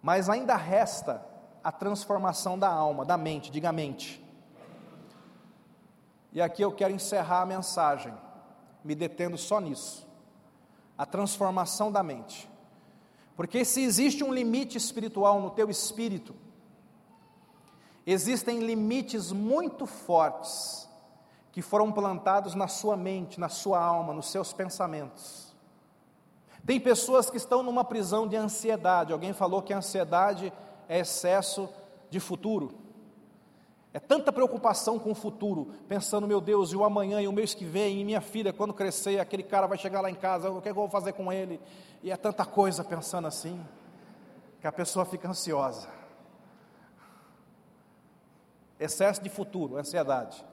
Mas 0.00 0.30
ainda 0.30 0.56
resta 0.56 1.22
a 1.62 1.70
transformação 1.70 2.58
da 2.58 2.70
alma, 2.70 3.04
da 3.04 3.18
mente, 3.18 3.50
diga 3.50 3.70
mente. 3.70 4.24
E 6.32 6.40
aqui 6.40 6.62
eu 6.62 6.72
quero 6.72 6.94
encerrar 6.94 7.42
a 7.42 7.46
mensagem, 7.46 8.14
me 8.82 8.94
detendo 8.94 9.36
só 9.36 9.60
nisso. 9.60 10.08
A 10.96 11.04
transformação 11.04 11.92
da 11.92 12.02
mente. 12.02 12.48
Porque 13.36 13.66
se 13.66 13.82
existe 13.82 14.24
um 14.24 14.32
limite 14.32 14.78
espiritual 14.78 15.42
no 15.42 15.50
teu 15.50 15.68
espírito, 15.68 16.34
existem 18.06 18.60
limites 18.60 19.30
muito 19.30 19.84
fortes 19.84 20.88
que 21.54 21.62
foram 21.62 21.92
plantados 21.92 22.56
na 22.56 22.66
sua 22.66 22.96
mente, 22.96 23.38
na 23.38 23.48
sua 23.48 23.80
alma, 23.80 24.12
nos 24.12 24.28
seus 24.28 24.52
pensamentos. 24.52 25.54
Tem 26.66 26.80
pessoas 26.80 27.30
que 27.30 27.36
estão 27.36 27.62
numa 27.62 27.84
prisão 27.84 28.26
de 28.26 28.34
ansiedade. 28.34 29.12
Alguém 29.12 29.32
falou 29.32 29.62
que 29.62 29.72
a 29.72 29.76
ansiedade 29.76 30.52
é 30.88 30.98
excesso 30.98 31.68
de 32.10 32.18
futuro. 32.18 32.74
É 33.92 34.00
tanta 34.00 34.32
preocupação 34.32 34.98
com 34.98 35.12
o 35.12 35.14
futuro, 35.14 35.70
pensando, 35.86 36.26
meu 36.26 36.40
Deus, 36.40 36.72
e 36.72 36.76
o 36.76 36.82
amanhã, 36.82 37.22
e 37.22 37.28
o 37.28 37.32
mês 37.32 37.54
que 37.54 37.64
vem, 37.64 38.00
e 38.00 38.04
minha 38.04 38.20
filha, 38.20 38.52
quando 38.52 38.74
crescer, 38.74 39.20
aquele 39.20 39.44
cara 39.44 39.68
vai 39.68 39.78
chegar 39.78 40.00
lá 40.00 40.10
em 40.10 40.16
casa, 40.16 40.50
o 40.50 40.60
que 40.60 40.68
eu 40.68 40.74
vou 40.74 40.88
fazer 40.88 41.12
com 41.12 41.32
ele? 41.32 41.60
E 42.02 42.10
é 42.10 42.16
tanta 42.16 42.44
coisa 42.44 42.82
pensando 42.82 43.28
assim, 43.28 43.64
que 44.60 44.66
a 44.66 44.72
pessoa 44.72 45.04
fica 45.04 45.28
ansiosa. 45.28 45.88
Excesso 48.80 49.22
de 49.22 49.28
futuro, 49.28 49.76
ansiedade. 49.76 50.44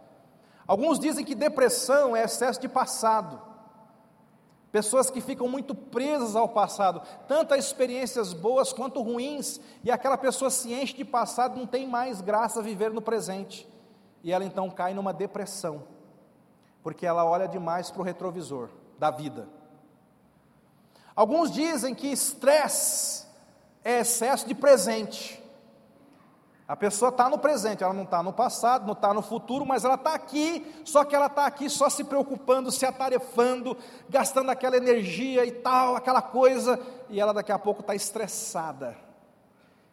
Alguns 0.71 0.97
dizem 0.97 1.25
que 1.25 1.35
depressão 1.35 2.15
é 2.15 2.23
excesso 2.23 2.61
de 2.61 2.69
passado. 2.69 3.41
Pessoas 4.71 5.09
que 5.09 5.19
ficam 5.19 5.45
muito 5.49 5.75
presas 5.75 6.33
ao 6.33 6.47
passado, 6.47 7.01
tanto 7.27 7.53
as 7.53 7.65
experiências 7.65 8.31
boas 8.31 8.71
quanto 8.71 9.01
ruins, 9.01 9.59
e 9.83 9.91
aquela 9.91 10.17
pessoa 10.17 10.49
se 10.49 10.73
enche 10.73 10.93
de 10.93 11.03
passado, 11.03 11.59
não 11.59 11.67
tem 11.67 11.85
mais 11.85 12.21
graça 12.21 12.61
viver 12.61 12.89
no 12.89 13.01
presente. 13.01 13.67
E 14.23 14.31
ela 14.31 14.45
então 14.45 14.69
cai 14.69 14.93
numa 14.93 15.11
depressão, 15.11 15.83
porque 16.81 17.05
ela 17.05 17.25
olha 17.25 17.49
demais 17.49 17.91
para 17.91 18.01
o 18.01 18.05
retrovisor 18.05 18.69
da 18.97 19.11
vida. 19.11 19.49
Alguns 21.13 21.51
dizem 21.51 21.93
que 21.93 22.07
estresse 22.07 23.27
é 23.83 23.99
excesso 23.99 24.47
de 24.47 24.55
presente. 24.55 25.40
A 26.71 26.75
pessoa 26.77 27.09
está 27.09 27.29
no 27.29 27.37
presente, 27.37 27.83
ela 27.83 27.91
não 27.91 28.03
está 28.03 28.23
no 28.23 28.31
passado, 28.31 28.85
não 28.85 28.93
está 28.93 29.13
no 29.13 29.21
futuro, 29.21 29.65
mas 29.65 29.83
ela 29.83 29.95
está 29.95 30.13
aqui, 30.13 30.65
só 30.85 31.03
que 31.03 31.13
ela 31.13 31.25
está 31.25 31.45
aqui 31.45 31.69
só 31.69 31.89
se 31.89 32.01
preocupando, 32.01 32.71
se 32.71 32.85
atarefando, 32.85 33.75
gastando 34.09 34.51
aquela 34.51 34.77
energia 34.77 35.45
e 35.45 35.51
tal, 35.51 35.97
aquela 35.97 36.21
coisa, 36.21 36.79
e 37.09 37.19
ela 37.19 37.33
daqui 37.33 37.51
a 37.51 37.59
pouco 37.59 37.81
está 37.81 37.93
estressada. 37.93 38.95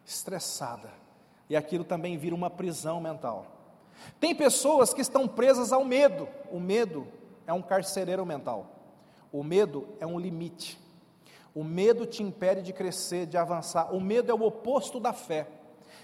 Estressada. 0.05 0.89
E 1.49 1.55
aquilo 1.57 1.83
também 1.83 2.17
vira 2.17 2.33
uma 2.33 2.49
prisão 2.49 3.01
mental. 3.01 3.45
Tem 4.17 4.33
pessoas 4.33 4.93
que 4.93 5.01
estão 5.01 5.27
presas 5.27 5.73
ao 5.73 5.83
medo. 5.83 6.29
O 6.49 6.61
medo 6.61 7.05
é 7.45 7.51
um 7.51 7.61
carcereiro 7.61 8.25
mental. 8.25 8.67
O 9.33 9.43
medo 9.43 9.85
é 9.99 10.07
um 10.07 10.17
limite. 10.17 10.79
O 11.53 11.61
medo 11.61 12.05
te 12.05 12.23
impede 12.23 12.61
de 12.61 12.71
crescer, 12.71 13.25
de 13.25 13.35
avançar. 13.35 13.93
O 13.93 13.99
medo 13.99 14.31
é 14.31 14.33
o 14.33 14.43
oposto 14.43 14.97
da 14.97 15.11
fé. 15.11 15.58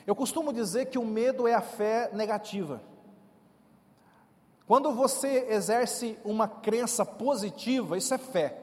Eu 0.06 0.16
costumo 0.16 0.54
dizer 0.54 0.88
que 0.88 0.98
o 0.98 1.06
medo 1.06 1.48
é 1.48 1.54
a 1.54 1.62
fé 1.62 2.10
negativa. 2.14 2.82
Quando 4.68 4.94
você 4.94 5.48
exerce 5.50 6.18
uma 6.24 6.48
crença 6.48 7.06
positiva, 7.06 7.98
isso 7.98 8.14
é 8.14 8.18
fé. 8.18 8.62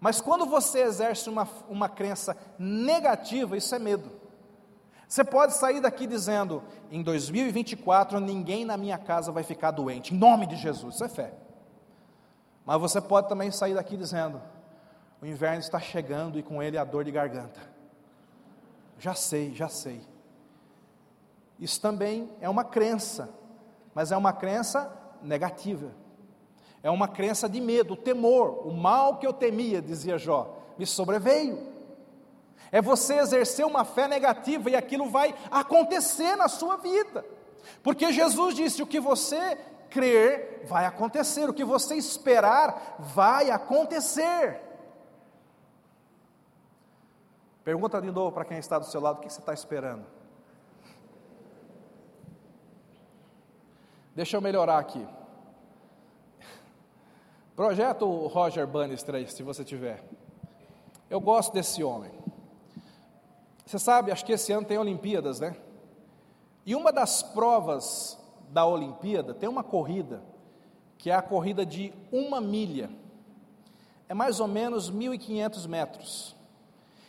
Mas 0.00 0.20
quando 0.20 0.46
você 0.46 0.80
exerce 0.80 1.28
uma, 1.28 1.48
uma 1.68 1.88
crença 1.88 2.36
negativa, 2.58 3.56
isso 3.56 3.74
é 3.74 3.78
medo. 3.78 4.10
Você 5.08 5.24
pode 5.24 5.54
sair 5.54 5.80
daqui 5.80 6.06
dizendo: 6.06 6.62
em 6.90 7.02
2024 7.02 8.20
ninguém 8.20 8.64
na 8.64 8.76
minha 8.76 8.98
casa 8.98 9.32
vai 9.32 9.42
ficar 9.42 9.70
doente, 9.70 10.14
em 10.14 10.18
nome 10.18 10.46
de 10.46 10.56
Jesus, 10.56 10.96
isso 10.96 11.04
é 11.04 11.08
fé. 11.08 11.32
Mas 12.64 12.80
você 12.80 13.00
pode 13.00 13.28
também 13.28 13.50
sair 13.50 13.74
daqui 13.74 13.96
dizendo: 13.96 14.40
o 15.20 15.26
inverno 15.26 15.60
está 15.60 15.80
chegando 15.80 16.38
e 16.38 16.42
com 16.42 16.62
ele 16.62 16.76
a 16.76 16.84
dor 16.84 17.04
de 17.04 17.10
garganta. 17.10 17.60
Já 18.98 19.14
sei, 19.14 19.54
já 19.54 19.68
sei. 19.68 20.00
Isso 21.58 21.80
também 21.80 22.30
é 22.40 22.48
uma 22.48 22.64
crença, 22.64 23.28
mas 23.94 24.12
é 24.12 24.16
uma 24.16 24.32
crença 24.32 24.92
negativa. 25.22 25.92
É 26.82 26.90
uma 26.90 27.08
crença 27.08 27.48
de 27.48 27.60
medo, 27.60 27.96
temor, 27.96 28.66
o 28.66 28.72
mal 28.72 29.18
que 29.18 29.26
eu 29.26 29.32
temia, 29.32 29.82
dizia 29.82 30.16
Jó, 30.16 30.56
me 30.78 30.86
sobreveio. 30.86 31.66
É 32.70 32.80
você 32.80 33.14
exercer 33.14 33.66
uma 33.66 33.84
fé 33.84 34.06
negativa 34.06 34.70
e 34.70 34.76
aquilo 34.76 35.10
vai 35.10 35.34
acontecer 35.50 36.36
na 36.36 36.48
sua 36.48 36.76
vida. 36.76 37.24
Porque 37.82 38.12
Jesus 38.12 38.54
disse: 38.54 38.82
o 38.82 38.86
que 38.86 39.00
você 39.00 39.56
crer 39.90 40.64
vai 40.66 40.84
acontecer, 40.84 41.48
o 41.48 41.54
que 41.54 41.64
você 41.64 41.96
esperar 41.96 42.96
vai 42.98 43.50
acontecer. 43.50 44.60
Pergunta 47.64 48.00
de 48.00 48.10
novo 48.10 48.32
para 48.32 48.44
quem 48.44 48.58
está 48.58 48.78
do 48.78 48.86
seu 48.86 49.00
lado: 49.00 49.18
o 49.18 49.20
que 49.20 49.32
você 49.32 49.40
está 49.40 49.52
esperando? 49.52 50.17
Deixa 54.18 54.36
eu 54.36 54.40
melhorar 54.40 54.78
aqui. 54.78 55.06
Projeto 57.54 58.04
Roger 58.26 58.66
Bannister 58.66 59.30
se 59.30 59.44
você 59.44 59.64
tiver. 59.64 60.02
Eu 61.08 61.20
gosto 61.20 61.52
desse 61.52 61.84
homem. 61.84 62.10
Você 63.64 63.78
sabe, 63.78 64.10
acho 64.10 64.24
que 64.24 64.32
esse 64.32 64.50
ano 64.50 64.66
tem 64.66 64.76
Olimpíadas, 64.76 65.38
né? 65.38 65.56
E 66.66 66.74
uma 66.74 66.92
das 66.92 67.22
provas 67.22 68.18
da 68.48 68.66
Olimpíada 68.66 69.32
tem 69.34 69.48
uma 69.48 69.62
corrida, 69.62 70.20
que 70.98 71.12
é 71.12 71.14
a 71.14 71.22
corrida 71.22 71.64
de 71.64 71.94
uma 72.10 72.40
milha. 72.40 72.90
É 74.08 74.14
mais 74.14 74.40
ou 74.40 74.48
menos 74.48 74.90
1.500 74.90 75.68
metros. 75.68 76.36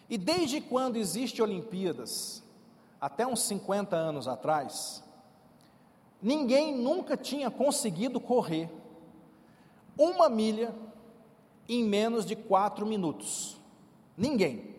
E 0.07 0.15
desde 0.15 0.61
quando 0.61 0.97
existe 0.97 1.41
Olimpíadas, 1.41 2.43
até 3.01 3.25
uns 3.25 3.41
50 3.41 3.95
anos 3.95 4.27
atrás, 4.27 5.03
Ninguém 6.21 6.75
nunca 6.75 7.15
tinha 7.15 7.49
conseguido 7.49 8.19
correr 8.19 8.69
uma 9.97 10.29
milha 10.29 10.73
em 11.67 11.83
menos 11.83 12.25
de 12.25 12.35
quatro 12.35 12.85
minutos. 12.85 13.59
Ninguém. 14.17 14.75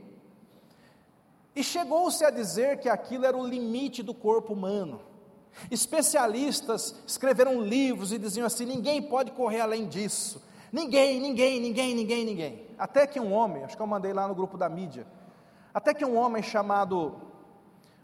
E 1.55 1.63
chegou-se 1.63 2.25
a 2.25 2.31
dizer 2.31 2.79
que 2.79 2.89
aquilo 2.89 3.25
era 3.27 3.37
o 3.37 3.47
limite 3.47 4.03
do 4.03 4.15
corpo 4.15 4.53
humano. 4.53 5.01
Especialistas 5.71 6.95
escreveram 7.07 7.61
livros 7.61 8.13
e 8.13 8.19
diziam 8.19 8.47
assim: 8.47 8.65
ninguém 8.65 9.03
pode 9.03 9.33
correr 9.33 9.61
além 9.61 9.89
disso. 9.89 10.43
Ninguém, 10.73 11.21
ninguém, 11.21 11.61
ninguém, 11.61 11.95
ninguém, 11.95 12.25
ninguém. 12.25 12.67
Até 12.79 13.07
que 13.07 13.19
um 13.19 13.33
homem, 13.33 13.65
acho 13.65 13.77
que 13.77 13.83
eu 13.83 13.87
mandei 13.87 14.13
lá 14.13 14.29
no 14.29 14.35
grupo 14.35 14.57
da 14.57 14.69
mídia, 14.69 15.07
até 15.75 15.93
que 15.93 16.05
um 16.05 16.17
homem 16.17 16.43
chamado 16.43 17.21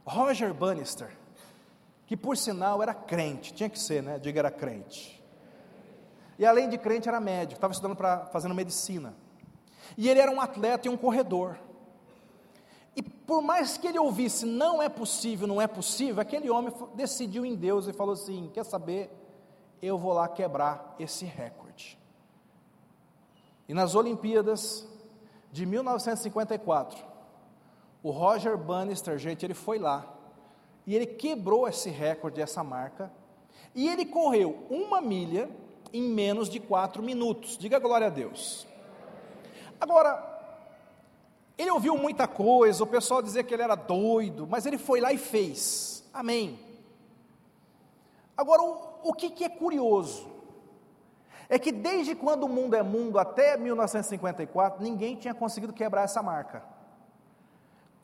Roger 0.04 0.52
Bannister, 0.52 1.16
que 2.06 2.16
por 2.16 2.36
sinal 2.36 2.82
era 2.82 2.94
crente, 2.94 3.52
tinha 3.52 3.68
que 3.68 3.78
ser, 3.78 4.02
né? 4.02 4.18
Diga 4.18 4.38
era 4.38 4.50
crente. 4.50 5.22
E 6.38 6.46
além 6.46 6.68
de 6.68 6.78
crente, 6.78 7.08
era 7.08 7.20
médico, 7.20 7.54
estava 7.54 7.72
estudando 7.72 7.96
para 7.96 8.26
fazendo 8.26 8.54
medicina. 8.54 9.14
E 9.96 10.08
ele 10.08 10.20
era 10.20 10.30
um 10.30 10.40
atleta 10.40 10.86
e 10.86 10.90
um 10.90 10.96
corredor. 10.96 11.58
E 12.94 13.02
por 13.02 13.42
mais 13.42 13.76
que 13.76 13.88
ele 13.88 13.98
ouvisse, 13.98 14.46
não 14.46 14.82
é 14.82 14.88
possível, 14.88 15.46
não 15.46 15.60
é 15.60 15.66
possível, 15.66 16.20
aquele 16.20 16.48
homem 16.48 16.72
decidiu 16.94 17.44
em 17.44 17.54
Deus 17.54 17.88
e 17.88 17.92
falou 17.92 18.14
assim: 18.14 18.50
quer 18.54 18.64
saber? 18.64 19.10
Eu 19.82 19.98
vou 19.98 20.12
lá 20.12 20.28
quebrar 20.28 20.94
esse 20.98 21.24
recorde. 21.24 21.98
E 23.68 23.74
nas 23.74 23.94
Olimpíadas 23.94 24.86
de 25.50 25.66
1954, 25.66 27.04
o 28.02 28.10
Roger 28.10 28.56
Bannister, 28.56 29.18
gente, 29.18 29.44
ele 29.44 29.54
foi 29.54 29.78
lá 29.78 30.15
e 30.86 30.94
ele 30.94 31.06
quebrou 31.06 31.66
esse 31.66 31.90
recorde, 31.90 32.40
essa 32.40 32.62
marca, 32.62 33.12
e 33.74 33.88
ele 33.88 34.06
correu 34.06 34.66
uma 34.70 35.00
milha 35.00 35.50
em 35.92 36.02
menos 36.02 36.48
de 36.48 36.60
quatro 36.60 37.02
minutos. 37.02 37.58
Diga 37.58 37.78
glória 37.78 38.06
a 38.06 38.10
Deus. 38.10 38.66
Agora, 39.80 40.34
ele 41.58 41.70
ouviu 41.70 41.96
muita 41.96 42.28
coisa, 42.28 42.84
o 42.84 42.86
pessoal 42.86 43.20
dizia 43.20 43.42
que 43.42 43.52
ele 43.52 43.62
era 43.62 43.74
doido, 43.74 44.46
mas 44.46 44.64
ele 44.64 44.78
foi 44.78 45.00
lá 45.00 45.12
e 45.12 45.18
fez. 45.18 46.04
Amém. 46.12 46.58
Agora, 48.36 48.62
o, 48.62 49.10
o 49.10 49.12
que, 49.14 49.30
que 49.30 49.44
é 49.44 49.48
curioso? 49.48 50.28
É 51.48 51.58
que 51.58 51.72
desde 51.72 52.14
quando 52.14 52.44
o 52.44 52.48
mundo 52.48 52.74
é 52.74 52.82
mundo 52.82 53.18
até 53.18 53.56
1954, 53.56 54.82
ninguém 54.82 55.16
tinha 55.16 55.34
conseguido 55.34 55.72
quebrar 55.72 56.02
essa 56.02 56.22
marca. 56.22 56.75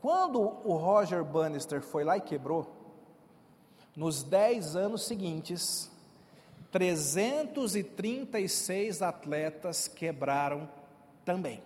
Quando 0.03 0.41
o 0.65 0.77
Roger 0.77 1.23
Bannister 1.23 1.81
foi 1.81 2.03
lá 2.03 2.17
e 2.17 2.21
quebrou, 2.21 2.67
nos 3.95 4.25
10 4.25 4.75
anos 4.75 5.05
seguintes, 5.05 5.89
336 6.73 9.01
atletas 9.01 9.87
quebraram 9.87 10.69
também. 11.25 11.63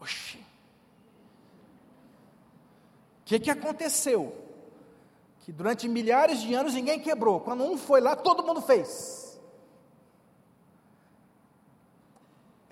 Oxi. 0.00 0.38
O 0.38 0.44
que, 3.24 3.40
que 3.40 3.50
aconteceu? 3.50 4.40
Que 5.40 5.50
durante 5.50 5.88
milhares 5.88 6.40
de 6.40 6.54
anos 6.54 6.74
ninguém 6.74 7.00
quebrou. 7.00 7.40
Quando 7.40 7.64
um 7.64 7.76
foi 7.76 8.00
lá, 8.00 8.14
todo 8.14 8.44
mundo 8.44 8.62
fez. 8.62 9.21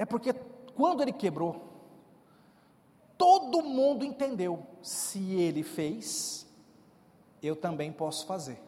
É 0.01 0.07
porque 0.07 0.33
quando 0.75 1.03
ele 1.03 1.13
quebrou, 1.13 1.63
todo 3.19 3.61
mundo 3.63 4.03
entendeu: 4.03 4.67
se 4.81 5.35
ele 5.35 5.63
fez, 5.63 6.51
eu 7.43 7.55
também 7.55 7.93
posso 7.93 8.27
fazer. 8.27 8.59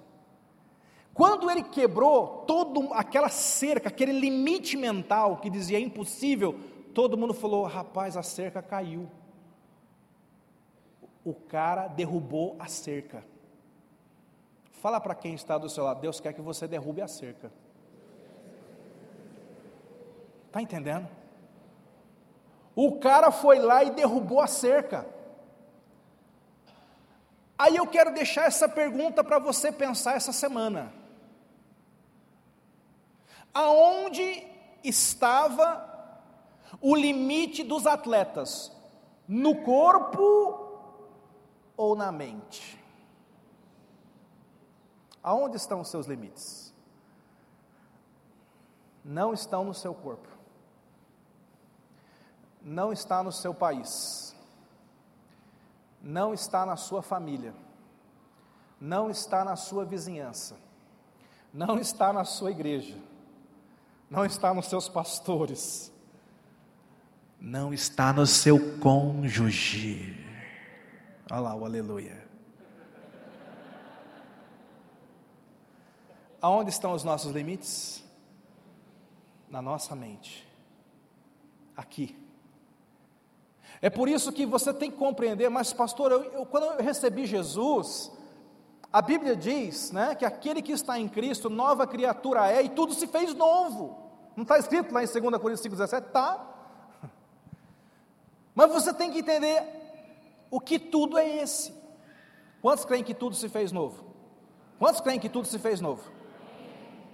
Quando 1.14 1.50
ele 1.50 1.62
quebrou 1.62 2.44
toda 2.46 2.94
aquela 2.94 3.30
cerca, 3.30 3.88
aquele 3.88 4.12
limite 4.12 4.76
mental 4.76 5.38
que 5.38 5.48
dizia 5.48 5.80
impossível, 5.80 6.60
todo 6.92 7.16
mundo 7.16 7.32
falou: 7.32 7.64
rapaz, 7.64 8.14
a 8.14 8.22
cerca 8.22 8.60
caiu. 8.60 9.08
O 11.24 11.32
cara 11.32 11.88
derrubou 11.88 12.56
a 12.58 12.66
cerca. 12.66 13.24
Fala 14.82 15.00
para 15.00 15.14
quem 15.14 15.32
está 15.32 15.56
do 15.56 15.70
seu 15.70 15.84
lado: 15.84 16.02
Deus 16.02 16.20
quer 16.20 16.34
que 16.34 16.42
você 16.42 16.68
derrube 16.68 17.00
a 17.00 17.08
cerca. 17.08 17.50
Está 20.48 20.60
entendendo? 20.60 21.21
O 22.74 22.98
cara 22.98 23.30
foi 23.30 23.58
lá 23.58 23.84
e 23.84 23.90
derrubou 23.90 24.40
a 24.40 24.46
cerca. 24.46 25.06
Aí 27.58 27.76
eu 27.76 27.86
quero 27.86 28.12
deixar 28.12 28.46
essa 28.46 28.68
pergunta 28.68 29.22
para 29.22 29.38
você 29.38 29.70
pensar 29.70 30.16
essa 30.16 30.32
semana. 30.32 30.92
Aonde 33.54 34.46
estava 34.82 35.88
o 36.80 36.96
limite 36.96 37.62
dos 37.62 37.86
atletas? 37.86 38.72
No 39.28 39.62
corpo 39.62 40.80
ou 41.76 41.94
na 41.94 42.10
mente? 42.10 42.82
Aonde 45.22 45.56
estão 45.56 45.82
os 45.82 45.88
seus 45.88 46.06
limites? 46.06 46.74
Não 49.04 49.32
estão 49.32 49.64
no 49.64 49.74
seu 49.74 49.94
corpo. 49.94 50.31
Não 52.64 52.92
está 52.92 53.22
no 53.22 53.32
seu 53.32 53.54
país. 53.54 54.34
Não 56.00 56.32
está 56.34 56.66
na 56.66 56.76
sua 56.76 57.02
família. 57.02 57.54
Não 58.80 59.10
está 59.10 59.44
na 59.44 59.56
sua 59.56 59.84
vizinhança. 59.84 60.56
Não 61.52 61.78
está 61.78 62.12
na 62.12 62.24
sua 62.24 62.50
igreja 62.50 62.96
não 64.12 64.26
está 64.26 64.52
nos 64.52 64.66
seus 64.66 64.90
pastores, 64.90 65.90
não 67.40 67.72
está 67.72 68.12
no 68.12 68.26
seu 68.26 68.78
cônjuge. 68.78 70.22
Olha 71.30 71.40
lá 71.40 71.54
o 71.54 71.64
aleluia. 71.64 72.22
Aonde 76.42 76.68
estão 76.68 76.92
os 76.92 77.02
nossos 77.02 77.32
limites? 77.32 78.04
Na 79.48 79.62
nossa 79.62 79.96
mente. 79.96 80.46
Aqui. 81.74 82.21
É 83.82 83.90
por 83.90 84.08
isso 84.08 84.30
que 84.32 84.46
você 84.46 84.72
tem 84.72 84.92
que 84.92 84.96
compreender, 84.96 85.50
mas 85.50 85.72
pastor, 85.72 86.12
eu, 86.12 86.22
eu, 86.22 86.46
quando 86.46 86.66
eu 86.66 86.76
recebi 86.76 87.26
Jesus, 87.26 88.12
a 88.92 89.02
Bíblia 89.02 89.34
diz 89.34 89.90
né, 89.90 90.14
que 90.14 90.24
aquele 90.24 90.62
que 90.62 90.70
está 90.70 90.96
em 91.00 91.08
Cristo, 91.08 91.50
nova 91.50 91.84
criatura 91.84 92.48
é, 92.48 92.62
e 92.62 92.68
tudo 92.68 92.94
se 92.94 93.08
fez 93.08 93.34
novo. 93.34 93.98
Não 94.36 94.42
está 94.42 94.56
escrito 94.56 94.94
lá 94.94 95.02
em 95.02 95.06
2 95.06 95.38
Coríntios 95.38 95.66
5,17? 95.66 96.06
Está. 96.06 96.46
Mas 98.54 98.70
você 98.70 98.94
tem 98.94 99.10
que 99.10 99.18
entender 99.18 99.64
o 100.48 100.60
que 100.60 100.78
tudo 100.78 101.18
é 101.18 101.42
esse. 101.42 101.74
Quantos 102.60 102.84
creem 102.84 103.02
que 103.02 103.14
tudo 103.14 103.34
se 103.34 103.48
fez 103.48 103.72
novo? 103.72 104.04
Quantos 104.78 105.00
creem 105.00 105.18
que 105.18 105.28
tudo 105.28 105.48
se 105.48 105.58
fez 105.58 105.80
novo? 105.80 106.08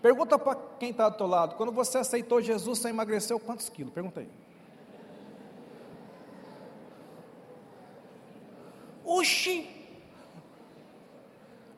Pergunta 0.03 0.39
para 0.39 0.59
quem 0.79 0.91
está 0.91 1.09
do 1.09 1.17
teu 1.17 1.27
lado, 1.27 1.57
quando 1.57 1.73
você 1.73 1.99
aceitou 1.99 2.43
Jesus, 2.43 2.79
você 2.79 2.91
emagreceu 2.91 3.41
quantos 3.41 3.69
quilos? 3.71 3.93
Pergunta 3.93 4.21
aí. 4.21 4.48
Oxi! 9.09 9.67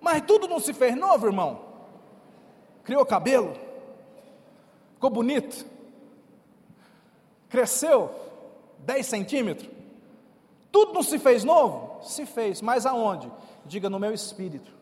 Mas 0.00 0.22
tudo 0.22 0.48
não 0.48 0.58
se 0.58 0.74
fez 0.74 0.96
novo, 0.96 1.26
irmão? 1.26 1.60
Criou 2.82 3.06
cabelo? 3.06 3.54
Ficou 4.94 5.10
bonito? 5.10 5.64
Cresceu 7.48 8.10
10 8.80 9.06
centímetros? 9.06 9.70
Tudo 10.72 10.92
não 10.92 11.02
se 11.02 11.18
fez 11.18 11.44
novo? 11.44 12.02
Se 12.02 12.26
fez, 12.26 12.60
mas 12.60 12.84
aonde? 12.84 13.30
Diga 13.64 13.88
no 13.88 14.00
meu 14.00 14.12
espírito. 14.12 14.72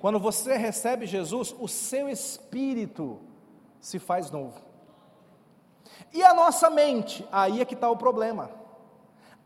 Quando 0.00 0.18
você 0.18 0.56
recebe 0.56 1.06
Jesus, 1.06 1.54
o 1.58 1.68
seu 1.68 2.08
espírito 2.08 3.20
se 3.80 3.98
faz 3.98 4.30
novo. 4.30 4.60
E 6.12 6.22
a 6.22 6.34
nossa 6.34 6.68
mente? 6.70 7.26
Aí 7.30 7.60
é 7.60 7.64
que 7.64 7.74
está 7.74 7.88
o 7.90 7.96
problema. 7.96 8.50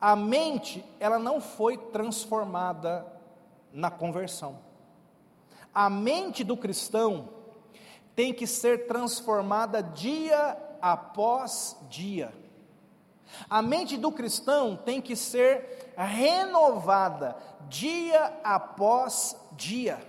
A 0.03 0.17
mente, 0.17 0.85
ela 0.99 1.17
não 1.17 1.41
foi 1.41 1.79
transformada 1.79 3.07
na 3.73 3.89
conversão. 3.89 4.59
A 5.73 5.89
mente 5.89 6.43
do 6.43 6.57
cristão, 6.57 7.29
tem 8.15 8.35
que 8.35 8.47
ser 8.47 8.89
transformada 8.89 9.81
dia 9.81 10.59
após 10.81 11.77
dia. 11.89 12.35
A 13.49 13.63
mente 13.63 13.97
do 13.97 14.13
cristão 14.13 14.77
tem 14.77 15.01
que 15.01 15.17
ser 15.17 15.95
renovada 15.97 17.37
dia 17.69 18.41
após 18.45 19.37
dia. 19.53 20.05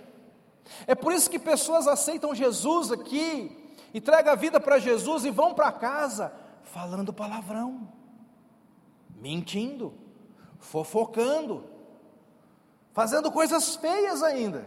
É 0.88 0.94
por 0.94 1.12
isso 1.12 1.30
que 1.30 1.38
pessoas 1.38 1.86
aceitam 1.86 2.34
Jesus 2.34 2.90
aqui, 2.90 3.76
entregam 3.94 4.32
a 4.32 4.36
vida 4.36 4.58
para 4.58 4.78
Jesus 4.78 5.24
e 5.24 5.30
vão 5.30 5.54
para 5.54 5.70
casa 5.72 6.32
falando 6.62 7.12
palavrão, 7.12 7.88
mentindo, 9.24 9.94
fofocando, 10.58 11.64
fazendo 12.92 13.32
coisas 13.32 13.74
feias 13.74 14.22
ainda. 14.22 14.66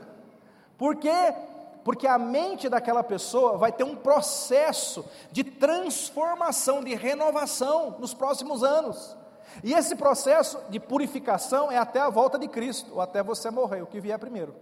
Por 0.75 0.95
quê? 0.95 1.35
porque 1.83 2.05
a 2.05 2.17
mente 2.17 2.67
daquela 2.67 3.01
pessoa 3.01 3.57
vai 3.57 3.71
ter 3.71 3.85
um 3.85 3.95
processo 3.95 5.05
de 5.31 5.41
transformação, 5.41 6.83
de 6.83 6.93
renovação 6.93 7.95
nos 7.97 8.13
próximos 8.13 8.61
anos. 8.61 9.15
E 9.63 9.73
esse 9.73 9.95
processo 9.95 10.59
de 10.69 10.81
purificação 10.81 11.71
é 11.71 11.77
até 11.77 12.01
a 12.01 12.09
volta 12.09 12.37
de 12.37 12.49
Cristo, 12.49 12.91
ou 12.93 12.99
até 12.99 13.23
você 13.23 13.49
morrer, 13.49 13.83
o 13.83 13.87
que 13.87 14.01
vier 14.01 14.19
primeiro. 14.19 14.53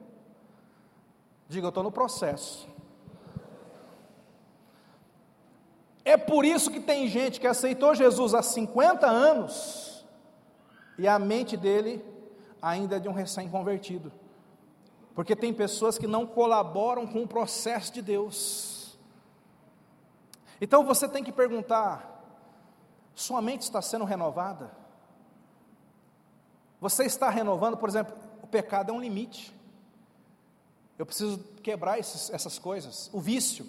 Diga, 1.49 1.65
eu 1.65 1.69
estou 1.69 1.81
no 1.81 1.91
processo. 1.91 2.67
É 6.05 6.15
por 6.17 6.45
isso 6.45 6.69
que 6.69 6.79
tem 6.79 7.07
gente 7.07 7.39
que 7.39 7.47
aceitou 7.47 7.95
Jesus 7.95 8.35
há 8.35 8.43
50 8.43 9.07
anos 9.07 9.94
e 10.97 11.07
a 11.07 11.19
mente 11.19 11.57
dele 11.57 12.03
ainda 12.61 12.95
é 12.97 12.99
de 12.99 13.07
um 13.07 13.13
recém-convertido. 13.13 14.11
Porque 15.13 15.35
tem 15.35 15.53
pessoas 15.53 15.97
que 15.97 16.07
não 16.07 16.25
colaboram 16.25 17.07
com 17.07 17.23
o 17.23 17.27
processo 17.27 17.93
de 17.93 18.01
Deus. 18.01 18.97
Então 20.59 20.85
você 20.85 21.07
tem 21.07 21.23
que 21.23 21.31
perguntar: 21.31 22.21
sua 23.13 23.41
mente 23.41 23.61
está 23.61 23.81
sendo 23.81 24.03
renovada? 24.03 24.71
Você 26.81 27.05
está 27.05 27.29
renovando, 27.29 27.77
por 27.77 27.87
exemplo, 27.87 28.15
o 28.41 28.47
pecado 28.47 28.91
é 28.91 28.93
um 28.93 28.99
limite. 28.99 29.55
Eu 30.97 31.05
preciso 31.05 31.39
quebrar 31.61 31.99
esses, 31.99 32.29
essas 32.29 32.59
coisas. 32.59 33.09
O 33.13 33.19
vício 33.19 33.65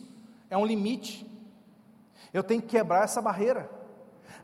é 0.51 0.57
um 0.57 0.67
limite. 0.67 1.27
Eu 2.33 2.43
tenho 2.43 2.61
que 2.61 2.69
quebrar 2.69 3.05
essa 3.05 3.23
barreira. 3.23 3.71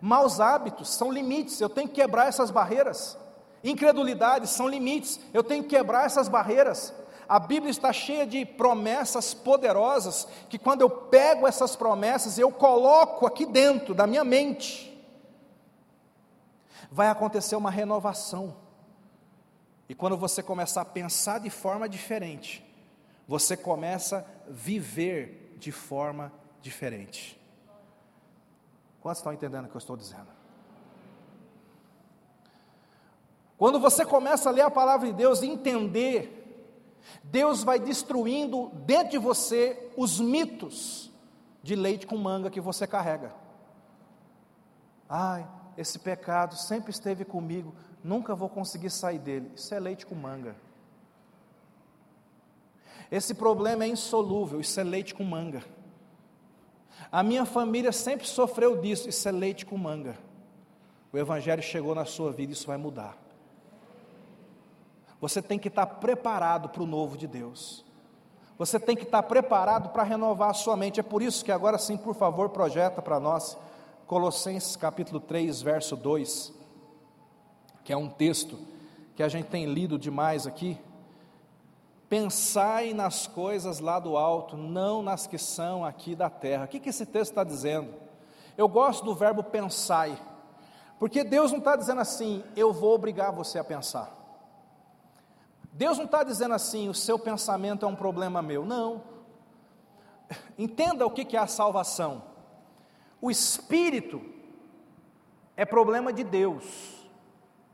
Maus 0.02 0.40
hábitos 0.40 0.88
são 0.88 1.12
limites. 1.12 1.60
Eu 1.60 1.68
tenho 1.70 1.88
que 1.88 1.94
quebrar 1.94 2.26
essas 2.26 2.50
barreiras. 2.50 3.16
Incredulidade 3.62 4.48
são 4.48 4.66
limites, 4.66 5.20
eu 5.32 5.44
tenho 5.44 5.62
que 5.62 5.70
quebrar 5.70 6.04
essas 6.04 6.28
barreiras. 6.28 6.92
A 7.28 7.38
Bíblia 7.38 7.70
está 7.70 7.92
cheia 7.92 8.26
de 8.26 8.44
promessas 8.44 9.32
poderosas, 9.32 10.26
que 10.50 10.58
quando 10.58 10.80
eu 10.80 10.90
pego 10.90 11.46
essas 11.46 11.76
promessas, 11.76 12.36
eu 12.36 12.50
coloco 12.50 13.24
aqui 13.24 13.46
dentro 13.46 13.94
da 13.94 14.06
minha 14.06 14.24
mente, 14.24 14.92
vai 16.90 17.08
acontecer 17.08 17.54
uma 17.54 17.70
renovação. 17.70 18.56
E 19.88 19.94
quando 19.94 20.16
você 20.16 20.42
começar 20.42 20.80
a 20.80 20.84
pensar 20.84 21.38
de 21.38 21.48
forma 21.48 21.88
diferente, 21.88 22.64
você 23.28 23.56
começa 23.56 24.18
a 24.18 24.50
viver 24.50 25.54
de 25.58 25.70
forma 25.70 26.32
diferente. 26.60 27.40
Quantos 29.02 29.18
estão 29.18 29.32
entendendo 29.32 29.66
o 29.66 29.68
que 29.68 29.76
eu 29.76 29.80
estou 29.80 29.96
dizendo? 29.96 30.28
Quando 33.58 33.80
você 33.80 34.04
começa 34.04 34.48
a 34.48 34.52
ler 34.52 34.62
a 34.62 34.70
palavra 34.70 35.08
de 35.08 35.12
Deus 35.12 35.42
e 35.42 35.46
entender, 35.46 36.38
Deus 37.24 37.64
vai 37.64 37.78
destruindo 37.78 38.70
dentro 38.86 39.10
de 39.10 39.18
você 39.18 39.90
os 39.96 40.20
mitos 40.20 41.10
de 41.62 41.74
leite 41.74 42.06
com 42.06 42.16
manga 42.16 42.50
que 42.50 42.60
você 42.60 42.86
carrega. 42.86 43.34
Ai, 45.08 45.48
esse 45.76 45.98
pecado 45.98 46.56
sempre 46.56 46.90
esteve 46.90 47.24
comigo, 47.24 47.74
nunca 48.02 48.34
vou 48.34 48.48
conseguir 48.48 48.90
sair 48.90 49.18
dele. 49.18 49.50
Isso 49.54 49.74
é 49.74 49.80
leite 49.80 50.06
com 50.06 50.14
manga. 50.14 50.56
Esse 53.10 53.34
problema 53.34 53.84
é 53.84 53.88
insolúvel, 53.88 54.60
isso 54.60 54.78
é 54.78 54.84
leite 54.84 55.14
com 55.14 55.24
manga. 55.24 55.62
A 57.12 57.22
minha 57.22 57.44
família 57.44 57.92
sempre 57.92 58.26
sofreu 58.26 58.80
disso, 58.80 59.06
isso 59.06 59.28
é 59.28 59.30
leite 59.30 59.66
com 59.66 59.76
manga. 59.76 60.16
O 61.12 61.18
Evangelho 61.18 61.62
chegou 61.62 61.94
na 61.94 62.06
sua 62.06 62.32
vida, 62.32 62.54
isso 62.54 62.66
vai 62.66 62.78
mudar. 62.78 63.14
Você 65.20 65.42
tem 65.42 65.58
que 65.58 65.68
estar 65.68 65.84
preparado 65.84 66.70
para 66.70 66.82
o 66.82 66.86
novo 66.86 67.18
de 67.18 67.26
Deus. 67.26 67.84
Você 68.56 68.80
tem 68.80 68.96
que 68.96 69.02
estar 69.02 69.22
preparado 69.24 69.90
para 69.90 70.02
renovar 70.02 70.50
a 70.50 70.54
sua 70.54 70.74
mente. 70.74 71.00
É 71.00 71.02
por 71.02 71.20
isso 71.20 71.44
que 71.44 71.52
agora 71.52 71.76
sim, 71.76 71.98
por 71.98 72.14
favor, 72.14 72.48
projeta 72.48 73.02
para 73.02 73.20
nós 73.20 73.58
Colossenses 74.06 74.74
capítulo 74.74 75.20
3, 75.20 75.62
verso 75.62 75.96
2, 75.96 76.52
que 77.84 77.92
é 77.92 77.96
um 77.96 78.08
texto 78.08 78.58
que 79.14 79.22
a 79.22 79.28
gente 79.28 79.46
tem 79.46 79.66
lido 79.66 79.98
demais 79.98 80.46
aqui. 80.46 80.78
Pensai 82.12 82.92
nas 82.92 83.26
coisas 83.26 83.80
lá 83.80 83.98
do 83.98 84.18
alto, 84.18 84.54
não 84.54 85.02
nas 85.02 85.26
que 85.26 85.38
são 85.38 85.82
aqui 85.82 86.14
da 86.14 86.28
terra. 86.28 86.66
O 86.66 86.68
que, 86.68 86.78
que 86.78 86.90
esse 86.90 87.06
texto 87.06 87.30
está 87.30 87.42
dizendo? 87.42 87.94
Eu 88.54 88.68
gosto 88.68 89.02
do 89.02 89.14
verbo 89.14 89.42
pensai, 89.42 90.20
porque 90.98 91.24
Deus 91.24 91.52
não 91.52 91.60
está 91.60 91.74
dizendo 91.74 92.02
assim, 92.02 92.44
eu 92.54 92.70
vou 92.70 92.94
obrigar 92.94 93.32
você 93.32 93.58
a 93.58 93.64
pensar. 93.64 94.14
Deus 95.72 95.96
não 95.96 96.04
está 96.04 96.22
dizendo 96.22 96.52
assim, 96.52 96.86
o 96.86 96.92
seu 96.92 97.18
pensamento 97.18 97.86
é 97.86 97.88
um 97.88 97.96
problema 97.96 98.42
meu. 98.42 98.62
Não. 98.62 99.02
Entenda 100.58 101.06
o 101.06 101.10
que, 101.10 101.24
que 101.24 101.34
é 101.34 101.40
a 101.40 101.46
salvação. 101.46 102.24
O 103.22 103.30
espírito 103.30 104.20
é 105.56 105.64
problema 105.64 106.12
de 106.12 106.24
Deus. 106.24 107.08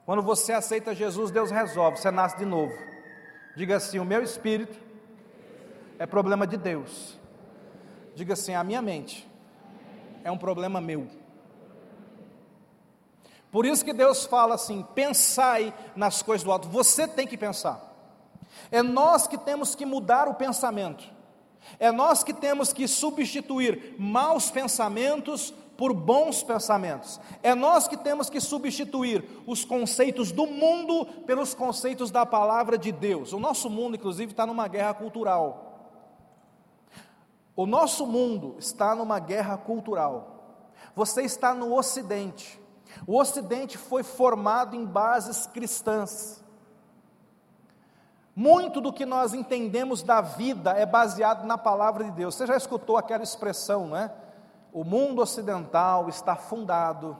Quando 0.06 0.22
você 0.22 0.52
aceita 0.52 0.94
Jesus, 0.94 1.32
Deus 1.32 1.50
resolve, 1.50 1.98
você 1.98 2.12
nasce 2.12 2.38
de 2.38 2.44
novo. 2.44 2.87
Diga 3.58 3.74
assim: 3.74 3.98
o 3.98 4.04
meu 4.04 4.22
espírito 4.22 4.78
é 5.98 6.06
problema 6.06 6.46
de 6.46 6.56
Deus. 6.56 7.18
Diga 8.14 8.34
assim: 8.34 8.54
a 8.54 8.62
minha 8.62 8.80
mente 8.80 9.28
é 10.22 10.30
um 10.30 10.38
problema 10.38 10.80
meu. 10.80 11.08
Por 13.50 13.66
isso 13.66 13.84
que 13.84 13.92
Deus 13.92 14.24
fala 14.24 14.54
assim: 14.54 14.86
pensai 14.94 15.74
nas 15.96 16.22
coisas 16.22 16.44
do 16.44 16.52
alto. 16.52 16.68
Você 16.68 17.08
tem 17.08 17.26
que 17.26 17.36
pensar. 17.36 17.82
É 18.70 18.80
nós 18.80 19.26
que 19.26 19.36
temos 19.36 19.74
que 19.74 19.84
mudar 19.84 20.28
o 20.28 20.34
pensamento. 20.34 21.02
É 21.80 21.90
nós 21.90 22.22
que 22.22 22.32
temos 22.32 22.72
que 22.72 22.86
substituir 22.86 23.96
maus 23.98 24.52
pensamentos 24.52 25.52
por 25.78 25.94
bons 25.94 26.42
pensamentos. 26.42 27.20
É 27.40 27.54
nós 27.54 27.86
que 27.86 27.96
temos 27.96 28.28
que 28.28 28.40
substituir 28.40 29.24
os 29.46 29.64
conceitos 29.64 30.32
do 30.32 30.44
mundo 30.44 31.06
pelos 31.24 31.54
conceitos 31.54 32.10
da 32.10 32.26
palavra 32.26 32.76
de 32.76 32.90
Deus. 32.90 33.32
O 33.32 33.38
nosso 33.38 33.70
mundo, 33.70 33.94
inclusive, 33.94 34.32
está 34.32 34.44
numa 34.44 34.66
guerra 34.66 34.92
cultural. 34.92 35.94
O 37.54 37.64
nosso 37.64 38.04
mundo 38.08 38.56
está 38.58 38.92
numa 38.92 39.20
guerra 39.20 39.56
cultural. 39.56 40.64
Você 40.96 41.22
está 41.22 41.54
no 41.54 41.72
Ocidente. 41.72 42.60
O 43.06 43.16
Ocidente 43.16 43.78
foi 43.78 44.02
formado 44.02 44.74
em 44.74 44.84
bases 44.84 45.46
cristãs. 45.46 46.42
Muito 48.34 48.80
do 48.80 48.92
que 48.92 49.06
nós 49.06 49.32
entendemos 49.32 50.02
da 50.02 50.20
vida 50.20 50.72
é 50.72 50.84
baseado 50.84 51.46
na 51.46 51.56
palavra 51.56 52.02
de 52.02 52.10
Deus. 52.10 52.34
Você 52.34 52.48
já 52.48 52.56
escutou 52.56 52.96
aquela 52.96 53.22
expressão, 53.22 53.86
não 53.86 53.96
é? 53.96 54.12
O 54.72 54.84
mundo 54.84 55.22
ocidental 55.22 56.08
está 56.08 56.36
fundado 56.36 57.16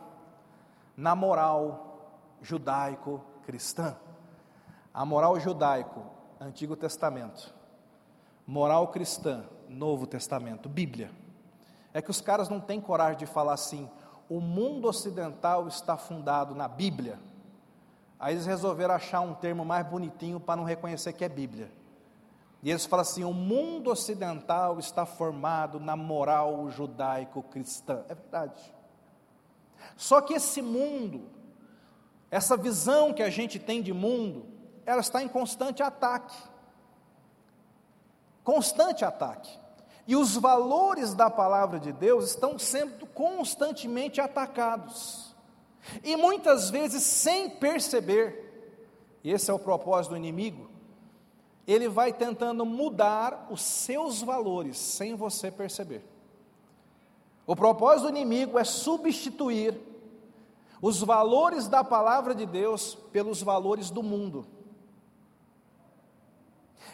na 0.97 1.15
moral 1.15 2.11
judaico-cristã. 2.43 3.97
A 4.93 5.05
moral 5.05 5.39
judaico, 5.39 6.03
Antigo 6.41 6.77
Testamento. 6.77 7.55
Moral 8.47 8.89
cristã, 8.89 9.45
Novo 9.69 10.07
Testamento, 10.07 10.69
Bíblia. 10.69 11.11
É 11.93 12.03
que 12.03 12.11
os 12.11 12.21
caras 12.21 12.49
não 12.49 12.61
têm 12.61 12.81
coragem 12.81 13.19
de 13.19 13.27
falar 13.27 13.55
assim, 13.55 13.89
o 14.29 14.41
mundo 14.41 14.89
ocidental 14.89 15.69
está 15.69 15.97
fundado 15.97 16.55
na 16.55 16.69
Bíblia. 16.69 17.19
Aí 18.19 18.35
eles 18.35 18.47
resolveram 18.47 18.95
achar 18.95 19.21
um 19.21 19.35
termo 19.35 19.65
mais 19.65 19.87
bonitinho 19.87 20.41
para 20.41 20.57
não 20.57 20.65
reconhecer 20.65 21.13
que 21.13 21.25
é 21.25 21.29
Bíblia. 21.29 21.71
E 22.63 22.71
eles 22.71 22.87
falam 22.87 23.03
assim: 23.03 23.25
o 23.25 23.33
mundo 23.33 23.91
ocidental 23.91 24.79
está 24.79 25.07
formado 25.07 25.79
na 25.79 25.97
moral 25.97 26.69
judaico-cristã. 26.71 28.05
É 28.09 28.15
verdade. 28.15 28.75
Só 29.97 30.21
que 30.21 30.35
esse 30.35 30.61
mundo, 30.61 31.29
essa 32.31 32.57
visão 32.57 33.13
que 33.13 33.23
a 33.23 33.31
gente 33.31 33.59
tem 33.59 33.81
de 33.81 33.93
mundo, 33.93 34.47
ela 34.85 35.01
está 35.01 35.23
em 35.23 35.29
constante 35.29 35.83
ataque. 35.83 36.37
Constante 38.43 39.05
ataque. 39.05 39.57
E 40.07 40.17
os 40.17 40.37
valores 40.37 41.15
da 41.15 41.29
palavra 41.29 41.79
de 41.79 41.93
Deus 41.93 42.31
estão 42.31 42.59
sendo 42.59 43.07
constantemente 43.07 44.21
atacados. 44.21 45.37
E 46.03 46.17
muitas 46.17 46.71
vezes 46.71 47.03
sem 47.03 47.51
perceber. 47.51 48.47
E 49.23 49.31
esse 49.31 49.51
é 49.51 49.55
o 49.55 49.59
propósito 49.59 50.13
do 50.13 50.17
inimigo 50.17 50.68
ele 51.69 51.87
vai 51.87 52.15
tentando 52.15 52.65
mudar 52.65 53.47
os 53.51 53.61
seus 53.61 54.23
valores 54.23 54.79
sem 54.79 55.15
você 55.15 55.51
perceber. 55.51 56.03
O 57.47 57.55
propósito 57.55 58.05
do 58.05 58.17
inimigo 58.17 58.59
é 58.59 58.65
substituir 58.65 59.79
os 60.81 61.03
valores 61.03 61.69
da 61.69 61.85
palavra 61.85 62.35
de 62.35 62.47
Deus 62.47 62.95
pelos 63.13 63.43
valores 63.43 63.91
do 63.91 64.03
mundo. 64.03 64.47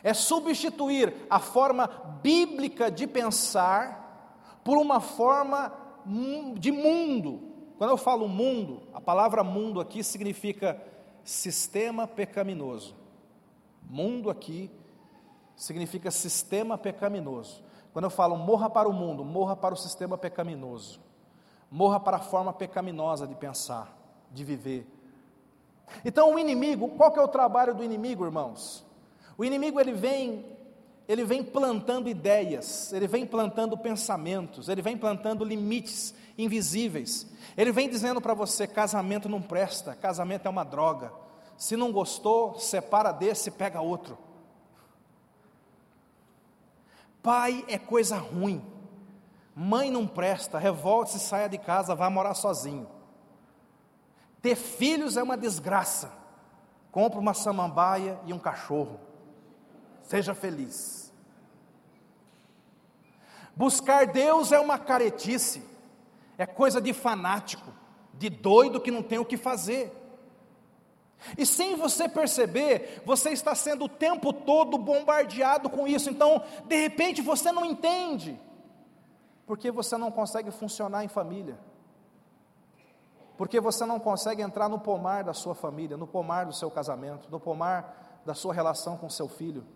É 0.02 0.12
substituir 0.12 1.14
a 1.30 1.38
forma 1.38 1.86
bíblica 2.20 2.90
de 2.90 3.06
pensar 3.06 4.58
por 4.64 4.76
uma 4.76 5.00
forma 5.00 5.72
de 6.58 6.72
mundo. 6.72 7.52
Quando 7.78 7.90
eu 7.90 7.96
falo 7.96 8.26
mundo, 8.26 8.82
a 8.92 9.00
palavra 9.00 9.44
mundo 9.44 9.80
aqui 9.80 10.02
significa 10.02 10.82
sistema 11.22 12.08
pecaminoso. 12.08 13.03
Mundo 13.88 14.30
aqui 14.30 14.70
significa 15.56 16.10
sistema 16.10 16.76
pecaminoso. 16.76 17.62
Quando 17.92 18.06
eu 18.06 18.10
falo 18.10 18.36
morra 18.36 18.68
para 18.68 18.88
o 18.88 18.92
mundo, 18.92 19.24
morra 19.24 19.54
para 19.54 19.74
o 19.74 19.76
sistema 19.76 20.18
pecaminoso. 20.18 21.00
Morra 21.70 22.00
para 22.00 22.16
a 22.16 22.20
forma 22.20 22.52
pecaminosa 22.52 23.26
de 23.26 23.34
pensar, 23.34 23.96
de 24.30 24.44
viver. 24.44 24.86
Então 26.04 26.34
o 26.34 26.38
inimigo, 26.38 26.88
qual 26.90 27.12
que 27.12 27.18
é 27.18 27.22
o 27.22 27.28
trabalho 27.28 27.74
do 27.74 27.84
inimigo, 27.84 28.24
irmãos? 28.24 28.84
O 29.36 29.44
inimigo 29.44 29.80
ele 29.80 29.92
vem 29.92 30.54
ele 31.06 31.22
vem 31.24 31.44
plantando 31.44 32.08
ideias, 32.08 32.90
ele 32.92 33.06
vem 33.06 33.26
plantando 33.26 33.76
pensamentos, 33.76 34.70
ele 34.70 34.80
vem 34.80 34.96
plantando 34.96 35.44
limites 35.44 36.14
invisíveis. 36.38 37.26
Ele 37.56 37.70
vem 37.70 37.88
dizendo 37.88 38.20
para 38.20 38.32
você: 38.32 38.66
casamento 38.66 39.28
não 39.28 39.42
presta, 39.42 39.94
casamento 39.94 40.46
é 40.46 40.50
uma 40.50 40.64
droga, 40.64 41.12
se 41.56 41.76
não 41.76 41.92
gostou, 41.92 42.58
separa 42.58 43.12
desse 43.12 43.48
e 43.48 43.52
pega 43.52 43.80
outro. 43.80 44.18
Pai 47.22 47.64
é 47.68 47.78
coisa 47.78 48.18
ruim. 48.18 48.62
Mãe 49.56 49.90
não 49.90 50.06
presta, 50.06 50.58
revolte-se, 50.58 51.20
saia 51.20 51.48
de 51.48 51.58
casa, 51.58 51.94
vá 51.94 52.10
morar 52.10 52.34
sozinho. 52.34 52.88
Ter 54.42 54.56
filhos 54.56 55.16
é 55.16 55.22
uma 55.22 55.36
desgraça. 55.36 56.12
Compre 56.92 57.18
uma 57.18 57.32
samambaia 57.32 58.20
e 58.26 58.32
um 58.32 58.38
cachorro. 58.38 59.00
Seja 60.02 60.34
feliz. 60.34 61.12
Buscar 63.56 64.06
Deus 64.06 64.52
é 64.52 64.58
uma 64.58 64.78
caretice. 64.78 65.62
É 66.36 66.44
coisa 66.44 66.80
de 66.80 66.92
fanático, 66.92 67.72
de 68.12 68.28
doido 68.28 68.80
que 68.80 68.90
não 68.90 69.02
tem 69.02 69.18
o 69.18 69.24
que 69.24 69.36
fazer. 69.36 70.03
E 71.36 71.46
sem 71.46 71.76
você 71.76 72.08
perceber, 72.08 73.02
você 73.04 73.30
está 73.30 73.54
sendo 73.54 73.86
o 73.86 73.88
tempo 73.88 74.32
todo 74.32 74.78
bombardeado 74.78 75.70
com 75.70 75.86
isso. 75.86 76.10
Então, 76.10 76.42
de 76.66 76.76
repente, 76.76 77.22
você 77.22 77.50
não 77.50 77.64
entende, 77.64 78.40
porque 79.46 79.70
você 79.70 79.96
não 79.96 80.10
consegue 80.10 80.50
funcionar 80.50 81.04
em 81.04 81.08
família. 81.08 81.58
Porque 83.36 83.60
você 83.60 83.84
não 83.84 83.98
consegue 83.98 84.42
entrar 84.42 84.68
no 84.68 84.78
pomar 84.78 85.24
da 85.24 85.32
sua 85.32 85.54
família, 85.54 85.96
no 85.96 86.06
pomar 86.06 86.46
do 86.46 86.52
seu 86.52 86.70
casamento, 86.70 87.28
no 87.30 87.40
pomar 87.40 88.22
da 88.24 88.34
sua 88.34 88.54
relação 88.54 88.96
com 88.96 89.08
seu 89.10 89.28
filho? 89.28 89.66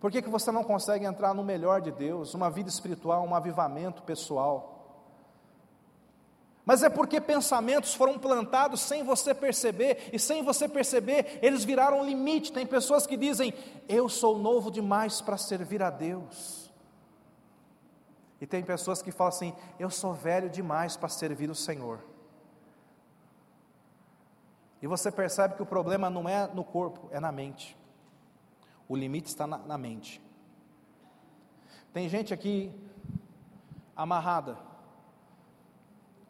Por 0.00 0.10
que, 0.10 0.22
que 0.22 0.30
você 0.30 0.50
não 0.50 0.64
consegue 0.64 1.04
entrar 1.04 1.34
no 1.34 1.44
melhor 1.44 1.80
de 1.80 1.92
Deus, 1.92 2.34
uma 2.34 2.50
vida 2.50 2.68
espiritual, 2.68 3.24
um 3.24 3.34
avivamento 3.34 4.02
pessoal? 4.02 4.79
Mas 6.70 6.84
é 6.84 6.88
porque 6.88 7.20
pensamentos 7.20 7.94
foram 7.94 8.16
plantados 8.16 8.80
sem 8.80 9.02
você 9.02 9.34
perceber, 9.34 10.08
e 10.12 10.20
sem 10.20 10.44
você 10.44 10.68
perceber, 10.68 11.40
eles 11.42 11.64
viraram 11.64 12.06
limite. 12.06 12.52
Tem 12.52 12.64
pessoas 12.64 13.08
que 13.08 13.16
dizem: 13.16 13.52
Eu 13.88 14.08
sou 14.08 14.38
novo 14.38 14.70
demais 14.70 15.20
para 15.20 15.36
servir 15.36 15.82
a 15.82 15.90
Deus. 15.90 16.70
E 18.40 18.46
tem 18.46 18.62
pessoas 18.62 19.02
que 19.02 19.10
falam 19.10 19.34
assim: 19.34 19.52
Eu 19.80 19.90
sou 19.90 20.14
velho 20.14 20.48
demais 20.48 20.96
para 20.96 21.08
servir 21.08 21.50
o 21.50 21.56
Senhor. 21.56 22.04
E 24.80 24.86
você 24.86 25.10
percebe 25.10 25.56
que 25.56 25.62
o 25.64 25.66
problema 25.66 26.08
não 26.08 26.28
é 26.28 26.46
no 26.54 26.62
corpo, 26.62 27.08
é 27.10 27.18
na 27.18 27.32
mente. 27.32 27.76
O 28.88 28.94
limite 28.94 29.26
está 29.26 29.44
na, 29.44 29.58
na 29.58 29.76
mente. 29.76 30.22
Tem 31.92 32.08
gente 32.08 32.32
aqui 32.32 32.72
amarrada 33.96 34.69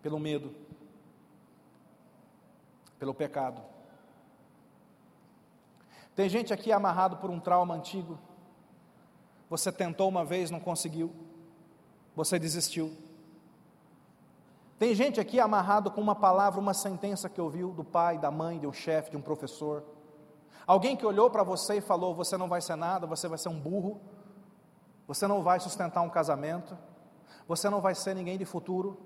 pelo 0.03 0.18
medo, 0.18 0.55
pelo 2.98 3.14
pecado. 3.14 3.62
Tem 6.14 6.28
gente 6.28 6.53
aqui 6.53 6.72
amarrado 6.72 7.16
por 7.16 7.30
um 7.30 7.40
trauma 7.40 7.74
antigo. 7.74 8.18
Você 9.48 9.72
tentou 9.72 10.09
uma 10.09 10.24
vez, 10.24 10.51
não 10.51 10.61
conseguiu. 10.61 11.12
Você 12.14 12.38
desistiu. 12.38 12.96
Tem 14.78 14.94
gente 14.94 15.20
aqui 15.20 15.38
amarrado 15.38 15.90
com 15.90 16.01
uma 16.01 16.14
palavra, 16.14 16.61
uma 16.61 16.72
sentença 16.72 17.28
que 17.28 17.40
ouviu 17.40 17.72
do 17.72 17.84
pai, 17.84 18.18
da 18.18 18.30
mãe, 18.30 18.59
de 18.59 18.66
um 18.66 18.72
chefe, 18.72 19.11
de 19.11 19.16
um 19.16 19.20
professor. 19.20 19.84
Alguém 20.66 20.96
que 20.96 21.05
olhou 21.05 21.30
para 21.30 21.42
você 21.42 21.76
e 21.76 21.80
falou: 21.80 22.14
Você 22.14 22.36
não 22.36 22.48
vai 22.48 22.61
ser 22.61 22.76
nada, 22.76 23.07
você 23.07 23.28
vai 23.28 23.36
ser 23.36 23.48
um 23.48 23.61
burro, 23.61 24.01
você 25.07 25.26
não 25.26 25.42
vai 25.42 25.61
sustentar 25.61 26.01
um 26.03 26.09
casamento, 26.09 26.78
você 27.46 27.68
não 27.68 27.80
vai 27.80 27.94
ser 27.94 28.14
ninguém 28.14 28.38
de 28.38 28.44
futuro. 28.44 28.98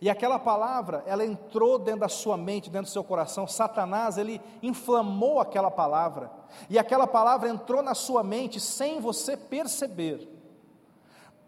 E 0.00 0.10
aquela 0.10 0.38
palavra, 0.38 1.02
ela 1.06 1.24
entrou 1.24 1.78
dentro 1.78 2.00
da 2.00 2.08
sua 2.08 2.36
mente, 2.36 2.70
dentro 2.70 2.88
do 2.88 2.92
seu 2.92 3.04
coração. 3.04 3.46
Satanás, 3.46 4.18
ele 4.18 4.40
inflamou 4.62 5.40
aquela 5.40 5.70
palavra. 5.70 6.30
E 6.68 6.78
aquela 6.78 7.06
palavra 7.06 7.48
entrou 7.48 7.82
na 7.82 7.94
sua 7.94 8.22
mente 8.22 8.60
sem 8.60 9.00
você 9.00 9.36
perceber 9.36 10.40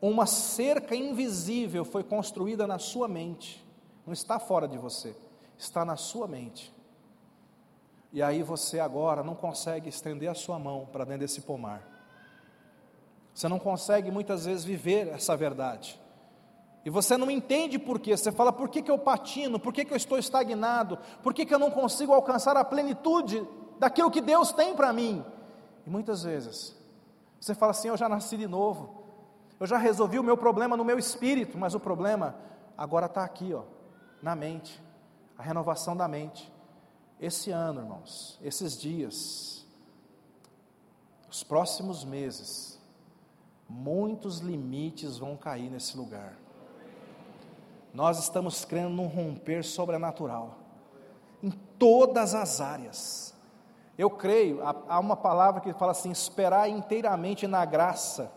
uma 0.03 0.27
cerca 0.27 0.97
invisível 0.97 1.85
foi 1.85 2.03
construída 2.03 2.67
na 2.67 2.77
sua 2.81 3.07
mente, 3.07 3.65
não 4.05 4.13
está 4.13 4.41
fora 4.41 4.67
de 4.67 4.77
você, 4.77 5.15
está 5.57 5.85
na 5.85 5.97
sua 5.97 6.27
mente. 6.27 6.75
E 8.13 8.21
aí 8.21 8.43
você 8.43 8.81
agora 8.81 9.23
não 9.23 9.37
consegue 9.37 9.89
estender 9.89 10.29
a 10.29 10.35
sua 10.35 10.59
mão 10.59 10.89
para 10.91 11.05
dentro 11.05 11.21
desse 11.21 11.43
pomar. 11.43 11.89
Você 13.33 13.49
não 13.49 13.61
consegue 13.61 14.11
muitas 14.11 14.45
vezes 14.45 14.65
viver 14.65 15.07
essa 15.07 15.37
verdade. 15.37 15.99
E 16.85 16.91
você 16.91 17.17
não 17.17 17.31
entende 17.31 17.79
por 17.79 18.01
quê. 18.01 18.17
Você 18.17 18.33
fala, 18.33 18.53
por 18.53 18.69
que, 18.69 18.83
que 18.83 18.91
eu 18.91 18.99
patino? 18.99 19.59
Por 19.59 19.73
que, 19.73 19.85
que 19.85 19.93
eu 19.93 19.97
estou 19.97 20.19
estagnado? 20.19 20.99
Por 21.23 21.33
que, 21.33 21.47
que 21.47 21.55
eu 21.55 21.59
não 21.59 21.71
consigo 21.71 22.13
alcançar 22.13 22.57
a 22.57 22.65
plenitude 22.65 23.47
daquilo 23.79 24.11
que 24.11 24.21
Deus 24.21 24.53
tem 24.53 24.75
para 24.75 24.93
mim? 24.93 25.25
E 25.87 25.91
muitas 25.91 26.23
vezes 26.23 26.77
você 27.41 27.55
fala 27.55 27.71
assim: 27.71 27.89
eu 27.89 27.97
já 27.97 28.09
nasci 28.09 28.37
de 28.37 28.47
novo. 28.47 29.03
Eu 29.59 29.67
já 29.67 29.77
resolvi 29.77 30.19
o 30.19 30.25
meu 30.25 30.37
problema 30.37 30.77
no 30.77 30.85
meu 30.85 30.99
espírito, 30.99 31.57
mas 31.57 31.73
o 31.73 31.79
problema 31.79 32.35
agora 32.77 33.07
está 33.07 33.23
aqui, 33.23 33.55
ó, 33.55 33.63
na 34.21 34.35
mente, 34.35 34.83
a 35.39 35.43
renovação 35.43 35.97
da 35.97 36.09
mente. 36.09 36.53
Esse 37.21 37.53
ano, 37.53 37.81
irmãos, 37.81 38.41
esses 38.43 38.77
dias, 38.77 39.65
os 41.31 41.45
próximos 41.45 42.05
meses, 42.05 42.81
muitos 43.69 44.39
limites 44.39 45.19
vão 45.19 45.37
cair 45.37 45.71
nesse 45.71 45.97
lugar. 45.97 46.37
Nós 47.93 48.19
estamos 48.19 48.65
crendo 48.65 48.91
num 48.91 49.07
romper 49.07 49.63
sobrenatural, 49.63 50.59
em 51.43 51.51
todas 51.51 52.35
as 52.35 52.61
áreas. 52.61 53.35
Eu 53.99 54.09
creio, 54.09 54.61
há 54.65 54.99
uma 54.99 55.17
palavra 55.17 55.61
que 55.61 55.73
fala 55.75 55.93
assim: 55.93 56.11
esperar 56.11 56.69
inteiramente 56.69 57.47
na 57.47 57.65
graça 57.65 58.33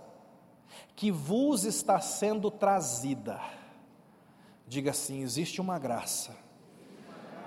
que 0.96 1.12
vos 1.12 1.64
está 1.64 2.00
sendo 2.02 2.52
trazida. 2.52 3.40
Diga 4.68 4.92
assim: 4.92 5.22
existe 5.22 5.62
uma 5.62 5.80
graça 5.80 6.36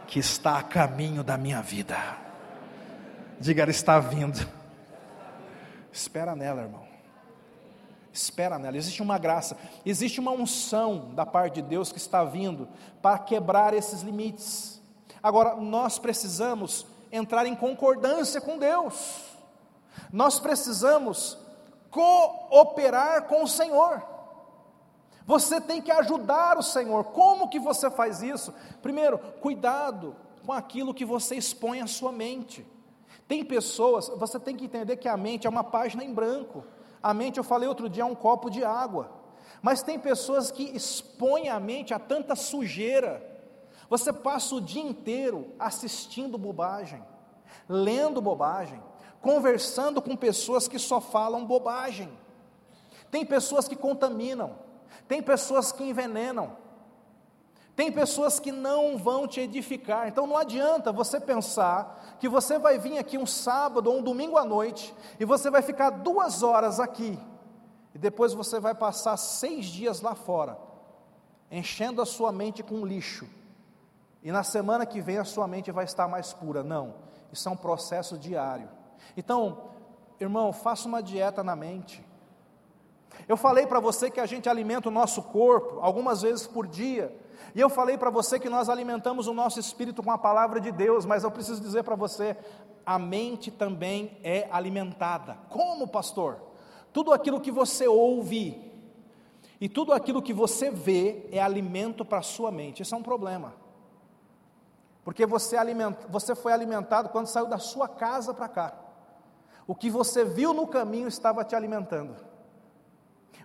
que 0.06 0.18
está 0.18 0.58
a 0.58 0.62
caminho 0.62 1.22
da 1.22 1.36
minha 1.36 1.60
vida. 1.60 1.96
Diga, 3.38 3.62
ela 3.62 3.70
está 3.70 4.00
vindo. 4.00 4.48
Espera 5.92 6.34
nela, 6.34 6.62
irmão. 6.62 6.87
Espera 8.18 8.58
nela. 8.58 8.76
Existe 8.76 9.00
uma 9.00 9.16
graça, 9.16 9.56
existe 9.86 10.18
uma 10.18 10.32
unção 10.32 11.10
da 11.14 11.24
parte 11.24 11.54
de 11.54 11.62
Deus 11.62 11.92
que 11.92 11.98
está 11.98 12.24
vindo 12.24 12.68
para 13.00 13.16
quebrar 13.18 13.72
esses 13.72 14.02
limites. 14.02 14.82
Agora, 15.22 15.54
nós 15.54 16.00
precisamos 16.00 16.84
entrar 17.12 17.46
em 17.46 17.54
concordância 17.54 18.40
com 18.40 18.58
Deus. 18.58 19.22
Nós 20.12 20.40
precisamos 20.40 21.38
cooperar 21.90 23.24
com 23.24 23.44
o 23.44 23.48
Senhor. 23.48 24.02
Você 25.24 25.60
tem 25.60 25.80
que 25.80 25.92
ajudar 25.92 26.58
o 26.58 26.62
Senhor. 26.62 27.04
Como 27.04 27.48
que 27.48 27.60
você 27.60 27.88
faz 27.88 28.20
isso? 28.20 28.52
Primeiro, 28.82 29.18
cuidado 29.40 30.16
com 30.44 30.52
aquilo 30.52 30.94
que 30.94 31.04
você 31.04 31.36
expõe 31.36 31.80
à 31.80 31.86
sua 31.86 32.10
mente. 32.10 32.66
Tem 33.28 33.44
pessoas, 33.44 34.08
você 34.08 34.40
tem 34.40 34.56
que 34.56 34.64
entender 34.64 34.96
que 34.96 35.08
a 35.08 35.16
mente 35.16 35.46
é 35.46 35.50
uma 35.50 35.62
página 35.62 36.02
em 36.02 36.12
branco. 36.12 36.64
A 37.02 37.14
mente, 37.14 37.38
eu 37.38 37.44
falei 37.44 37.68
outro 37.68 37.88
dia, 37.88 38.02
é 38.02 38.06
um 38.06 38.14
copo 38.14 38.50
de 38.50 38.64
água. 38.64 39.10
Mas 39.62 39.82
tem 39.82 39.98
pessoas 39.98 40.50
que 40.50 40.64
expõem 40.76 41.48
a 41.48 41.58
mente 41.58 41.94
a 41.94 41.98
tanta 41.98 42.34
sujeira. 42.36 43.24
Você 43.88 44.12
passa 44.12 44.54
o 44.54 44.60
dia 44.60 44.82
inteiro 44.82 45.54
assistindo 45.58 46.36
bobagem, 46.36 47.02
lendo 47.68 48.20
bobagem, 48.20 48.82
conversando 49.20 50.02
com 50.02 50.16
pessoas 50.16 50.68
que 50.68 50.78
só 50.78 51.00
falam 51.00 51.46
bobagem. 51.46 52.10
Tem 53.10 53.24
pessoas 53.24 53.66
que 53.66 53.74
contaminam, 53.74 54.56
tem 55.06 55.22
pessoas 55.22 55.72
que 55.72 55.82
envenenam, 55.82 56.56
tem 57.78 57.92
pessoas 57.92 58.40
que 58.40 58.50
não 58.50 58.98
vão 58.98 59.28
te 59.28 59.38
edificar. 59.38 60.08
Então 60.08 60.26
não 60.26 60.36
adianta 60.36 60.90
você 60.90 61.20
pensar 61.20 62.16
que 62.18 62.28
você 62.28 62.58
vai 62.58 62.76
vir 62.76 62.98
aqui 62.98 63.16
um 63.16 63.24
sábado 63.24 63.88
ou 63.88 63.98
um 63.98 64.02
domingo 64.02 64.36
à 64.36 64.44
noite 64.44 64.92
e 65.20 65.24
você 65.24 65.48
vai 65.48 65.62
ficar 65.62 65.90
duas 65.90 66.42
horas 66.42 66.80
aqui 66.80 67.16
e 67.94 67.98
depois 67.98 68.34
você 68.34 68.58
vai 68.58 68.74
passar 68.74 69.16
seis 69.16 69.66
dias 69.66 70.00
lá 70.00 70.16
fora, 70.16 70.58
enchendo 71.52 72.02
a 72.02 72.04
sua 72.04 72.32
mente 72.32 72.64
com 72.64 72.84
lixo. 72.84 73.28
E 74.24 74.32
na 74.32 74.42
semana 74.42 74.84
que 74.84 75.00
vem 75.00 75.18
a 75.18 75.24
sua 75.24 75.46
mente 75.46 75.70
vai 75.70 75.84
estar 75.84 76.08
mais 76.08 76.32
pura. 76.32 76.64
Não, 76.64 76.96
isso 77.32 77.48
é 77.48 77.52
um 77.52 77.56
processo 77.56 78.18
diário. 78.18 78.68
Então, 79.16 79.70
irmão, 80.18 80.52
faça 80.52 80.88
uma 80.88 81.00
dieta 81.00 81.44
na 81.44 81.54
mente. 81.54 82.04
Eu 83.28 83.36
falei 83.36 83.66
para 83.66 83.78
você 83.78 84.10
que 84.10 84.20
a 84.20 84.26
gente 84.26 84.48
alimenta 84.48 84.88
o 84.88 84.92
nosso 84.92 85.22
corpo 85.22 85.78
algumas 85.82 86.22
vezes 86.22 86.46
por 86.46 86.66
dia. 86.66 87.14
E 87.54 87.60
eu 87.60 87.68
falei 87.68 87.98
para 87.98 88.08
você 88.08 88.38
que 88.38 88.48
nós 88.48 88.70
alimentamos 88.70 89.26
o 89.26 89.34
nosso 89.34 89.60
espírito 89.60 90.02
com 90.02 90.10
a 90.10 90.16
palavra 90.16 90.60
de 90.60 90.72
Deus, 90.72 91.04
mas 91.04 91.24
eu 91.24 91.30
preciso 91.30 91.60
dizer 91.60 91.82
para 91.82 91.94
você, 91.94 92.36
a 92.86 92.98
mente 92.98 93.50
também 93.50 94.18
é 94.22 94.48
alimentada. 94.50 95.36
Como, 95.50 95.86
pastor? 95.86 96.40
Tudo 96.90 97.12
aquilo 97.12 97.40
que 97.40 97.50
você 97.50 97.86
ouve 97.86 98.72
e 99.60 99.68
tudo 99.68 99.92
aquilo 99.92 100.22
que 100.22 100.32
você 100.32 100.70
vê 100.70 101.26
é 101.30 101.40
alimento 101.40 102.04
para 102.04 102.18
a 102.18 102.22
sua 102.22 102.50
mente. 102.50 102.82
Isso 102.82 102.94
é 102.94 102.98
um 102.98 103.02
problema. 103.02 103.54
Porque 105.04 105.26
você, 105.26 105.56
alimenta, 105.56 106.06
você 106.08 106.34
foi 106.34 106.52
alimentado 106.52 107.10
quando 107.10 107.26
saiu 107.26 107.46
da 107.46 107.58
sua 107.58 107.88
casa 107.88 108.32
para 108.32 108.48
cá. 108.48 108.74
O 109.66 109.74
que 109.74 109.90
você 109.90 110.24
viu 110.24 110.54
no 110.54 110.66
caminho 110.66 111.08
estava 111.08 111.44
te 111.44 111.54
alimentando. 111.54 112.27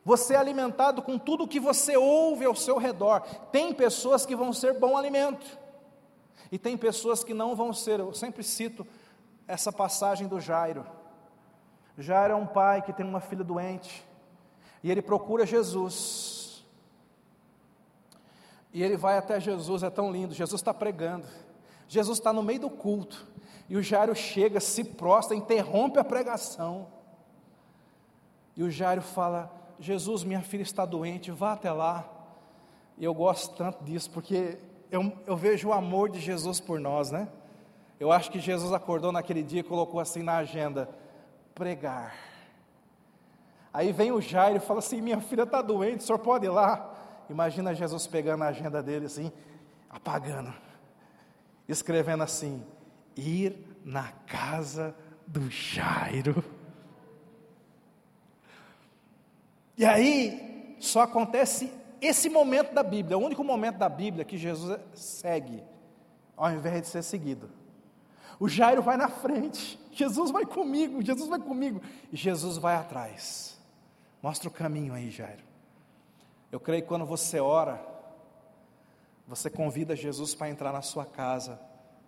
Você 0.06 0.34
é 0.34 0.38
alimentado 0.38 1.02
com 1.02 1.18
tudo 1.18 1.46
o 1.46 1.48
que 1.48 1.60
você 1.60 1.96
ouve 1.96 2.46
ao 2.46 2.56
seu 2.56 2.78
redor. 2.78 3.22
Tem 3.52 3.74
pessoas 3.74 4.26
que 4.26 4.36
vão 4.36 4.52
ser 4.52 4.78
bom 4.78 4.98
alimento, 4.98 5.58
e 6.52 6.60
tem 6.60 6.78
pessoas 6.78 7.24
que 7.24 7.34
não 7.34 7.56
vão 7.56 7.74
ser. 7.74 8.00
Eu 8.00 8.14
sempre 8.14 8.44
cito 8.44 8.86
essa 9.48 9.72
passagem 9.72 10.28
do 10.28 10.40
Jairo. 10.40 10.86
Jairo 11.98 12.34
é 12.34 12.36
um 12.36 12.46
pai 12.46 12.82
que 12.82 12.94
tem 12.94 13.06
uma 13.06 13.20
filha 13.20 13.44
doente, 13.44 14.06
e 14.84 14.92
ele 14.92 15.02
procura 15.02 15.46
Jesus. 15.46 16.66
E 18.74 18.82
ele 18.84 18.98
vai 18.98 19.18
até 19.18 19.40
Jesus, 19.40 19.84
é 19.84 19.90
tão 19.90 20.12
lindo. 20.12 20.34
Jesus 20.34 20.60
está 20.60 20.74
pregando, 20.74 21.28
Jesus 21.88 22.18
está 22.18 22.34
no 22.34 22.44
meio 22.44 22.60
do 22.60 22.70
culto. 22.70 23.28
E 23.70 23.78
o 23.78 23.82
Jairo 23.82 24.14
chega, 24.14 24.60
se 24.60 24.84
prostra, 24.84 25.36
interrompe 25.36 25.98
a 25.98 26.04
pregação. 26.04 26.88
E 28.56 28.64
o 28.64 28.70
Jairo 28.70 29.02
fala: 29.02 29.52
Jesus, 29.84 30.24
minha 30.24 30.42
filha 30.42 30.62
está 30.62 30.86
doente, 30.86 31.30
vá 31.30 31.52
até 31.52 31.70
lá. 31.70 32.10
E 32.98 33.04
eu 33.04 33.14
gosto 33.14 33.54
tanto 33.54 33.84
disso, 33.84 34.10
porque 34.12 34.58
eu, 34.90 35.12
eu 35.28 35.36
vejo 35.36 35.68
o 35.68 35.74
amor 35.74 36.10
de 36.10 36.22
Jesus 36.22 36.62
por 36.62 36.80
nós, 36.80 37.12
né? 37.12 37.28
Eu 38.00 38.10
acho 38.10 38.32
que 38.32 38.40
Jesus 38.40 38.72
acordou 38.72 39.12
naquele 39.12 39.44
dia 39.44 39.60
e 39.60 39.64
colocou 39.64 40.00
assim 40.00 40.24
na 40.24 40.38
agenda: 40.38 40.90
pregar. 41.54 42.16
Aí 43.74 43.92
vem 43.92 44.14
o 44.14 44.22
Jairo 44.22 44.56
e 44.56 44.62
fala 44.62 44.80
assim: 44.80 45.02
Minha 45.02 45.20
filha 45.20 45.44
está 45.44 45.62
doente, 45.62 46.00
o 46.00 46.04
senhor 46.04 46.20
pode 46.20 46.46
ir 46.46 46.50
lá? 46.50 46.90
Imagina 47.30 47.76
Jesus 47.76 48.08
pegando 48.08 48.46
a 48.46 48.48
agenda 48.48 48.82
dele 48.82 49.08
assim, 49.08 49.34
apagando, 49.90 50.54
escrevendo 51.68 52.24
assim: 52.24 52.64
Ir 53.18 53.58
na 53.84 54.14
casa 54.28 54.96
do 55.28 55.52
Jairo. 55.52 56.42
E 59.78 59.86
aí, 59.86 60.76
só 60.80 61.02
acontece 61.02 61.72
esse 62.02 62.30
momento 62.30 62.74
da 62.74 62.84
Bíblia, 62.84 63.18
o 63.18 63.24
único 63.24 63.44
momento 63.44 63.78
da 63.78 63.90
Bíblia 63.90 64.26
que 64.26 64.38
Jesus 64.38 64.80
segue, 64.94 65.64
ao 66.36 66.52
invés 66.52 66.82
de 66.82 66.88
ser 66.88 67.04
seguido. 67.04 67.50
O 68.40 68.50
Jairo 68.50 68.82
vai 68.82 68.98
na 68.98 69.08
frente, 69.08 69.80
Jesus 69.92 70.32
vai 70.32 70.46
comigo, 70.46 71.02
Jesus 71.02 71.30
vai 71.30 71.40
comigo, 71.40 71.82
e 72.12 72.18
Jesus 72.18 72.58
vai 72.58 72.76
atrás. 72.76 73.58
Mostra 74.22 74.50
o 74.50 74.52
caminho 74.52 74.94
aí, 74.94 75.10
Jairo. 75.10 75.44
Eu 76.52 76.60
creio 76.60 76.82
que 76.82 76.88
quando 76.88 77.06
você 77.06 77.40
ora, 77.40 77.82
você 79.28 79.50
convida 79.50 79.96
Jesus 79.96 80.36
para 80.36 80.50
entrar 80.50 80.72
na 80.72 80.82
sua 80.82 81.06
casa, 81.06 81.60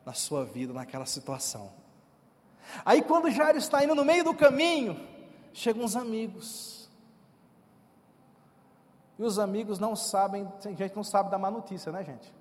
na 0.06 0.14
sua 0.14 0.46
vida, 0.46 0.74
naquela 0.74 1.06
situação. 1.06 1.72
Aí 2.84 3.02
quando 3.02 3.32
Jairo 3.32 3.58
está 3.58 3.84
indo 3.84 3.96
no 3.96 4.04
meio 4.04 4.24
do 4.24 4.34
caminho, 4.34 5.00
chegam 5.54 5.84
uns 5.84 5.96
amigos. 5.96 6.85
E 9.18 9.24
os 9.24 9.40
amigos 9.40 9.80
não 9.80 9.96
sabem, 9.96 10.46
tem 10.62 10.76
gente 10.76 10.92
que 10.92 10.98
não 10.98 11.04
sabe 11.04 11.30
da 11.30 11.38
má 11.38 11.50
notícia, 11.50 11.92
né, 11.92 12.04
gente? 12.04 12.34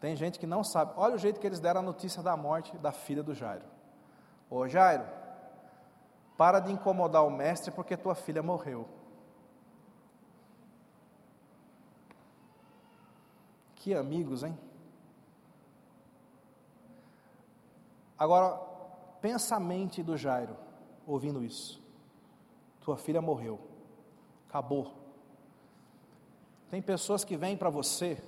Tem 0.00 0.16
gente 0.16 0.38
que 0.38 0.46
não 0.46 0.64
sabe. 0.64 0.92
Olha 0.96 1.14
o 1.14 1.18
jeito 1.18 1.40
que 1.40 1.46
eles 1.46 1.60
deram 1.60 1.80
a 1.80 1.84
notícia 1.84 2.22
da 2.22 2.36
morte 2.36 2.76
da 2.78 2.92
filha 2.92 3.22
do 3.22 3.34
Jairo. 3.34 3.64
Ô 4.48 4.66
Jairo, 4.66 5.04
para 6.36 6.58
de 6.58 6.72
incomodar 6.72 7.26
o 7.26 7.30
mestre 7.30 7.70
porque 7.70 7.96
tua 7.96 8.14
filha 8.14 8.42
morreu. 8.42 8.88
Que 13.74 13.94
amigos, 13.94 14.42
hein? 14.42 14.58
Agora, 18.18 18.58
pensa 19.20 19.56
a 19.56 19.60
mente 19.60 20.02
do 20.02 20.16
Jairo 20.16 20.56
ouvindo 21.06 21.44
isso. 21.44 21.82
Tua 22.80 22.96
filha 22.96 23.20
morreu. 23.20 23.58
Acabou. 24.48 24.99
Tem 26.70 26.80
pessoas 26.80 27.24
que 27.24 27.36
vêm 27.36 27.56
para 27.56 27.68
você, 27.68 28.22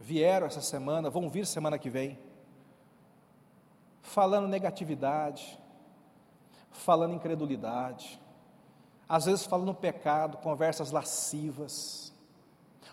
vieram 0.00 0.48
essa 0.48 0.60
semana, 0.60 1.08
vão 1.08 1.30
vir 1.30 1.46
semana 1.46 1.78
que 1.78 1.88
vem, 1.88 2.18
falando 4.02 4.48
negatividade, 4.48 5.56
falando 6.72 7.14
incredulidade, 7.14 8.20
às 9.08 9.26
vezes 9.26 9.46
falando 9.46 9.72
pecado, 9.72 10.38
conversas 10.38 10.90
lascivas, 10.90 12.12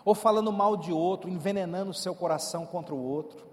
ou 0.04 0.14
falando 0.14 0.52
mal 0.52 0.76
de 0.76 0.92
outro, 0.92 1.28
envenenando 1.28 1.90
o 1.90 1.94
seu 1.94 2.14
coração 2.14 2.64
contra 2.64 2.94
o 2.94 3.02
outro. 3.02 3.47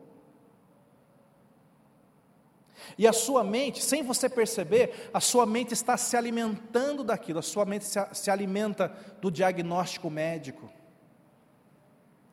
E 2.98 3.08
a 3.08 3.14
sua 3.14 3.44
mente, 3.44 3.84
sem 3.84 4.04
você 4.04 4.30
perceber, 4.30 5.10
a 5.14 5.20
sua 5.20 5.46
mente 5.46 5.74
está 5.74 5.98
se 5.98 6.16
alimentando 6.16 7.04
daquilo, 7.04 7.40
a 7.40 7.44
sua 7.44 7.66
mente 7.66 7.86
se, 7.86 8.00
se 8.14 8.32
alimenta 8.32 8.96
do 9.22 9.32
diagnóstico 9.32 10.10
médico, 10.10 10.70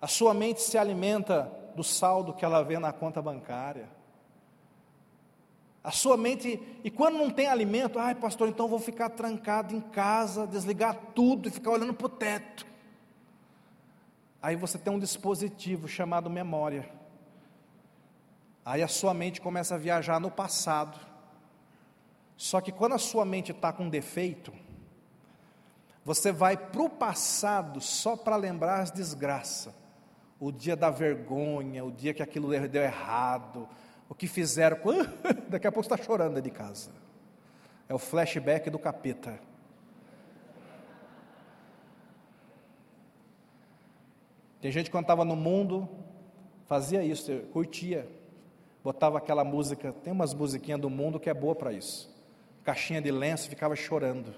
a 0.01 0.07
sua 0.07 0.35
mente 0.35 0.61
se 0.61 0.77
alimenta 0.77 1.51
do 1.75 1.83
saldo 1.85 2.35
que 2.35 2.45
ela 2.45 2.63
vê 2.63 2.79
na 2.79 2.93
conta 2.93 3.23
bancária. 3.23 3.89
A 5.85 5.91
sua 5.91 6.17
mente, 6.17 6.61
e 6.85 6.91
quando 6.91 7.19
não 7.19 7.29
tem 7.29 7.49
alimento, 7.49 7.99
ai 7.99 8.15
pastor, 8.15 8.49
então 8.49 8.69
vou 8.69 8.79
ficar 8.79 9.11
trancado 9.11 9.75
em 9.75 9.81
casa, 9.81 10.47
desligar 10.47 10.97
tudo 11.15 11.49
e 11.49 11.51
ficar 11.51 11.73
olhando 11.73 11.95
para 11.95 12.07
o 12.07 12.11
teto. 12.11 12.65
Aí 14.41 14.55
você 14.55 14.79
tem 14.79 14.93
um 14.93 14.99
dispositivo 14.99 15.89
chamado 15.89 16.31
memória 16.31 17.02
Aí 18.65 18.83
a 18.83 18.89
sua 18.89 19.13
mente 19.13 19.41
começa 19.41 19.75
a 19.75 19.79
viajar 19.79 20.21
no 20.21 20.31
passado. 20.31 20.99
Só 22.37 22.61
que 22.61 22.71
quando 22.71 22.95
a 22.95 22.99
sua 22.99 23.25
mente 23.25 23.51
está 23.51 23.73
com 23.73 23.89
defeito, 23.89 24.53
você 26.05 26.31
vai 26.33 26.57
para 26.57 26.83
o 26.83 26.91
passado 26.91 27.81
só 27.81 28.17
para 28.17 28.37
lembrar 28.37 28.81
as 28.81 28.91
desgraças. 28.91 29.75
O 30.39 30.51
dia 30.51 30.77
da 30.77 30.91
vergonha, 30.91 31.85
o 31.85 31.91
dia 31.91 32.15
que 32.15 32.23
aquilo 32.23 32.49
deu 32.69 32.83
errado, 32.83 33.69
o 34.09 34.15
que 34.15 34.27
fizeram. 34.27 34.79
Daqui 35.49 35.67
a 35.67 35.73
pouco 35.73 35.93
está 35.93 35.97
chorando 35.97 36.41
de 36.41 36.51
casa. 36.51 36.91
É 37.89 37.95
o 37.95 37.99
flashback 37.99 38.71
do 38.71 38.79
capeta. 38.79 39.39
Tem 44.61 44.71
gente 44.71 44.87
que 44.87 44.93
quando 44.93 45.05
estava 45.05 45.25
no 45.25 45.35
mundo, 45.35 45.89
fazia 46.67 47.03
isso, 47.03 47.33
curtia 47.53 48.09
botava 48.83 49.19
aquela 49.19 49.45
música, 49.45 49.93
tem 49.93 50.13
umas 50.13 50.35
musiquinhas 50.35 50.81
do 50.81 50.91
mundo 50.91 51.21
que 51.21 51.31
é 51.31 51.35
boa 51.35 51.55
para 51.55 51.73
isso. 51.73 52.11
Caixinha 52.65 53.01
de 53.01 53.11
lenço, 53.11 53.49
ficava 53.49 53.77
chorando, 53.77 54.35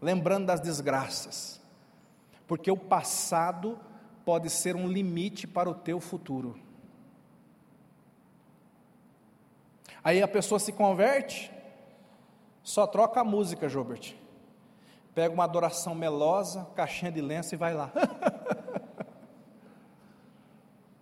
lembrando 0.00 0.46
das 0.46 0.60
desgraças. 0.60 1.60
Porque 2.46 2.70
o 2.70 2.76
passado 2.76 3.78
pode 4.24 4.50
ser 4.50 4.76
um 4.76 4.86
limite 4.86 5.46
para 5.46 5.70
o 5.70 5.74
teu 5.74 6.00
futuro. 6.00 6.58
Aí 10.04 10.22
a 10.22 10.28
pessoa 10.28 10.58
se 10.58 10.72
converte, 10.72 11.52
só 12.62 12.86
troca 12.86 13.20
a 13.20 13.24
música, 13.24 13.68
Jobert. 13.68 14.14
Pega 15.14 15.32
uma 15.32 15.44
adoração 15.44 15.94
melosa, 15.94 16.66
caixinha 16.74 17.12
de 17.12 17.20
lenço 17.20 17.54
e 17.54 17.58
vai 17.58 17.74
lá. 17.74 17.92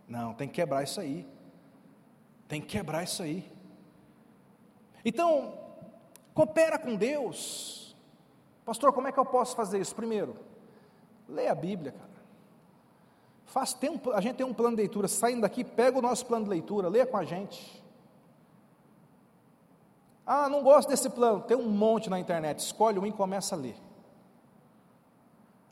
Não, 0.06 0.34
tem 0.34 0.48
que 0.48 0.54
quebrar 0.54 0.82
isso 0.82 1.00
aí. 1.00 1.26
Tem 2.50 2.60
que 2.60 2.66
quebrar 2.66 3.04
isso 3.04 3.22
aí. 3.22 3.48
Então, 5.04 5.54
coopera 6.34 6.80
com 6.80 6.96
Deus. 6.96 7.96
Pastor, 8.64 8.92
como 8.92 9.06
é 9.06 9.12
que 9.12 9.20
eu 9.20 9.24
posso 9.24 9.54
fazer 9.54 9.80
isso? 9.80 9.94
Primeiro, 9.94 10.34
leia 11.28 11.52
a 11.52 11.54
Bíblia, 11.54 11.92
cara. 11.92 12.10
Faz, 13.44 13.72
tem 13.72 13.88
um, 13.88 14.00
a 14.12 14.20
gente 14.20 14.34
tem 14.34 14.44
um 14.44 14.52
plano 14.52 14.74
de 14.74 14.82
leitura. 14.82 15.06
Saindo 15.06 15.42
daqui, 15.42 15.62
pega 15.62 15.96
o 15.96 16.02
nosso 16.02 16.26
plano 16.26 16.42
de 16.42 16.50
leitura, 16.50 16.88
leia 16.88 17.06
com 17.06 17.16
a 17.16 17.24
gente. 17.24 17.80
Ah, 20.26 20.48
não 20.48 20.64
gosto 20.64 20.88
desse 20.88 21.08
plano. 21.08 21.42
Tem 21.42 21.56
um 21.56 21.70
monte 21.70 22.10
na 22.10 22.18
internet. 22.18 22.58
Escolhe 22.58 22.98
um 22.98 23.06
e 23.06 23.12
começa 23.12 23.54
a 23.54 23.58
ler. 23.58 23.76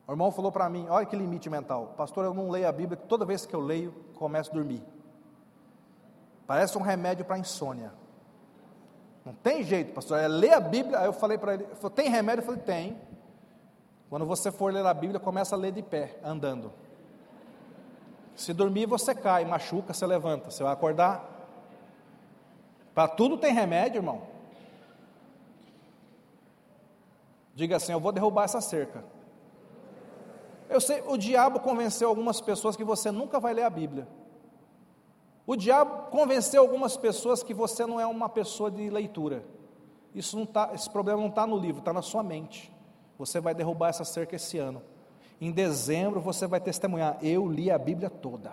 O 0.07 0.13
irmão 0.13 0.31
falou 0.31 0.53
para 0.53 0.71
mim: 0.71 0.87
olha 0.89 1.05
que 1.05 1.17
limite 1.17 1.51
mental. 1.51 1.95
Pastor, 1.97 2.25
eu 2.25 2.33
não 2.33 2.49
leio 2.49 2.69
a 2.69 2.73
Bíblia, 2.73 2.97
toda 2.97 3.25
vez 3.25 3.45
que 3.45 3.55
eu 3.55 3.61
leio, 3.61 3.93
começo 4.15 4.53
a 4.53 4.55
dormir. 4.55 4.81
Parece 6.49 6.79
um 6.79 6.81
remédio 6.81 7.27
para 7.27 7.39
insônia. 7.39 7.93
Não 9.23 9.35
tem 9.35 9.63
jeito, 9.63 9.93
pastor. 9.93 10.19
É 10.19 10.27
ler 10.27 10.55
a 10.55 10.61
Bíblia. 10.61 11.01
Aí 11.01 11.05
eu 11.05 11.13
falei 11.13 11.37
para 11.37 11.53
ele: 11.53 11.67
tem 11.95 12.09
remédio? 12.09 12.41
Eu 12.41 12.47
falei: 12.47 12.63
tem. 12.63 12.99
Quando 14.09 14.25
você 14.25 14.51
for 14.51 14.73
ler 14.73 14.85
a 14.87 14.95
Bíblia, 14.95 15.21
começa 15.21 15.55
a 15.55 15.59
ler 15.59 15.73
de 15.73 15.83
pé, 15.83 16.19
andando. 16.25 16.73
Se 18.35 18.55
dormir, 18.55 18.87
você 18.87 19.15
cai, 19.15 19.45
machuca, 19.45 19.93
você 19.93 20.07
levanta. 20.07 20.51
Você 20.51 20.63
vai 20.63 20.73
acordar. 20.73 21.23
Para 22.95 23.09
tudo 23.09 23.37
tem 23.37 23.53
remédio, 23.53 23.99
irmão. 23.99 24.23
Diga 27.55 27.77
assim: 27.77 27.93
Eu 27.93 28.01
vou 28.01 28.11
derrubar 28.11 28.45
essa 28.45 28.63
cerca. 28.63 29.05
Eu 30.71 30.81
sei, 30.81 31.03
o 31.07 31.19
diabo 31.19 31.61
convenceu 31.61 32.09
algumas 32.09 32.41
pessoas 32.41 32.75
que 32.75 32.85
você 32.85 33.11
nunca 33.11 33.39
vai 33.39 33.53
ler 33.53 33.65
a 33.65 33.71
Bíblia. 33.71 34.09
O 35.49 35.57
diabo 35.57 36.11
convenceu 36.11 36.61
algumas 36.61 36.95
pessoas 36.95 37.43
que 37.43 37.55
você 37.55 37.87
não 37.87 37.99
é 37.99 38.07
uma 38.07 38.29
pessoa 38.29 38.71
de 38.71 38.91
leitura. 38.91 39.43
Isso 40.15 40.37
não 40.37 40.45
tá, 40.45 40.73
esse 40.75 40.91
problema 40.91 41.19
não 41.23 41.31
está 41.31 41.47
no 41.47 41.57
livro, 41.57 41.79
está 41.79 41.91
na 41.91 42.03
sua 42.03 42.23
mente. 42.23 42.71
Você 43.17 43.41
vai 43.41 43.55
derrubar 43.55 43.89
essa 43.89 44.05
cerca 44.05 44.37
esse 44.37 44.59
ano. 44.59 44.83
Em 45.41 45.51
dezembro 45.51 46.21
você 46.21 46.47
vai 46.47 46.61
testemunhar: 46.61 47.17
eu 47.23 47.51
li 47.51 47.71
a 47.71 47.79
Bíblia 47.79 48.11
toda. 48.11 48.53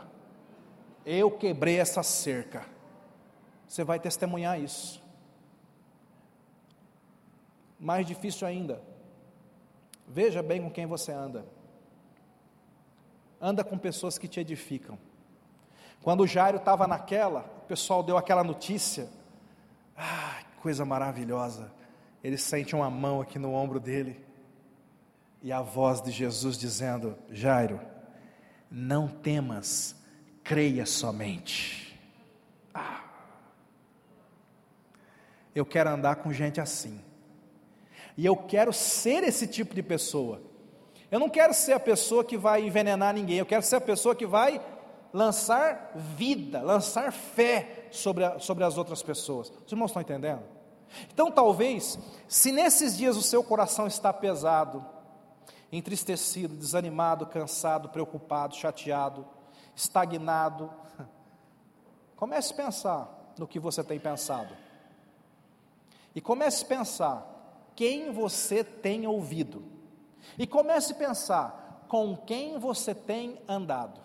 Eu 1.06 1.30
quebrei 1.30 1.82
essa 1.82 2.02
cerca. 2.02 2.66
Você 3.68 3.84
vai 3.84 4.00
testemunhar 4.00 4.58
isso. 4.58 5.04
Mais 7.78 8.08
difícil 8.08 8.48
ainda. 8.48 8.82
Veja 10.08 10.42
bem 10.42 10.62
com 10.62 10.72
quem 10.72 10.86
você 10.86 11.12
anda. 11.12 11.46
Anda 13.42 13.66
com 13.66 13.78
pessoas 13.78 14.18
que 14.18 14.30
te 14.30 14.40
edificam. 14.40 14.98
Quando 16.06 16.22
o 16.22 16.28
Jairo 16.28 16.58
estava 16.58 16.86
naquela, 16.86 17.40
o 17.64 17.68
pessoal 17.68 18.04
deu 18.04 18.16
aquela 18.16 18.44
notícia. 18.44 19.10
Ah, 19.98 20.38
que 20.52 20.62
coisa 20.62 20.86
maravilhosa. 20.86 21.72
Ele 22.24 22.38
sente 22.38 22.76
uma 22.76 22.92
mão 22.92 23.22
aqui 23.22 23.40
no 23.40 23.52
ombro 23.52 23.80
dele. 23.80 24.24
E 25.42 25.52
a 25.52 25.64
voz 25.64 26.04
de 26.04 26.12
Jesus 26.12 26.60
dizendo: 26.60 27.18
Jairo, 27.32 27.82
não 28.70 29.08
temas, 29.08 29.96
creia 30.44 30.86
somente. 30.86 32.00
Ah. 32.72 33.02
Eu 35.56 35.66
quero 35.66 35.90
andar 35.90 36.18
com 36.18 36.32
gente 36.32 36.62
assim. 36.62 37.02
E 38.16 38.24
eu 38.24 38.38
quero 38.38 38.72
ser 38.72 39.24
esse 39.24 39.48
tipo 39.48 39.74
de 39.74 39.82
pessoa. 39.82 40.40
Eu 41.10 41.20
não 41.20 41.30
quero 41.30 41.52
ser 41.52 41.74
a 41.74 41.80
pessoa 41.80 42.24
que 42.24 42.38
vai 42.38 42.64
envenenar 42.64 43.12
ninguém, 43.12 43.40
eu 43.40 43.46
quero 43.46 43.64
ser 43.64 43.78
a 43.78 43.82
pessoa 43.82 44.16
que 44.16 44.28
vai 44.28 44.62
lançar 45.16 45.92
vida, 45.96 46.62
lançar 46.62 47.10
fé 47.10 47.88
sobre, 47.90 48.26
a, 48.26 48.38
sobre 48.38 48.66
as 48.66 48.78
outras 48.78 49.02
pessoas. 49.02 49.50
Os 49.66 49.72
irmãos 49.72 49.88
estão 49.88 50.02
entendendo? 50.02 50.44
Então, 51.14 51.32
talvez, 51.32 51.98
se 52.28 52.52
nesses 52.52 52.98
dias 52.98 53.16
o 53.16 53.22
seu 53.22 53.42
coração 53.42 53.88
está 53.88 54.12
pesado, 54.12 54.86
entristecido, 55.72 56.54
desanimado, 56.54 57.26
cansado, 57.28 57.88
preocupado, 57.88 58.58
chateado, 58.58 59.26
estagnado, 59.74 60.70
comece 62.18 62.52
a 62.52 62.58
pensar 62.58 63.34
no 63.40 63.48
que 63.48 63.58
você 63.58 63.86
tem 63.86 63.98
pensado. 63.98 64.54
E 66.14 66.20
comece 66.20 66.66
a 66.66 66.68
pensar 66.68 67.72
quem 67.74 68.12
você 68.12 68.66
tem 68.66 69.08
ouvido. 69.08 69.64
E 70.38 70.46
comece 70.46 70.92
a 70.92 70.96
pensar 70.96 71.86
com 71.88 72.18
quem 72.18 72.60
você 72.60 72.94
tem 72.94 73.42
andado. 73.48 74.05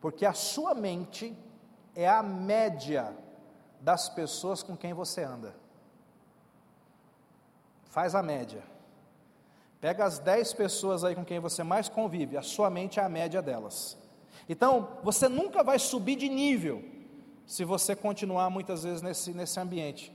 Porque 0.00 0.24
a 0.24 0.32
sua 0.32 0.74
mente 0.74 1.36
é 1.94 2.08
a 2.08 2.22
média 2.22 3.16
das 3.80 4.08
pessoas 4.08 4.62
com 4.62 4.76
quem 4.76 4.92
você 4.92 5.22
anda. 5.22 5.54
Faz 7.84 8.14
a 8.14 8.22
média. 8.22 8.62
Pega 9.80 10.04
as 10.04 10.18
10 10.18 10.52
pessoas 10.54 11.04
aí 11.04 11.14
com 11.14 11.24
quem 11.24 11.38
você 11.38 11.62
mais 11.62 11.88
convive, 11.88 12.36
a 12.36 12.42
sua 12.42 12.68
mente 12.68 12.98
é 12.98 13.02
a 13.02 13.08
média 13.08 13.40
delas. 13.40 13.96
Então, 14.48 14.88
você 15.02 15.28
nunca 15.28 15.62
vai 15.62 15.78
subir 15.78 16.16
de 16.16 16.28
nível 16.28 16.82
se 17.46 17.64
você 17.64 17.94
continuar 17.94 18.50
muitas 18.50 18.82
vezes 18.82 19.02
nesse, 19.02 19.32
nesse 19.32 19.58
ambiente. 19.60 20.12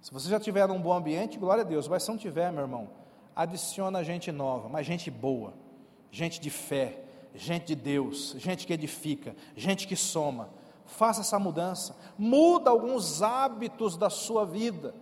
Se 0.00 0.12
você 0.12 0.28
já 0.28 0.40
tiver 0.40 0.66
um 0.70 0.80
bom 0.80 0.92
ambiente, 0.92 1.38
glória 1.38 1.62
a 1.62 1.66
Deus, 1.66 1.86
mas 1.88 2.02
se 2.02 2.10
não 2.10 2.16
tiver, 2.16 2.52
meu 2.52 2.62
irmão, 2.62 2.90
adiciona 3.34 4.04
gente 4.04 4.30
nova, 4.30 4.68
mas 4.68 4.86
gente 4.86 5.10
boa, 5.10 5.54
gente 6.10 6.40
de 6.40 6.50
fé, 6.50 7.04
gente 7.34 7.66
de 7.66 7.74
Deus, 7.74 8.34
gente 8.38 8.66
que 8.66 8.72
edifica, 8.72 9.34
gente 9.56 9.86
que 9.86 9.96
soma. 9.96 10.48
Faça 10.86 11.22
essa 11.22 11.38
mudança, 11.38 11.96
muda 12.16 12.70
alguns 12.70 13.22
hábitos 13.22 13.96
da 13.96 14.10
sua 14.10 14.44
vida 14.44 14.94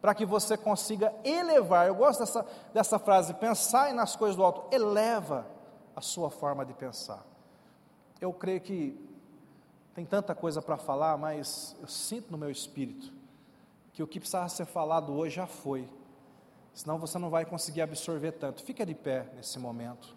para 0.00 0.14
que 0.14 0.26
você 0.26 0.56
consiga 0.56 1.14
elevar. 1.24 1.86
Eu 1.86 1.94
gosto 1.94 2.20
dessa, 2.20 2.46
dessa 2.74 2.98
frase: 2.98 3.34
pensar 3.34 3.94
nas 3.94 4.16
coisas 4.16 4.36
do 4.36 4.44
alto, 4.44 4.74
eleva 4.74 5.46
a 5.94 6.00
sua 6.00 6.28
forma 6.28 6.66
de 6.66 6.74
pensar. 6.74 7.24
Eu 8.20 8.32
creio 8.32 8.60
que 8.60 8.98
tem 9.94 10.04
tanta 10.04 10.34
coisa 10.34 10.60
para 10.60 10.76
falar, 10.76 11.16
mas 11.16 11.76
eu 11.80 11.86
sinto 11.86 12.30
no 12.30 12.38
meu 12.38 12.50
espírito 12.50 13.12
que 13.92 14.02
o 14.02 14.06
que 14.06 14.18
precisava 14.18 14.48
ser 14.48 14.64
falado 14.64 15.12
hoje 15.12 15.36
já 15.36 15.46
foi, 15.46 15.88
senão 16.72 16.98
você 16.98 17.18
não 17.18 17.28
vai 17.28 17.44
conseguir 17.44 17.82
absorver 17.82 18.32
tanto. 18.32 18.62
Fica 18.62 18.86
de 18.86 18.94
pé 18.94 19.30
nesse 19.36 19.58
momento. 19.58 20.16